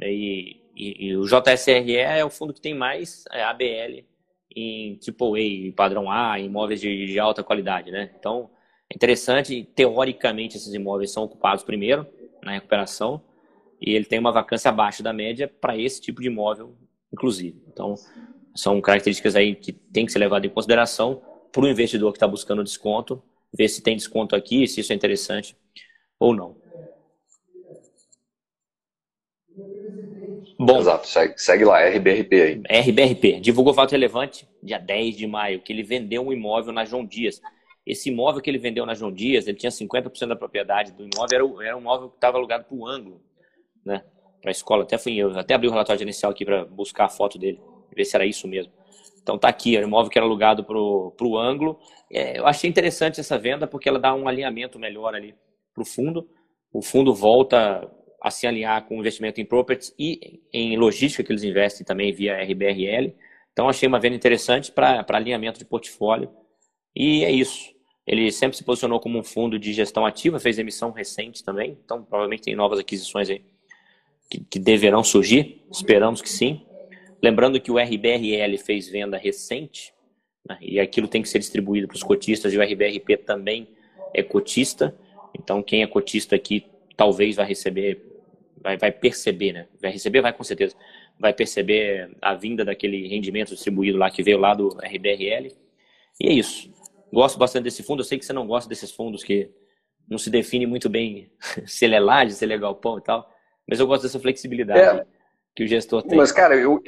E, 0.00 0.60
e, 0.76 1.06
e, 1.08 1.16
o 1.16 1.24
JSRE 1.24 1.96
é 1.96 2.24
o 2.24 2.30
fundo 2.30 2.52
que 2.52 2.60
tem 2.60 2.74
mais 2.74 3.24
é, 3.30 3.42
ABL 3.42 4.04
em 4.54 4.98
AAA, 5.06 5.74
padrão 5.76 6.10
A, 6.10 6.38
imóveis 6.38 6.80
de, 6.80 7.06
de 7.06 7.18
alta 7.18 7.42
qualidade, 7.42 7.90
né? 7.90 8.10
Então, 8.18 8.50
é 8.92 8.94
interessante, 8.94 9.66
teoricamente, 9.74 10.58
esses 10.58 10.72
imóveis 10.74 11.10
são 11.10 11.22
ocupados 11.24 11.64
primeiro 11.64 12.06
na 12.42 12.52
recuperação 12.52 13.22
e 13.80 13.94
ele 13.94 14.04
tem 14.04 14.18
uma 14.18 14.30
vacância 14.30 14.68
abaixo 14.68 15.02
da 15.02 15.14
média 15.14 15.48
para 15.48 15.76
esse 15.78 15.98
tipo 16.00 16.20
de 16.20 16.26
imóvel, 16.28 16.74
inclusive. 17.10 17.62
Então, 17.72 17.94
são 18.54 18.80
características 18.82 19.34
aí 19.34 19.54
que 19.54 19.72
tem 19.72 20.04
que 20.04 20.12
ser 20.12 20.18
levado 20.18 20.44
em 20.44 20.50
consideração 20.50 21.22
para 21.50 21.62
o 21.62 21.68
investidor 21.68 22.12
que 22.12 22.18
está 22.18 22.28
buscando 22.28 22.62
desconto, 22.62 23.22
ver 23.52 23.68
se 23.68 23.82
tem 23.82 23.96
desconto 23.96 24.36
aqui, 24.36 24.68
se 24.68 24.80
isso 24.80 24.92
é 24.92 24.94
interessante 24.96 25.56
ou 26.20 26.34
não. 26.34 26.54
Bom, 30.58 30.78
Exato, 30.78 31.08
segue, 31.08 31.34
segue, 31.38 31.64
lá, 31.64 31.80
RBRP 31.80 32.32
aí. 32.34 32.62
RBRP, 32.82 33.40
divulgou 33.40 33.72
fato 33.72 33.92
relevante 33.92 34.46
dia 34.62 34.78
10 34.78 35.16
de 35.16 35.26
maio, 35.26 35.60
que 35.60 35.72
ele 35.72 35.82
vendeu 35.82 36.26
um 36.26 36.32
imóvel 36.32 36.72
na 36.72 36.84
João 36.84 37.04
Dias. 37.04 37.40
Esse 37.86 38.10
imóvel 38.10 38.40
que 38.40 38.48
ele 38.48 38.58
vendeu 38.58 38.86
na 38.86 38.94
João 38.94 39.12
Dias, 39.12 39.46
ele 39.46 39.56
tinha 39.56 39.70
50% 39.70 40.28
da 40.28 40.36
propriedade 40.36 40.92
do 40.92 41.04
imóvel, 41.04 41.56
era, 41.58 41.68
era 41.68 41.76
um 41.76 41.80
imóvel 41.80 42.10
que 42.10 42.16
estava 42.16 42.38
alugado 42.38 42.64
para 42.64 42.76
o 42.76 42.86
ângulo, 42.86 43.20
né? 43.84 44.04
Para 44.40 44.50
a 44.50 44.52
escola. 44.52 44.84
Até 44.84 44.98
fui 44.98 45.16
eu, 45.16 45.36
até 45.38 45.54
abri 45.54 45.68
o 45.68 45.70
relatório 45.70 46.02
inicial 46.02 46.30
aqui 46.30 46.44
para 46.44 46.64
buscar 46.64 47.06
a 47.06 47.08
foto 47.08 47.38
dele, 47.38 47.60
ver 47.94 48.04
se 48.04 48.14
era 48.16 48.24
isso 48.24 48.46
mesmo. 48.46 48.72
Então 49.22 49.38
tá 49.38 49.48
aqui, 49.48 49.76
era 49.76 49.84
um 49.86 49.88
imóvel 49.88 50.10
que 50.10 50.18
era 50.18 50.26
alugado 50.26 50.64
para 50.64 50.76
o 50.76 51.38
ângulo. 51.38 51.78
É, 52.10 52.38
eu 52.38 52.46
achei 52.46 52.68
interessante 52.68 53.20
essa 53.20 53.38
venda 53.38 53.66
porque 53.66 53.88
ela 53.88 53.98
dá 53.98 54.14
um 54.14 54.28
alinhamento 54.28 54.78
melhor 54.78 55.14
ali 55.14 55.34
para 55.72 55.82
o 55.82 55.86
fundo. 55.86 56.28
O 56.72 56.82
fundo 56.82 57.14
volta 57.14 57.88
a 58.20 58.30
se 58.30 58.46
alinhar 58.46 58.84
com 58.86 58.94
investimento 58.96 59.40
em 59.40 59.44
properties 59.44 59.94
e 59.98 60.40
em 60.52 60.76
logística 60.76 61.24
que 61.24 61.32
eles 61.32 61.42
investem 61.42 61.84
também 61.84 62.12
via 62.12 62.42
RBRL. 62.42 63.14
Então 63.52 63.68
achei 63.68 63.88
uma 63.88 64.00
venda 64.00 64.16
interessante 64.16 64.70
para 64.72 65.04
alinhamento 65.08 65.58
de 65.58 65.64
portfólio. 65.64 66.30
E 66.94 67.24
é 67.24 67.30
isso. 67.30 67.72
Ele 68.06 68.30
sempre 68.32 68.56
se 68.56 68.64
posicionou 68.64 69.00
como 69.00 69.18
um 69.18 69.22
fundo 69.22 69.58
de 69.58 69.72
gestão 69.72 70.04
ativa, 70.04 70.40
fez 70.40 70.58
emissão 70.58 70.90
recente 70.90 71.44
também, 71.44 71.78
então 71.84 72.02
provavelmente 72.02 72.42
tem 72.42 72.56
novas 72.56 72.78
aquisições 72.78 73.30
aí 73.30 73.44
que, 74.28 74.40
que 74.40 74.58
deverão 74.58 75.04
surgir, 75.04 75.62
esperamos 75.70 76.22
que 76.22 76.28
sim. 76.28 76.66
Lembrando 77.22 77.60
que 77.60 77.70
o 77.70 77.78
RBRL 77.78 78.56
fez 78.58 78.88
venda 78.88 79.16
recente, 79.16 79.92
né, 80.48 80.58
e 80.60 80.80
aquilo 80.80 81.06
tem 81.06 81.22
que 81.22 81.28
ser 81.28 81.38
distribuído 81.38 81.86
para 81.86 81.94
os 81.94 82.02
cotistas, 82.02 82.52
e 82.52 82.58
o 82.58 82.62
RBRP 82.62 83.18
também 83.18 83.68
é 84.12 84.22
cotista, 84.22 84.96
então 85.38 85.62
quem 85.62 85.82
é 85.82 85.86
cotista 85.86 86.34
aqui 86.34 86.66
talvez 86.96 87.36
vai 87.36 87.46
receber 87.46 88.12
vai, 88.62 88.76
vai 88.76 88.92
perceber, 88.92 89.52
né? 89.52 89.66
Vai 89.80 89.90
receber, 89.90 90.20
vai 90.20 90.32
com 90.32 90.44
certeza, 90.44 90.76
vai 91.18 91.32
perceber 91.32 92.16
a 92.20 92.34
vinda 92.34 92.64
daquele 92.64 93.08
rendimento 93.08 93.54
distribuído 93.54 93.98
lá 93.98 94.10
que 94.10 94.22
veio 94.22 94.38
lá 94.38 94.54
do 94.54 94.68
RBRL. 94.68 95.52
E 96.20 96.28
é 96.28 96.32
isso. 96.32 96.70
Gosto 97.12 97.38
bastante 97.38 97.64
desse 97.64 97.82
fundo. 97.82 98.00
Eu 98.00 98.04
sei 98.04 98.18
que 98.18 98.24
você 98.24 98.32
não 98.32 98.46
gosta 98.46 98.68
desses 98.68 98.90
fundos 98.90 99.22
que 99.22 99.50
não 100.08 100.18
se 100.18 100.30
define 100.30 100.66
muito 100.66 100.88
bem 100.88 101.30
se 101.66 101.84
ele 101.84 101.94
é 101.94 102.00
laje, 102.00 102.34
se 102.34 102.44
ele 102.44 102.54
é 102.54 102.58
galpão 102.58 102.98
e 102.98 103.02
tal. 103.02 103.30
Mas 103.68 103.78
eu 103.78 103.86
gosto 103.86 104.02
dessa 104.02 104.18
flexibilidade 104.18 105.00
é, 105.00 105.06
que 105.54 105.64
o 105.64 105.68
gestor 105.68 106.02
tem. 106.02 106.16
Mas, 106.16 106.32
cara, 106.32 106.56
eu, 106.56 106.82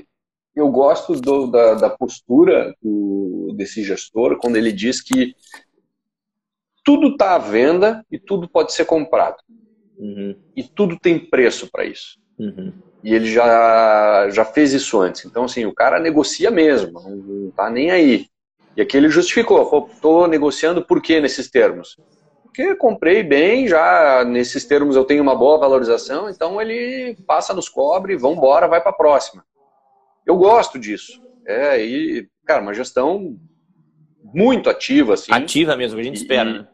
eu 0.56 0.68
gosto 0.70 1.14
do, 1.14 1.46
da, 1.46 1.74
da 1.74 1.90
postura 1.90 2.74
do, 2.82 3.54
desse 3.56 3.82
gestor 3.82 4.38
quando 4.38 4.56
ele 4.56 4.72
diz 4.72 5.00
que 5.00 5.34
tudo 6.84 7.08
está 7.08 7.34
à 7.34 7.38
venda 7.38 8.04
e 8.10 8.18
tudo 8.18 8.48
pode 8.48 8.72
ser 8.72 8.84
comprado. 8.84 9.36
Uhum. 9.96 10.36
E 10.56 10.62
tudo 10.62 10.98
tem 10.98 11.18
preço 11.18 11.70
para 11.70 11.84
isso. 11.84 12.18
Uhum. 12.38 12.72
E 13.02 13.14
ele 13.14 13.26
já, 13.30 14.28
já 14.30 14.44
fez 14.44 14.72
isso 14.72 15.00
antes. 15.00 15.24
Então, 15.24 15.44
assim, 15.44 15.64
o 15.66 15.74
cara 15.74 16.00
negocia 16.00 16.50
mesmo, 16.50 17.00
não 17.00 17.50
tá 17.50 17.70
nem 17.70 17.90
aí. 17.90 18.26
E 18.76 18.82
aqui 18.82 18.96
ele 18.96 19.08
justificou, 19.08 19.88
estou 19.92 20.26
negociando 20.26 20.84
por 20.84 21.00
que 21.00 21.20
nesses 21.20 21.50
termos? 21.50 21.96
Porque 22.42 22.74
comprei 22.76 23.22
bem, 23.22 23.66
já 23.68 24.24
nesses 24.24 24.64
termos 24.64 24.96
eu 24.96 25.04
tenho 25.04 25.22
uma 25.22 25.34
boa 25.34 25.58
valorização, 25.58 26.28
então 26.28 26.60
ele 26.60 27.16
passa 27.26 27.52
nos 27.52 27.68
cobre, 27.68 28.16
vamos 28.16 28.38
embora, 28.38 28.68
vai 28.68 28.80
para 28.80 28.90
a 28.90 28.94
próxima. 28.94 29.44
Eu 30.26 30.36
gosto 30.36 30.78
disso. 30.78 31.20
É, 31.46 31.84
e, 31.84 32.28
cara, 32.44 32.62
uma 32.62 32.74
gestão 32.74 33.36
muito 34.22 34.70
ativa, 34.70 35.14
assim. 35.14 35.32
Ativa 35.32 35.76
mesmo, 35.76 35.98
a 35.98 36.02
gente 36.02 36.16
espera, 36.16 36.68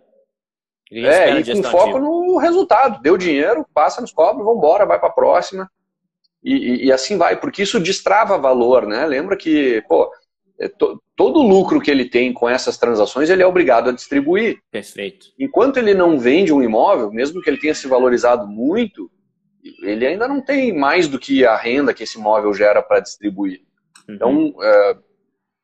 e, 0.91 1.03
né? 1.03 1.31
É, 1.31 1.41
e 1.41 1.55
com 1.55 1.63
foco 1.63 1.99
no 1.99 2.37
resultado. 2.39 3.01
Deu 3.01 3.17
dinheiro, 3.17 3.65
passa 3.73 4.01
nos 4.01 4.13
cobros, 4.13 4.45
vamos 4.45 4.59
embora, 4.59 4.85
vai 4.85 4.99
para 4.99 5.09
a 5.09 5.13
próxima. 5.13 5.71
E, 6.43 6.55
e, 6.55 6.85
e, 6.87 6.93
assim 6.93 7.17
vai, 7.17 7.39
porque 7.39 7.63
isso 7.63 7.79
destrava 7.79 8.39
valor, 8.39 8.87
né? 8.87 9.07
Lembra 9.07 9.37
que, 9.37 9.83
pô, 9.89 10.11
to, 10.69 11.03
todo 11.17 11.43
lucro 11.43 11.81
que 11.81 11.91
ele 11.91 12.05
tem 12.05 12.33
com 12.33 12.49
essas 12.49 12.77
transações, 12.77 13.31
ele 13.31 13.43
é 13.43 13.47
obrigado 13.47 13.91
a 13.91 13.93
distribuir. 13.93 14.61
Perfeito. 14.71 15.27
Enquanto 15.39 15.79
ele 15.79 15.95
não 15.95 16.19
vende 16.19 16.53
um 16.53 16.63
imóvel, 16.63 17.11
mesmo 17.11 17.41
que 17.41 17.49
ele 17.49 17.59
tenha 17.59 17.75
se 17.75 17.89
valorizado 17.89 18.47
muito, 18.47 19.11
ele 19.83 20.07
ainda 20.07 20.27
não 20.27 20.41
tem 20.41 20.77
mais 20.77 21.09
do 21.09 21.19
que 21.19 21.45
a 21.45 21.57
renda 21.57 21.95
que 21.95 22.03
esse 22.03 22.19
imóvel 22.19 22.53
gera 22.53 22.83
para 22.83 23.01
distribuir. 23.01 23.63
Uhum. 24.09 24.15
Então, 24.15 24.55
é, 24.63 24.97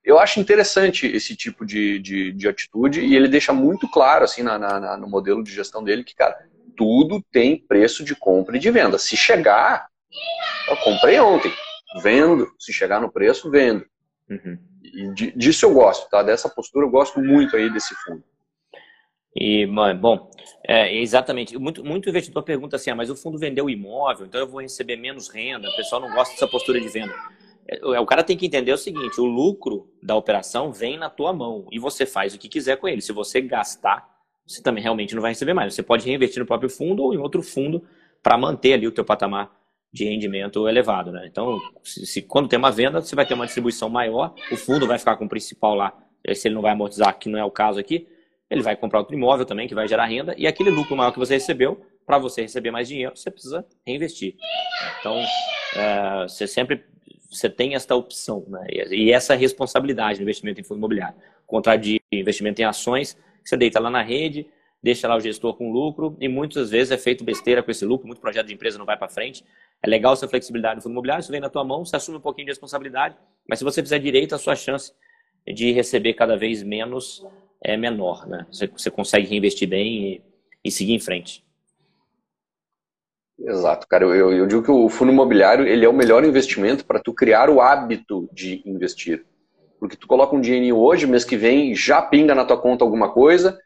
eu 0.04 0.18
acho 0.18 0.40
interessante 0.40 1.06
esse 1.06 1.34
tipo 1.34 1.66
de, 1.66 1.98
de, 1.98 2.32
de, 2.32 2.48
atitude 2.48 3.00
e 3.00 3.16
ele 3.16 3.28
deixa 3.28 3.52
muito 3.52 3.90
claro, 3.90 4.24
assim, 4.24 4.42
na, 4.42 4.58
na, 4.58 4.96
no 4.96 5.08
modelo 5.08 5.42
de 5.42 5.52
gestão 5.52 5.82
dele, 5.82 6.04
que, 6.04 6.14
cara, 6.14 6.36
tudo 6.76 7.24
tem 7.32 7.58
preço 7.58 8.04
de 8.04 8.14
compra 8.14 8.56
e 8.56 8.60
de 8.60 8.70
venda. 8.70 8.98
Se 8.98 9.16
chegar, 9.16 9.88
eu 10.68 10.76
comprei 10.76 11.18
ontem, 11.18 11.52
vendo. 12.02 12.48
Se 12.58 12.72
chegar 12.72 13.00
no 13.00 13.10
preço, 13.10 13.50
vendo. 13.50 13.84
Uhum. 14.28 14.58
E 14.96 15.12
disso 15.36 15.66
eu 15.66 15.74
gosto, 15.74 16.08
tá? 16.08 16.22
Dessa 16.22 16.48
postura 16.48 16.86
eu 16.86 16.90
gosto 16.90 17.20
muito 17.20 17.54
aí 17.54 17.70
desse 17.70 17.94
fundo. 17.96 18.24
E, 19.38 19.66
bom, 20.00 20.30
é, 20.66 20.96
exatamente. 20.96 21.58
Muito, 21.58 21.84
muito 21.84 22.08
investidor 22.08 22.42
pergunta 22.42 22.76
assim, 22.76 22.90
ah, 22.90 22.94
mas 22.94 23.10
o 23.10 23.16
fundo 23.16 23.38
vendeu 23.38 23.68
imóvel, 23.68 24.26
então 24.26 24.40
eu 24.40 24.46
vou 24.46 24.62
receber 24.62 24.96
menos 24.96 25.28
renda, 25.28 25.68
o 25.68 25.76
pessoal 25.76 26.00
não 26.00 26.10
gosta 26.14 26.32
dessa 26.32 26.48
postura 26.48 26.80
de 26.80 26.88
venda. 26.88 27.14
É, 27.68 28.00
o 28.00 28.06
cara 28.06 28.22
tem 28.22 28.36
que 28.38 28.46
entender 28.46 28.72
o 28.72 28.78
seguinte: 28.78 29.20
o 29.20 29.26
lucro 29.26 29.92
da 30.02 30.16
operação 30.16 30.72
vem 30.72 30.96
na 30.96 31.10
tua 31.10 31.34
mão 31.34 31.66
e 31.70 31.78
você 31.78 32.06
faz 32.06 32.34
o 32.34 32.38
que 32.38 32.48
quiser 32.48 32.76
com 32.76 32.88
ele. 32.88 33.02
Se 33.02 33.12
você 33.12 33.42
gastar, 33.42 34.08
você 34.46 34.62
também 34.62 34.82
realmente 34.82 35.14
não 35.14 35.20
vai 35.20 35.32
receber 35.32 35.52
mais. 35.52 35.74
Você 35.74 35.82
pode 35.82 36.06
reinvestir 36.06 36.40
no 36.40 36.46
próprio 36.46 36.70
fundo 36.70 37.02
ou 37.02 37.12
em 37.12 37.18
outro 37.18 37.42
fundo 37.42 37.84
para 38.22 38.38
manter 38.38 38.72
ali 38.72 38.86
o 38.86 38.92
teu 38.92 39.04
patamar 39.04 39.54
de 39.92 40.04
rendimento 40.04 40.68
elevado, 40.68 41.10
né? 41.10 41.26
Então, 41.26 41.58
se, 41.82 42.06
se, 42.06 42.22
quando 42.22 42.48
tem 42.48 42.58
uma 42.58 42.70
venda, 42.70 43.00
você 43.00 43.16
vai 43.16 43.24
ter 43.24 43.34
uma 43.34 43.46
distribuição 43.46 43.88
maior, 43.88 44.34
o 44.50 44.56
fundo 44.56 44.86
vai 44.86 44.98
ficar 44.98 45.16
com 45.16 45.24
o 45.24 45.28
principal 45.28 45.74
lá. 45.74 45.96
Se 46.34 46.48
ele 46.48 46.54
não 46.54 46.62
vai 46.62 46.72
amortizar, 46.72 47.16
que 47.18 47.28
não 47.28 47.38
é 47.38 47.44
o 47.44 47.50
caso 47.50 47.78
aqui, 47.78 48.08
ele 48.50 48.62
vai 48.62 48.76
comprar 48.76 48.98
outro 48.98 49.14
imóvel 49.14 49.46
também 49.46 49.66
que 49.66 49.74
vai 49.74 49.88
gerar 49.88 50.06
renda 50.06 50.34
e 50.36 50.46
aquele 50.46 50.70
lucro 50.70 50.96
maior 50.96 51.12
que 51.12 51.18
você 51.18 51.34
recebeu, 51.34 51.84
para 52.04 52.18
você 52.18 52.42
receber 52.42 52.70
mais 52.70 52.86
dinheiro, 52.86 53.16
você 53.16 53.30
precisa 53.30 53.66
reinvestir. 53.84 54.36
Então, 55.00 55.18
é, 55.74 56.22
você 56.28 56.46
sempre 56.46 56.84
você 57.28 57.50
tem 57.50 57.74
esta 57.74 57.94
opção, 57.94 58.44
né? 58.48 58.64
E 58.90 59.10
essa 59.12 59.34
responsabilidade 59.34 60.18
no 60.18 60.22
investimento 60.22 60.60
em 60.60 60.64
fundo 60.64 60.78
imobiliário. 60.78 61.16
Contrário 61.46 61.82
de 61.82 62.00
investimento 62.12 62.62
em 62.62 62.64
ações, 62.64 63.16
você 63.44 63.56
deita 63.56 63.80
lá 63.80 63.90
na 63.90 64.02
rede, 64.02 64.46
deixa 64.82 65.08
lá 65.08 65.16
o 65.16 65.20
gestor 65.20 65.54
com 65.54 65.72
lucro 65.72 66.16
e 66.20 66.28
muitas 66.28 66.70
vezes 66.70 66.90
é 66.90 66.98
feito 66.98 67.24
besteira 67.24 67.62
com 67.62 67.70
esse 67.70 67.84
lucro, 67.84 68.06
muito 68.06 68.20
projeto 68.20 68.46
de 68.46 68.54
empresa 68.54 68.78
não 68.78 68.86
vai 68.86 68.96
para 68.96 69.08
frente. 69.08 69.44
É 69.82 69.88
legal 69.88 70.12
essa 70.12 70.28
flexibilidade 70.28 70.76
no 70.76 70.82
fundo 70.82 70.92
imobiliário, 70.92 71.22
isso 71.22 71.32
vem 71.32 71.40
na 71.40 71.50
tua 71.50 71.64
mão, 71.64 71.84
você 71.84 71.96
assume 71.96 72.18
um 72.18 72.20
pouquinho 72.20 72.46
de 72.46 72.52
responsabilidade, 72.52 73.16
mas 73.48 73.58
se 73.58 73.64
você 73.64 73.82
fizer 73.82 73.98
direito, 73.98 74.34
a 74.34 74.38
sua 74.38 74.54
chance 74.54 74.92
de 75.46 75.72
receber 75.72 76.14
cada 76.14 76.36
vez 76.36 76.62
menos 76.62 77.26
é 77.62 77.76
menor, 77.76 78.26
né? 78.26 78.46
Você, 78.50 78.66
você 78.66 78.90
consegue 78.90 79.28
reinvestir 79.28 79.68
bem 79.68 80.14
e, 80.14 80.22
e 80.64 80.70
seguir 80.70 80.92
em 80.92 81.00
frente. 81.00 81.44
Exato, 83.38 83.86
cara. 83.86 84.04
Eu, 84.04 84.32
eu, 84.32 84.46
digo 84.46 84.62
que 84.62 84.70
o 84.70 84.88
fundo 84.88 85.12
imobiliário 85.12 85.66
ele 85.66 85.84
é 85.84 85.88
o 85.88 85.92
melhor 85.92 86.24
investimento 86.24 86.84
para 86.84 87.00
tu 87.00 87.12
criar 87.12 87.50
o 87.50 87.60
hábito 87.60 88.28
de 88.32 88.62
investir. 88.64 89.24
Porque 89.78 89.96
tu 89.96 90.06
coloca 90.06 90.34
um 90.34 90.40
dinheirinho 90.40 90.76
hoje, 90.76 91.06
mês 91.06 91.24
que 91.24 91.36
vem 91.36 91.74
já 91.74 92.00
pinga 92.00 92.34
na 92.34 92.44
tua 92.44 92.56
conta 92.56 92.82
alguma 92.82 93.12
coisa 93.12 93.58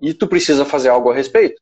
e 0.00 0.14
tu 0.14 0.26
precisa 0.26 0.64
fazer 0.64 0.88
algo 0.88 1.10
a 1.10 1.14
respeito 1.14 1.60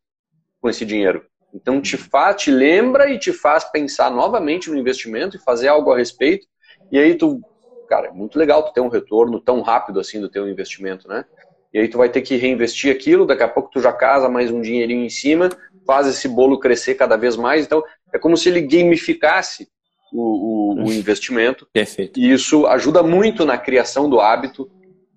com 0.60 0.68
esse 0.68 0.84
dinheiro. 0.84 1.24
Então 1.54 1.80
te 1.80 1.96
faz, 1.96 2.42
te 2.42 2.50
lembra 2.50 3.10
e 3.10 3.18
te 3.18 3.32
faz 3.32 3.64
pensar 3.64 4.10
novamente 4.10 4.70
no 4.70 4.76
investimento 4.76 5.36
e 5.36 5.40
fazer 5.40 5.68
algo 5.68 5.92
a 5.92 5.96
respeito. 5.96 6.46
E 6.90 6.98
aí 6.98 7.14
tu, 7.14 7.40
cara, 7.88 8.08
é 8.08 8.10
muito 8.10 8.38
legal 8.38 8.64
tu 8.64 8.72
ter 8.72 8.80
um 8.80 8.88
retorno 8.88 9.40
tão 9.40 9.60
rápido 9.60 10.00
assim 10.00 10.20
do 10.20 10.28
teu 10.28 10.48
investimento, 10.48 11.06
né? 11.06 11.24
E 11.72 11.78
aí 11.78 11.88
tu 11.88 11.98
vai 11.98 12.08
ter 12.08 12.22
que 12.22 12.36
reinvestir 12.36 12.90
aquilo, 12.90 13.26
daqui 13.26 13.42
a 13.42 13.48
pouco 13.48 13.70
tu 13.70 13.80
já 13.80 13.92
casa 13.92 14.28
mais 14.28 14.50
um 14.50 14.60
dinheirinho 14.60 15.04
em 15.04 15.10
cima, 15.10 15.48
faz 15.86 16.06
esse 16.06 16.28
bolo 16.28 16.58
crescer 16.58 16.94
cada 16.94 17.16
vez 17.16 17.36
mais. 17.36 17.66
Então 17.66 17.82
é 18.12 18.18
como 18.18 18.36
se 18.36 18.48
ele 18.48 18.60
gamificasse 18.60 19.68
o, 20.12 20.76
o, 20.80 20.84
o 20.84 20.92
investimento. 20.92 21.68
Perfeito. 21.72 22.18
E 22.18 22.32
isso 22.32 22.66
ajuda 22.66 23.02
muito 23.02 23.44
na 23.44 23.58
criação 23.58 24.08
do 24.08 24.20
hábito. 24.20 24.70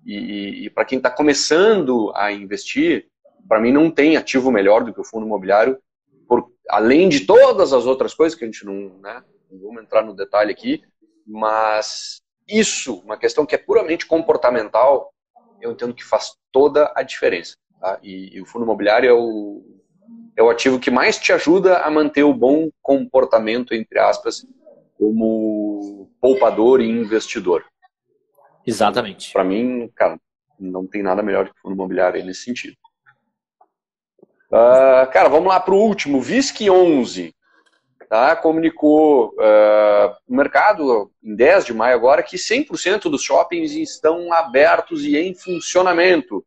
E, 0.08 0.64
e 0.64 0.70
para 0.70 0.86
quem 0.86 0.96
está 0.96 1.10
começando 1.10 2.10
a 2.14 2.32
investir, 2.32 3.08
para 3.46 3.60
mim 3.60 3.70
não 3.70 3.90
tem 3.90 4.16
ativo 4.16 4.50
melhor 4.50 4.82
do 4.82 4.94
que 4.94 5.00
o 5.00 5.04
fundo 5.04 5.26
imobiliário, 5.26 5.78
por, 6.26 6.50
além 6.70 7.10
de 7.10 7.26
todas 7.26 7.74
as 7.74 7.84
outras 7.84 8.14
coisas 8.14 8.36
que 8.36 8.42
a 8.42 8.46
gente 8.46 8.64
não, 8.64 8.98
né, 9.00 9.22
não 9.50 9.60
vamos 9.60 9.82
entrar 9.82 10.02
no 10.02 10.16
detalhe 10.16 10.50
aqui, 10.50 10.82
mas 11.26 12.22
isso, 12.48 13.00
uma 13.04 13.18
questão 13.18 13.44
que 13.44 13.54
é 13.54 13.58
puramente 13.58 14.06
comportamental, 14.06 15.12
eu 15.60 15.72
entendo 15.72 15.92
que 15.92 16.04
faz 16.04 16.32
toda 16.50 16.90
a 16.96 17.02
diferença. 17.02 17.56
Tá? 17.78 17.98
E, 18.02 18.34
e, 18.34 18.40
o 18.40 18.46
fundo 18.46 18.64
imobiliário 18.64 19.10
é 19.10 19.12
o, 19.12 19.62
é 20.34 20.42
o 20.42 20.48
ativo 20.48 20.80
que 20.80 20.90
mais 20.90 21.18
te 21.18 21.34
ajuda 21.34 21.80
a 21.80 21.90
manter 21.90 22.22
o 22.22 22.32
bom 22.32 22.70
comportamento, 22.80 23.74
entre 23.74 23.98
aspas, 23.98 24.46
como 24.96 26.10
poupador 26.18 26.80
e 26.80 26.88
investidor. 26.88 27.62
Exatamente. 28.68 29.32
Para 29.32 29.44
mim, 29.44 29.90
cara, 29.94 30.20
não 30.58 30.86
tem 30.86 31.02
nada 31.02 31.22
melhor 31.22 31.46
que 31.46 31.52
o 31.52 31.62
fundo 31.62 31.74
imobiliário 31.74 32.24
nesse 32.24 32.42
sentido. 32.42 32.76
Uh, 34.50 35.10
cara, 35.12 35.28
vamos 35.28 35.48
lá 35.48 35.58
para 35.60 35.74
o 35.74 35.80
último. 35.82 36.20
VISC 36.20 36.68
11 36.68 37.34
tá, 38.08 38.34
comunicou 38.34 39.34
uh, 39.34 40.16
no 40.26 40.36
mercado, 40.36 41.10
em 41.22 41.34
10 41.34 41.66
de 41.66 41.74
maio 41.74 41.94
agora, 41.94 42.22
que 42.22 42.36
100% 42.36 43.10
dos 43.10 43.22
shoppings 43.22 43.72
estão 43.72 44.32
abertos 44.32 45.04
e 45.04 45.16
em 45.16 45.34
funcionamento. 45.34 46.44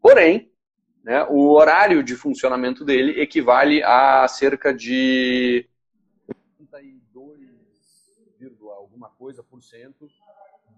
Porém, 0.00 0.50
né, 1.04 1.24
o 1.28 1.52
horário 1.52 2.02
de 2.02 2.16
funcionamento 2.16 2.84
dele 2.84 3.20
equivale 3.20 3.82
a 3.84 4.26
cerca 4.26 4.74
de 4.74 5.68
32, 6.56 7.38
alguma 8.76 9.08
coisa 9.10 9.42
por 9.42 9.62
cento 9.62 10.08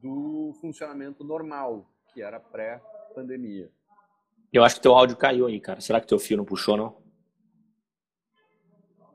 do 0.03 0.53
funcionamento 0.61 1.23
normal, 1.23 1.87
que 2.13 2.23
era 2.23 2.41
pré-pandemia. 2.41 3.71
Eu 4.53 4.65
acho 4.65 4.77
que 4.77 4.83
teu 4.83 4.95
áudio 4.95 5.17
caiu 5.17 5.47
aí, 5.47 5.61
cara. 5.61 5.81
Será 5.81 6.01
que 6.01 6.07
teu 6.07 6.19
fio 6.19 6.37
não 6.37 6.45
puxou, 6.45 6.77
não? 6.77 6.97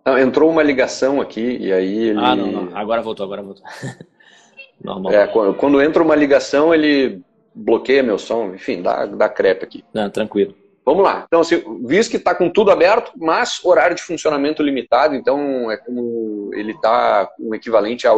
Não, 0.05 0.17
entrou 0.17 0.49
uma 0.49 0.63
ligação 0.63 1.19
aqui 1.19 1.57
e 1.57 1.73
aí 1.73 1.97
ele... 2.09 2.19
Ah, 2.19 2.35
não, 2.35 2.51
não. 2.51 2.77
Agora 2.77 3.01
voltou, 3.01 3.25
agora 3.25 3.41
voltou. 3.41 3.63
Normal. 4.81 5.11
É, 5.11 5.27
quando, 5.27 5.55
quando, 5.55 5.81
entra 5.81 6.03
uma 6.03 6.15
ligação, 6.15 6.73
ele 6.73 7.21
bloqueia 7.53 8.03
meu 8.03 8.19
som. 8.19 8.53
Enfim, 8.53 8.81
dá, 8.81 9.05
dá 9.05 9.27
crepe 9.27 9.65
aqui. 9.65 9.83
Não, 9.93 10.09
tranquilo. 10.09 10.55
Vamos 10.85 11.03
lá. 11.03 11.23
Então, 11.25 11.41
assim, 11.41 11.63
visto 11.83 12.11
que 12.11 12.17
está 12.17 12.35
com 12.35 12.49
tudo 12.49 12.69
aberto, 12.69 13.11
mas 13.17 13.59
horário 13.65 13.95
de 13.95 14.03
funcionamento 14.03 14.61
limitado, 14.61 15.15
então 15.15 15.71
é 15.71 15.77
como 15.77 16.51
ele 16.53 16.73
está 16.73 17.27
um 17.39 17.55
equivalente 17.55 18.05
a 18.05 18.13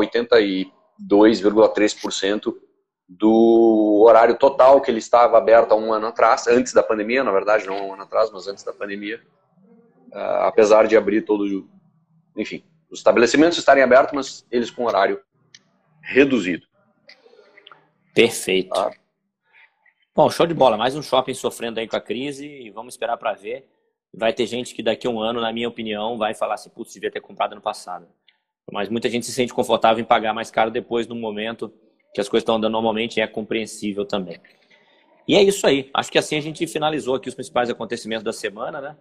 82,3% 1.01 2.55
do 3.07 4.03
horário 4.05 4.37
total 4.37 4.81
que 4.81 4.91
ele 4.91 4.99
estava 4.99 5.37
aberto 5.37 5.71
há 5.71 5.75
um 5.75 5.93
ano 5.93 6.07
atrás, 6.07 6.47
antes 6.47 6.73
da 6.73 6.83
pandemia, 6.83 7.23
na 7.23 7.31
verdade, 7.31 7.65
não 7.65 7.77
há 7.77 7.81
um 7.81 7.93
ano 7.93 8.03
atrás, 8.03 8.29
mas 8.31 8.47
antes 8.47 8.63
da 8.63 8.73
pandemia, 8.73 9.21
uh, 10.11 10.43
apesar 10.45 10.87
de 10.87 10.97
abrir 10.97 11.21
todo, 11.21 11.69
enfim, 12.35 12.63
os 12.89 12.99
estabelecimentos 12.99 13.57
estarem 13.57 13.83
abertos, 13.83 14.13
mas 14.13 14.45
eles 14.51 14.69
com 14.69 14.85
horário 14.85 15.21
reduzido. 16.01 16.65
Perfeito. 18.13 18.69
Tá? 18.69 18.91
Bom, 20.15 20.29
show 20.29 20.47
de 20.47 20.53
bola. 20.53 20.75
Mais 20.75 20.95
um 20.95 21.03
shopping 21.03 21.33
sofrendo 21.33 21.79
aí 21.79 21.87
com 21.87 21.95
a 21.95 22.01
crise 22.01 22.45
e 22.45 22.71
vamos 22.71 22.95
esperar 22.95 23.17
para 23.17 23.33
ver. 23.33 23.69
Vai 24.13 24.33
ter 24.33 24.47
gente 24.47 24.73
que 24.73 24.81
daqui 24.81 25.05
a 25.05 25.09
um 25.09 25.19
ano, 25.19 25.39
na 25.39 25.53
minha 25.53 25.67
opinião, 25.67 26.17
vai 26.17 26.33
falar 26.33 26.55
assim, 26.55 26.69
putz, 26.69 26.93
devia 26.93 27.11
ter 27.11 27.21
comprado 27.21 27.53
no 27.53 27.61
passado. 27.61 28.07
Mas 28.71 28.89
muita 28.89 29.09
gente 29.09 29.25
se 29.25 29.31
sente 29.31 29.53
confortável 29.53 30.01
em 30.01 30.05
pagar 30.05 30.33
mais 30.33 30.51
caro 30.51 30.69
depois, 30.69 31.07
no 31.07 31.15
momento 31.15 31.71
que 32.13 32.21
as 32.21 32.27
coisas 32.27 32.41
estão 32.43 32.55
andando 32.55 32.73
normalmente, 32.73 33.21
é 33.21 33.27
compreensível 33.27 34.05
também. 34.05 34.39
E 35.27 35.35
é 35.35 35.43
isso 35.43 35.67
aí. 35.67 35.89
Acho 35.93 36.11
que 36.11 36.17
assim 36.17 36.37
a 36.37 36.41
gente 36.41 36.65
finalizou 36.67 37.15
aqui 37.15 37.29
os 37.29 37.35
principais 37.35 37.69
acontecimentos 37.69 38.23
da 38.23 38.33
semana, 38.33 38.81
né? 38.81 38.97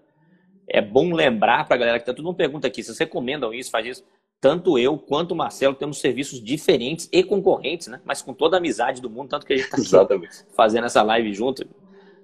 É 0.69 0.83
bom 0.83 1.13
lembrar 1.13 1.65
para 1.67 1.77
a 1.77 1.79
galera 1.79 1.99
que 1.99 2.07
tá 2.07 2.13
todo 2.13 2.25
mundo 2.25 2.37
pergunta 2.37 2.67
aqui, 2.67 2.83
se 2.83 2.89
vocês 2.89 2.99
recomendam 2.99 3.55
isso, 3.55 3.71
faz 3.71 3.87
isso. 3.87 4.05
Tanto 4.41 4.79
eu 4.79 4.99
quanto 4.99 5.33
o 5.33 5.37
Marcelo 5.37 5.75
temos 5.75 5.99
serviços 5.99 6.43
diferentes 6.43 7.09
e 7.13 7.23
concorrentes, 7.23 7.87
né? 7.87 8.01
Mas 8.05 8.21
com 8.21 8.35
toda 8.35 8.57
a 8.57 8.59
amizade 8.59 9.01
do 9.01 9.09
mundo, 9.09 9.31
tanto 9.31 9.47
que 9.47 9.55
a 9.55 9.57
gente 9.57 9.73
está 9.81 10.07
fazendo 10.55 10.85
essa 10.85 11.03
live 11.03 11.33
junto, 11.33 11.67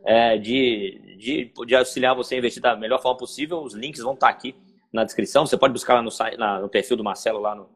é, 0.04 0.36
de, 0.36 1.16
de, 1.18 1.52
de 1.66 1.74
auxiliar 1.74 2.14
você 2.14 2.34
a 2.34 2.38
investir 2.38 2.60
da 2.60 2.76
melhor 2.76 3.00
forma 3.00 3.16
possível. 3.16 3.62
Os 3.62 3.72
links 3.72 4.02
vão 4.02 4.14
estar 4.14 4.26
tá 4.26 4.32
aqui 4.32 4.54
na 4.92 5.04
descrição. 5.04 5.46
Você 5.46 5.56
pode 5.56 5.72
buscar 5.72 5.94
lá 5.94 6.02
no, 6.02 6.10
na, 6.38 6.60
no 6.60 6.68
perfil 6.68 6.96
do 6.96 7.04
Marcelo 7.04 7.40
lá 7.40 7.54
no, 7.54 7.68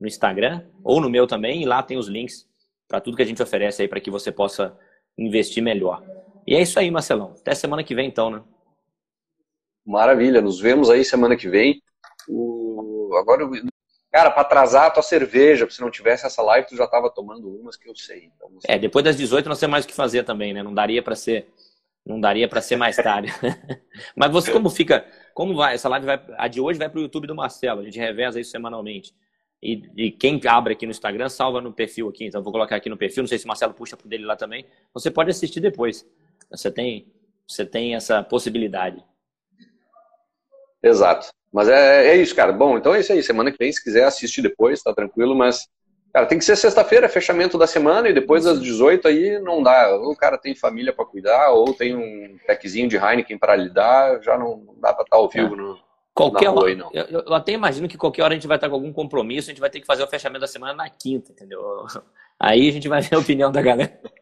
no 0.00 0.06
Instagram 0.06 0.64
ou 0.82 1.00
no 1.00 1.10
meu 1.10 1.26
também, 1.26 1.62
e 1.62 1.66
lá 1.66 1.82
tem 1.82 1.96
os 1.96 2.08
links 2.08 2.48
para 2.88 3.00
tudo 3.00 3.16
que 3.16 3.22
a 3.22 3.26
gente 3.26 3.42
oferece 3.42 3.82
aí 3.82 3.88
para 3.88 4.00
que 4.00 4.10
você 4.10 4.30
possa 4.32 4.76
investir 5.16 5.62
melhor. 5.62 6.02
E 6.46 6.54
é 6.54 6.60
isso 6.60 6.78
aí, 6.78 6.90
Marcelão. 6.90 7.34
Até 7.38 7.54
semana 7.54 7.84
que 7.84 7.94
vem, 7.94 8.08
então, 8.08 8.30
né? 8.30 8.42
Maravilha, 9.84 10.40
nos 10.40 10.60
vemos 10.60 10.90
aí 10.90 11.04
semana 11.04 11.36
que 11.36 11.48
vem. 11.48 11.80
O... 12.28 13.10
Agora, 13.18 13.48
cara, 14.10 14.30
para 14.30 14.42
atrasar 14.42 14.86
a 14.86 14.90
tua 14.90 15.02
cerveja, 15.02 15.68
se 15.70 15.80
não 15.80 15.90
tivesse 15.90 16.26
essa 16.26 16.42
live, 16.42 16.66
tu 16.68 16.76
já 16.76 16.86
tava 16.86 17.10
tomando 17.10 17.48
umas 17.48 17.76
que 17.76 17.88
eu 17.88 17.94
sei. 17.94 18.30
Então, 18.36 18.50
É, 18.66 18.78
depois 18.78 19.04
das 19.04 19.16
18 19.16 19.48
nós 19.48 19.58
temos 19.58 19.72
mais 19.72 19.84
o 19.84 19.88
que 19.88 19.94
fazer 19.94 20.24
também, 20.24 20.52
né? 20.52 20.62
Não 20.62 20.74
daria 20.74 21.02
para 21.02 21.14
ser, 21.14 21.48
não 22.04 22.20
daria 22.20 22.48
para 22.48 22.60
ser 22.60 22.76
mais 22.76 22.96
tarde. 22.96 23.32
Mas 24.16 24.30
você 24.30 24.52
como 24.52 24.70
fica, 24.70 25.06
como 25.34 25.54
vai? 25.54 25.74
Essa 25.74 25.88
live 25.88 26.06
vai, 26.06 26.22
a 26.36 26.48
de 26.48 26.60
hoje 26.60 26.78
vai 26.78 26.88
para 26.88 26.98
o 26.98 27.02
YouTube 27.02 27.26
do 27.26 27.34
Marcelo. 27.34 27.80
A 27.80 27.84
gente 27.84 27.98
reveza 27.98 28.40
isso 28.40 28.50
semanalmente. 28.50 29.14
E, 29.62 29.82
e, 29.96 30.10
quem 30.10 30.40
abre 30.46 30.72
aqui 30.72 30.86
no 30.86 30.90
Instagram, 30.90 31.28
salva 31.28 31.60
no 31.60 31.72
perfil 31.72 32.08
aqui. 32.08 32.26
Então, 32.26 32.42
vou 32.42 32.52
colocar 32.52 32.74
aqui 32.74 32.90
no 32.90 32.96
perfil. 32.96 33.22
Não 33.22 33.28
sei 33.28 33.38
se 33.38 33.44
o 33.44 33.48
Marcelo 33.48 33.72
puxa 33.72 33.96
pro 33.96 34.08
dele 34.08 34.24
lá 34.24 34.34
também. 34.34 34.66
Você 34.92 35.10
pode 35.10 35.30
assistir 35.30 35.60
depois. 35.60 36.04
Você 36.50 36.70
tem, 36.70 37.06
você 37.46 37.64
tem 37.64 37.94
essa 37.94 38.24
possibilidade. 38.24 39.04
Exato. 40.82 41.28
Mas 41.52 41.68
é, 41.68 42.08
é 42.08 42.16
isso, 42.16 42.34
cara. 42.34 42.52
Bom, 42.52 42.76
então 42.76 42.92
é 42.92 43.00
isso 43.00 43.12
aí. 43.12 43.22
Semana 43.22 43.52
que 43.52 43.58
vem, 43.58 43.72
se 43.72 43.82
quiser, 43.82 44.04
assiste 44.04 44.42
depois, 44.42 44.82
tá 44.82 44.92
tranquilo. 44.92 45.34
Mas, 45.34 45.68
cara, 46.12 46.26
tem 46.26 46.38
que 46.38 46.44
ser 46.44 46.56
sexta-feira, 46.56 47.08
fechamento 47.08 47.56
da 47.56 47.66
semana. 47.66 48.08
E 48.08 48.12
depois 48.12 48.44
das 48.44 48.60
18 48.60 49.08
aí 49.08 49.38
não 49.40 49.62
dá. 49.62 49.88
Ou 49.96 50.12
o 50.12 50.16
cara 50.16 50.38
tem 50.38 50.54
família 50.54 50.92
para 50.92 51.04
cuidar, 51.04 51.50
ou 51.50 51.72
tem 51.74 51.96
um 51.96 52.36
packzinho 52.46 52.88
de 52.88 52.96
Heineken 52.96 53.38
para 53.38 53.56
lidar. 53.56 54.22
Já 54.22 54.38
não 54.38 54.74
dá 54.80 54.92
para 54.92 55.04
estar 55.04 55.16
ao 55.16 55.28
vivo 55.28 55.54
é. 55.54 55.56
no 55.56 55.92
Qualquer 56.14 56.50
hora, 56.50 56.70
eu, 56.92 57.24
eu, 57.26 57.34
até 57.34 57.52
imagino 57.52 57.88
que 57.88 57.96
qualquer 57.96 58.22
hora 58.22 58.34
a 58.34 58.36
gente 58.36 58.46
vai 58.46 58.58
estar 58.58 58.68
com 58.68 58.74
algum 58.74 58.92
compromisso, 58.92 59.48
a 59.48 59.52
gente 59.52 59.60
vai 59.60 59.70
ter 59.70 59.80
que 59.80 59.86
fazer 59.86 60.02
o 60.02 60.06
fechamento 60.06 60.42
da 60.42 60.46
semana 60.46 60.74
na 60.74 60.90
quinta, 60.90 61.32
entendeu? 61.32 61.60
Aí 62.38 62.68
a 62.68 62.72
gente 62.72 62.86
vai 62.86 63.00
ver 63.00 63.16
a 63.16 63.18
opinião 63.18 63.50
da 63.50 63.62
galera. 63.62 63.98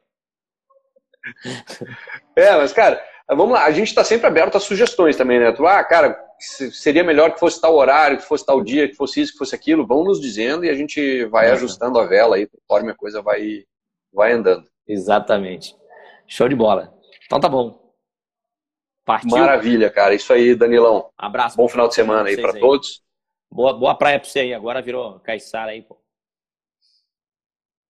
É, 2.34 2.56
mas, 2.56 2.72
cara, 2.72 3.04
vamos 3.28 3.52
lá, 3.52 3.66
a 3.66 3.70
gente 3.70 3.88
está 3.88 4.02
sempre 4.02 4.26
aberto 4.26 4.56
a 4.56 4.60
sugestões 4.60 5.16
também, 5.16 5.38
né? 5.38 5.52
Tu, 5.52 5.66
ah, 5.66 5.84
cara, 5.84 6.18
seria 6.44 7.04
melhor 7.04 7.32
que 7.32 7.40
fosse 7.40 7.60
tal 7.60 7.74
horário, 7.74 8.18
que 8.18 8.24
fosse 8.24 8.44
tal 8.44 8.62
dia, 8.62 8.88
que 8.88 8.94
fosse 8.94 9.20
isso, 9.20 9.32
que 9.32 9.38
fosse 9.38 9.54
aquilo, 9.54 9.86
vão 9.86 10.04
nos 10.04 10.20
dizendo 10.20 10.64
e 10.64 10.70
a 10.70 10.74
gente 10.74 11.24
vai 11.26 11.48
é. 11.48 11.52
ajustando 11.52 11.98
a 11.98 12.06
vela 12.06 12.36
aí, 12.36 12.46
conforme 12.46 12.90
a 12.90 12.94
coisa 12.94 13.22
vai, 13.22 13.64
vai 14.12 14.32
andando. 14.32 14.64
Exatamente. 14.86 15.76
Show 16.26 16.48
de 16.48 16.54
bola. 16.54 16.92
Então 17.26 17.40
tá 17.40 17.48
bom. 17.48 17.80
Partiu? 19.04 19.38
Maravilha, 19.38 19.90
cara. 19.90 20.14
Isso 20.14 20.32
aí, 20.32 20.54
Danilão. 20.54 21.10
Abraço. 21.16 21.56
Bom 21.56 21.68
final 21.68 21.88
de 21.88 21.94
semana 21.94 22.28
aí 22.28 22.40
para 22.40 22.58
todos. 22.58 23.02
Boa, 23.50 23.72
boa 23.72 23.94
praia 23.96 24.20
para 24.20 24.28
você 24.28 24.40
aí. 24.40 24.54
Agora 24.54 24.80
virou 24.80 25.18
caiçara 25.20 25.72
aí, 25.72 25.82
pô. 25.82 26.00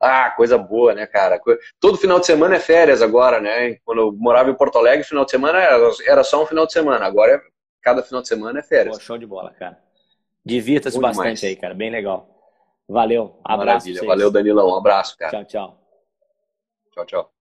Ah, 0.03 0.31
coisa 0.31 0.57
boa, 0.57 0.95
né, 0.95 1.07
cara? 1.07 1.39
Todo 1.79 1.99
final 1.99 2.19
de 2.19 2.25
semana 2.25 2.57
é 2.57 2.61
férias 2.61 3.03
agora, 3.03 3.39
né? 3.39 3.75
Quando 3.85 4.01
eu 4.01 4.13
morava 4.13 4.51
em 4.51 4.55
Porto 4.55 4.79
Alegre, 4.79 5.05
final 5.05 5.27
de 5.27 5.31
semana 5.31 5.59
era 6.07 6.25
só 6.25 6.43
um 6.43 6.47
final 6.47 6.67
de 6.67 6.73
semana. 6.73 7.05
Agora, 7.05 7.33
é, 7.33 7.41
cada 7.83 8.03
final 8.03 8.23
de 8.23 8.29
semana 8.29 8.59
é 8.59 8.63
férias. 8.63 8.97
Pô, 8.99 9.03
show 9.03 9.19
de 9.19 9.27
bola, 9.27 9.53
cara. 9.53 9.83
Divirta-se 10.45 10.99
bastante 10.99 11.41
demais. 11.41 11.45
aí, 11.45 11.57
cara. 11.57 11.75
Bem 11.75 11.91
legal. 11.91 12.29
Valeu. 12.89 13.39
Abraço. 13.45 13.87
Maravilha. 13.87 14.09
Valeu, 14.09 14.31
Danilão. 14.31 14.69
Um 14.69 14.77
abraço, 14.77 15.17
cara. 15.17 15.31
Tchau, 15.31 15.45
tchau. 15.45 15.81
Tchau, 16.93 17.07
tchau. 17.07 17.40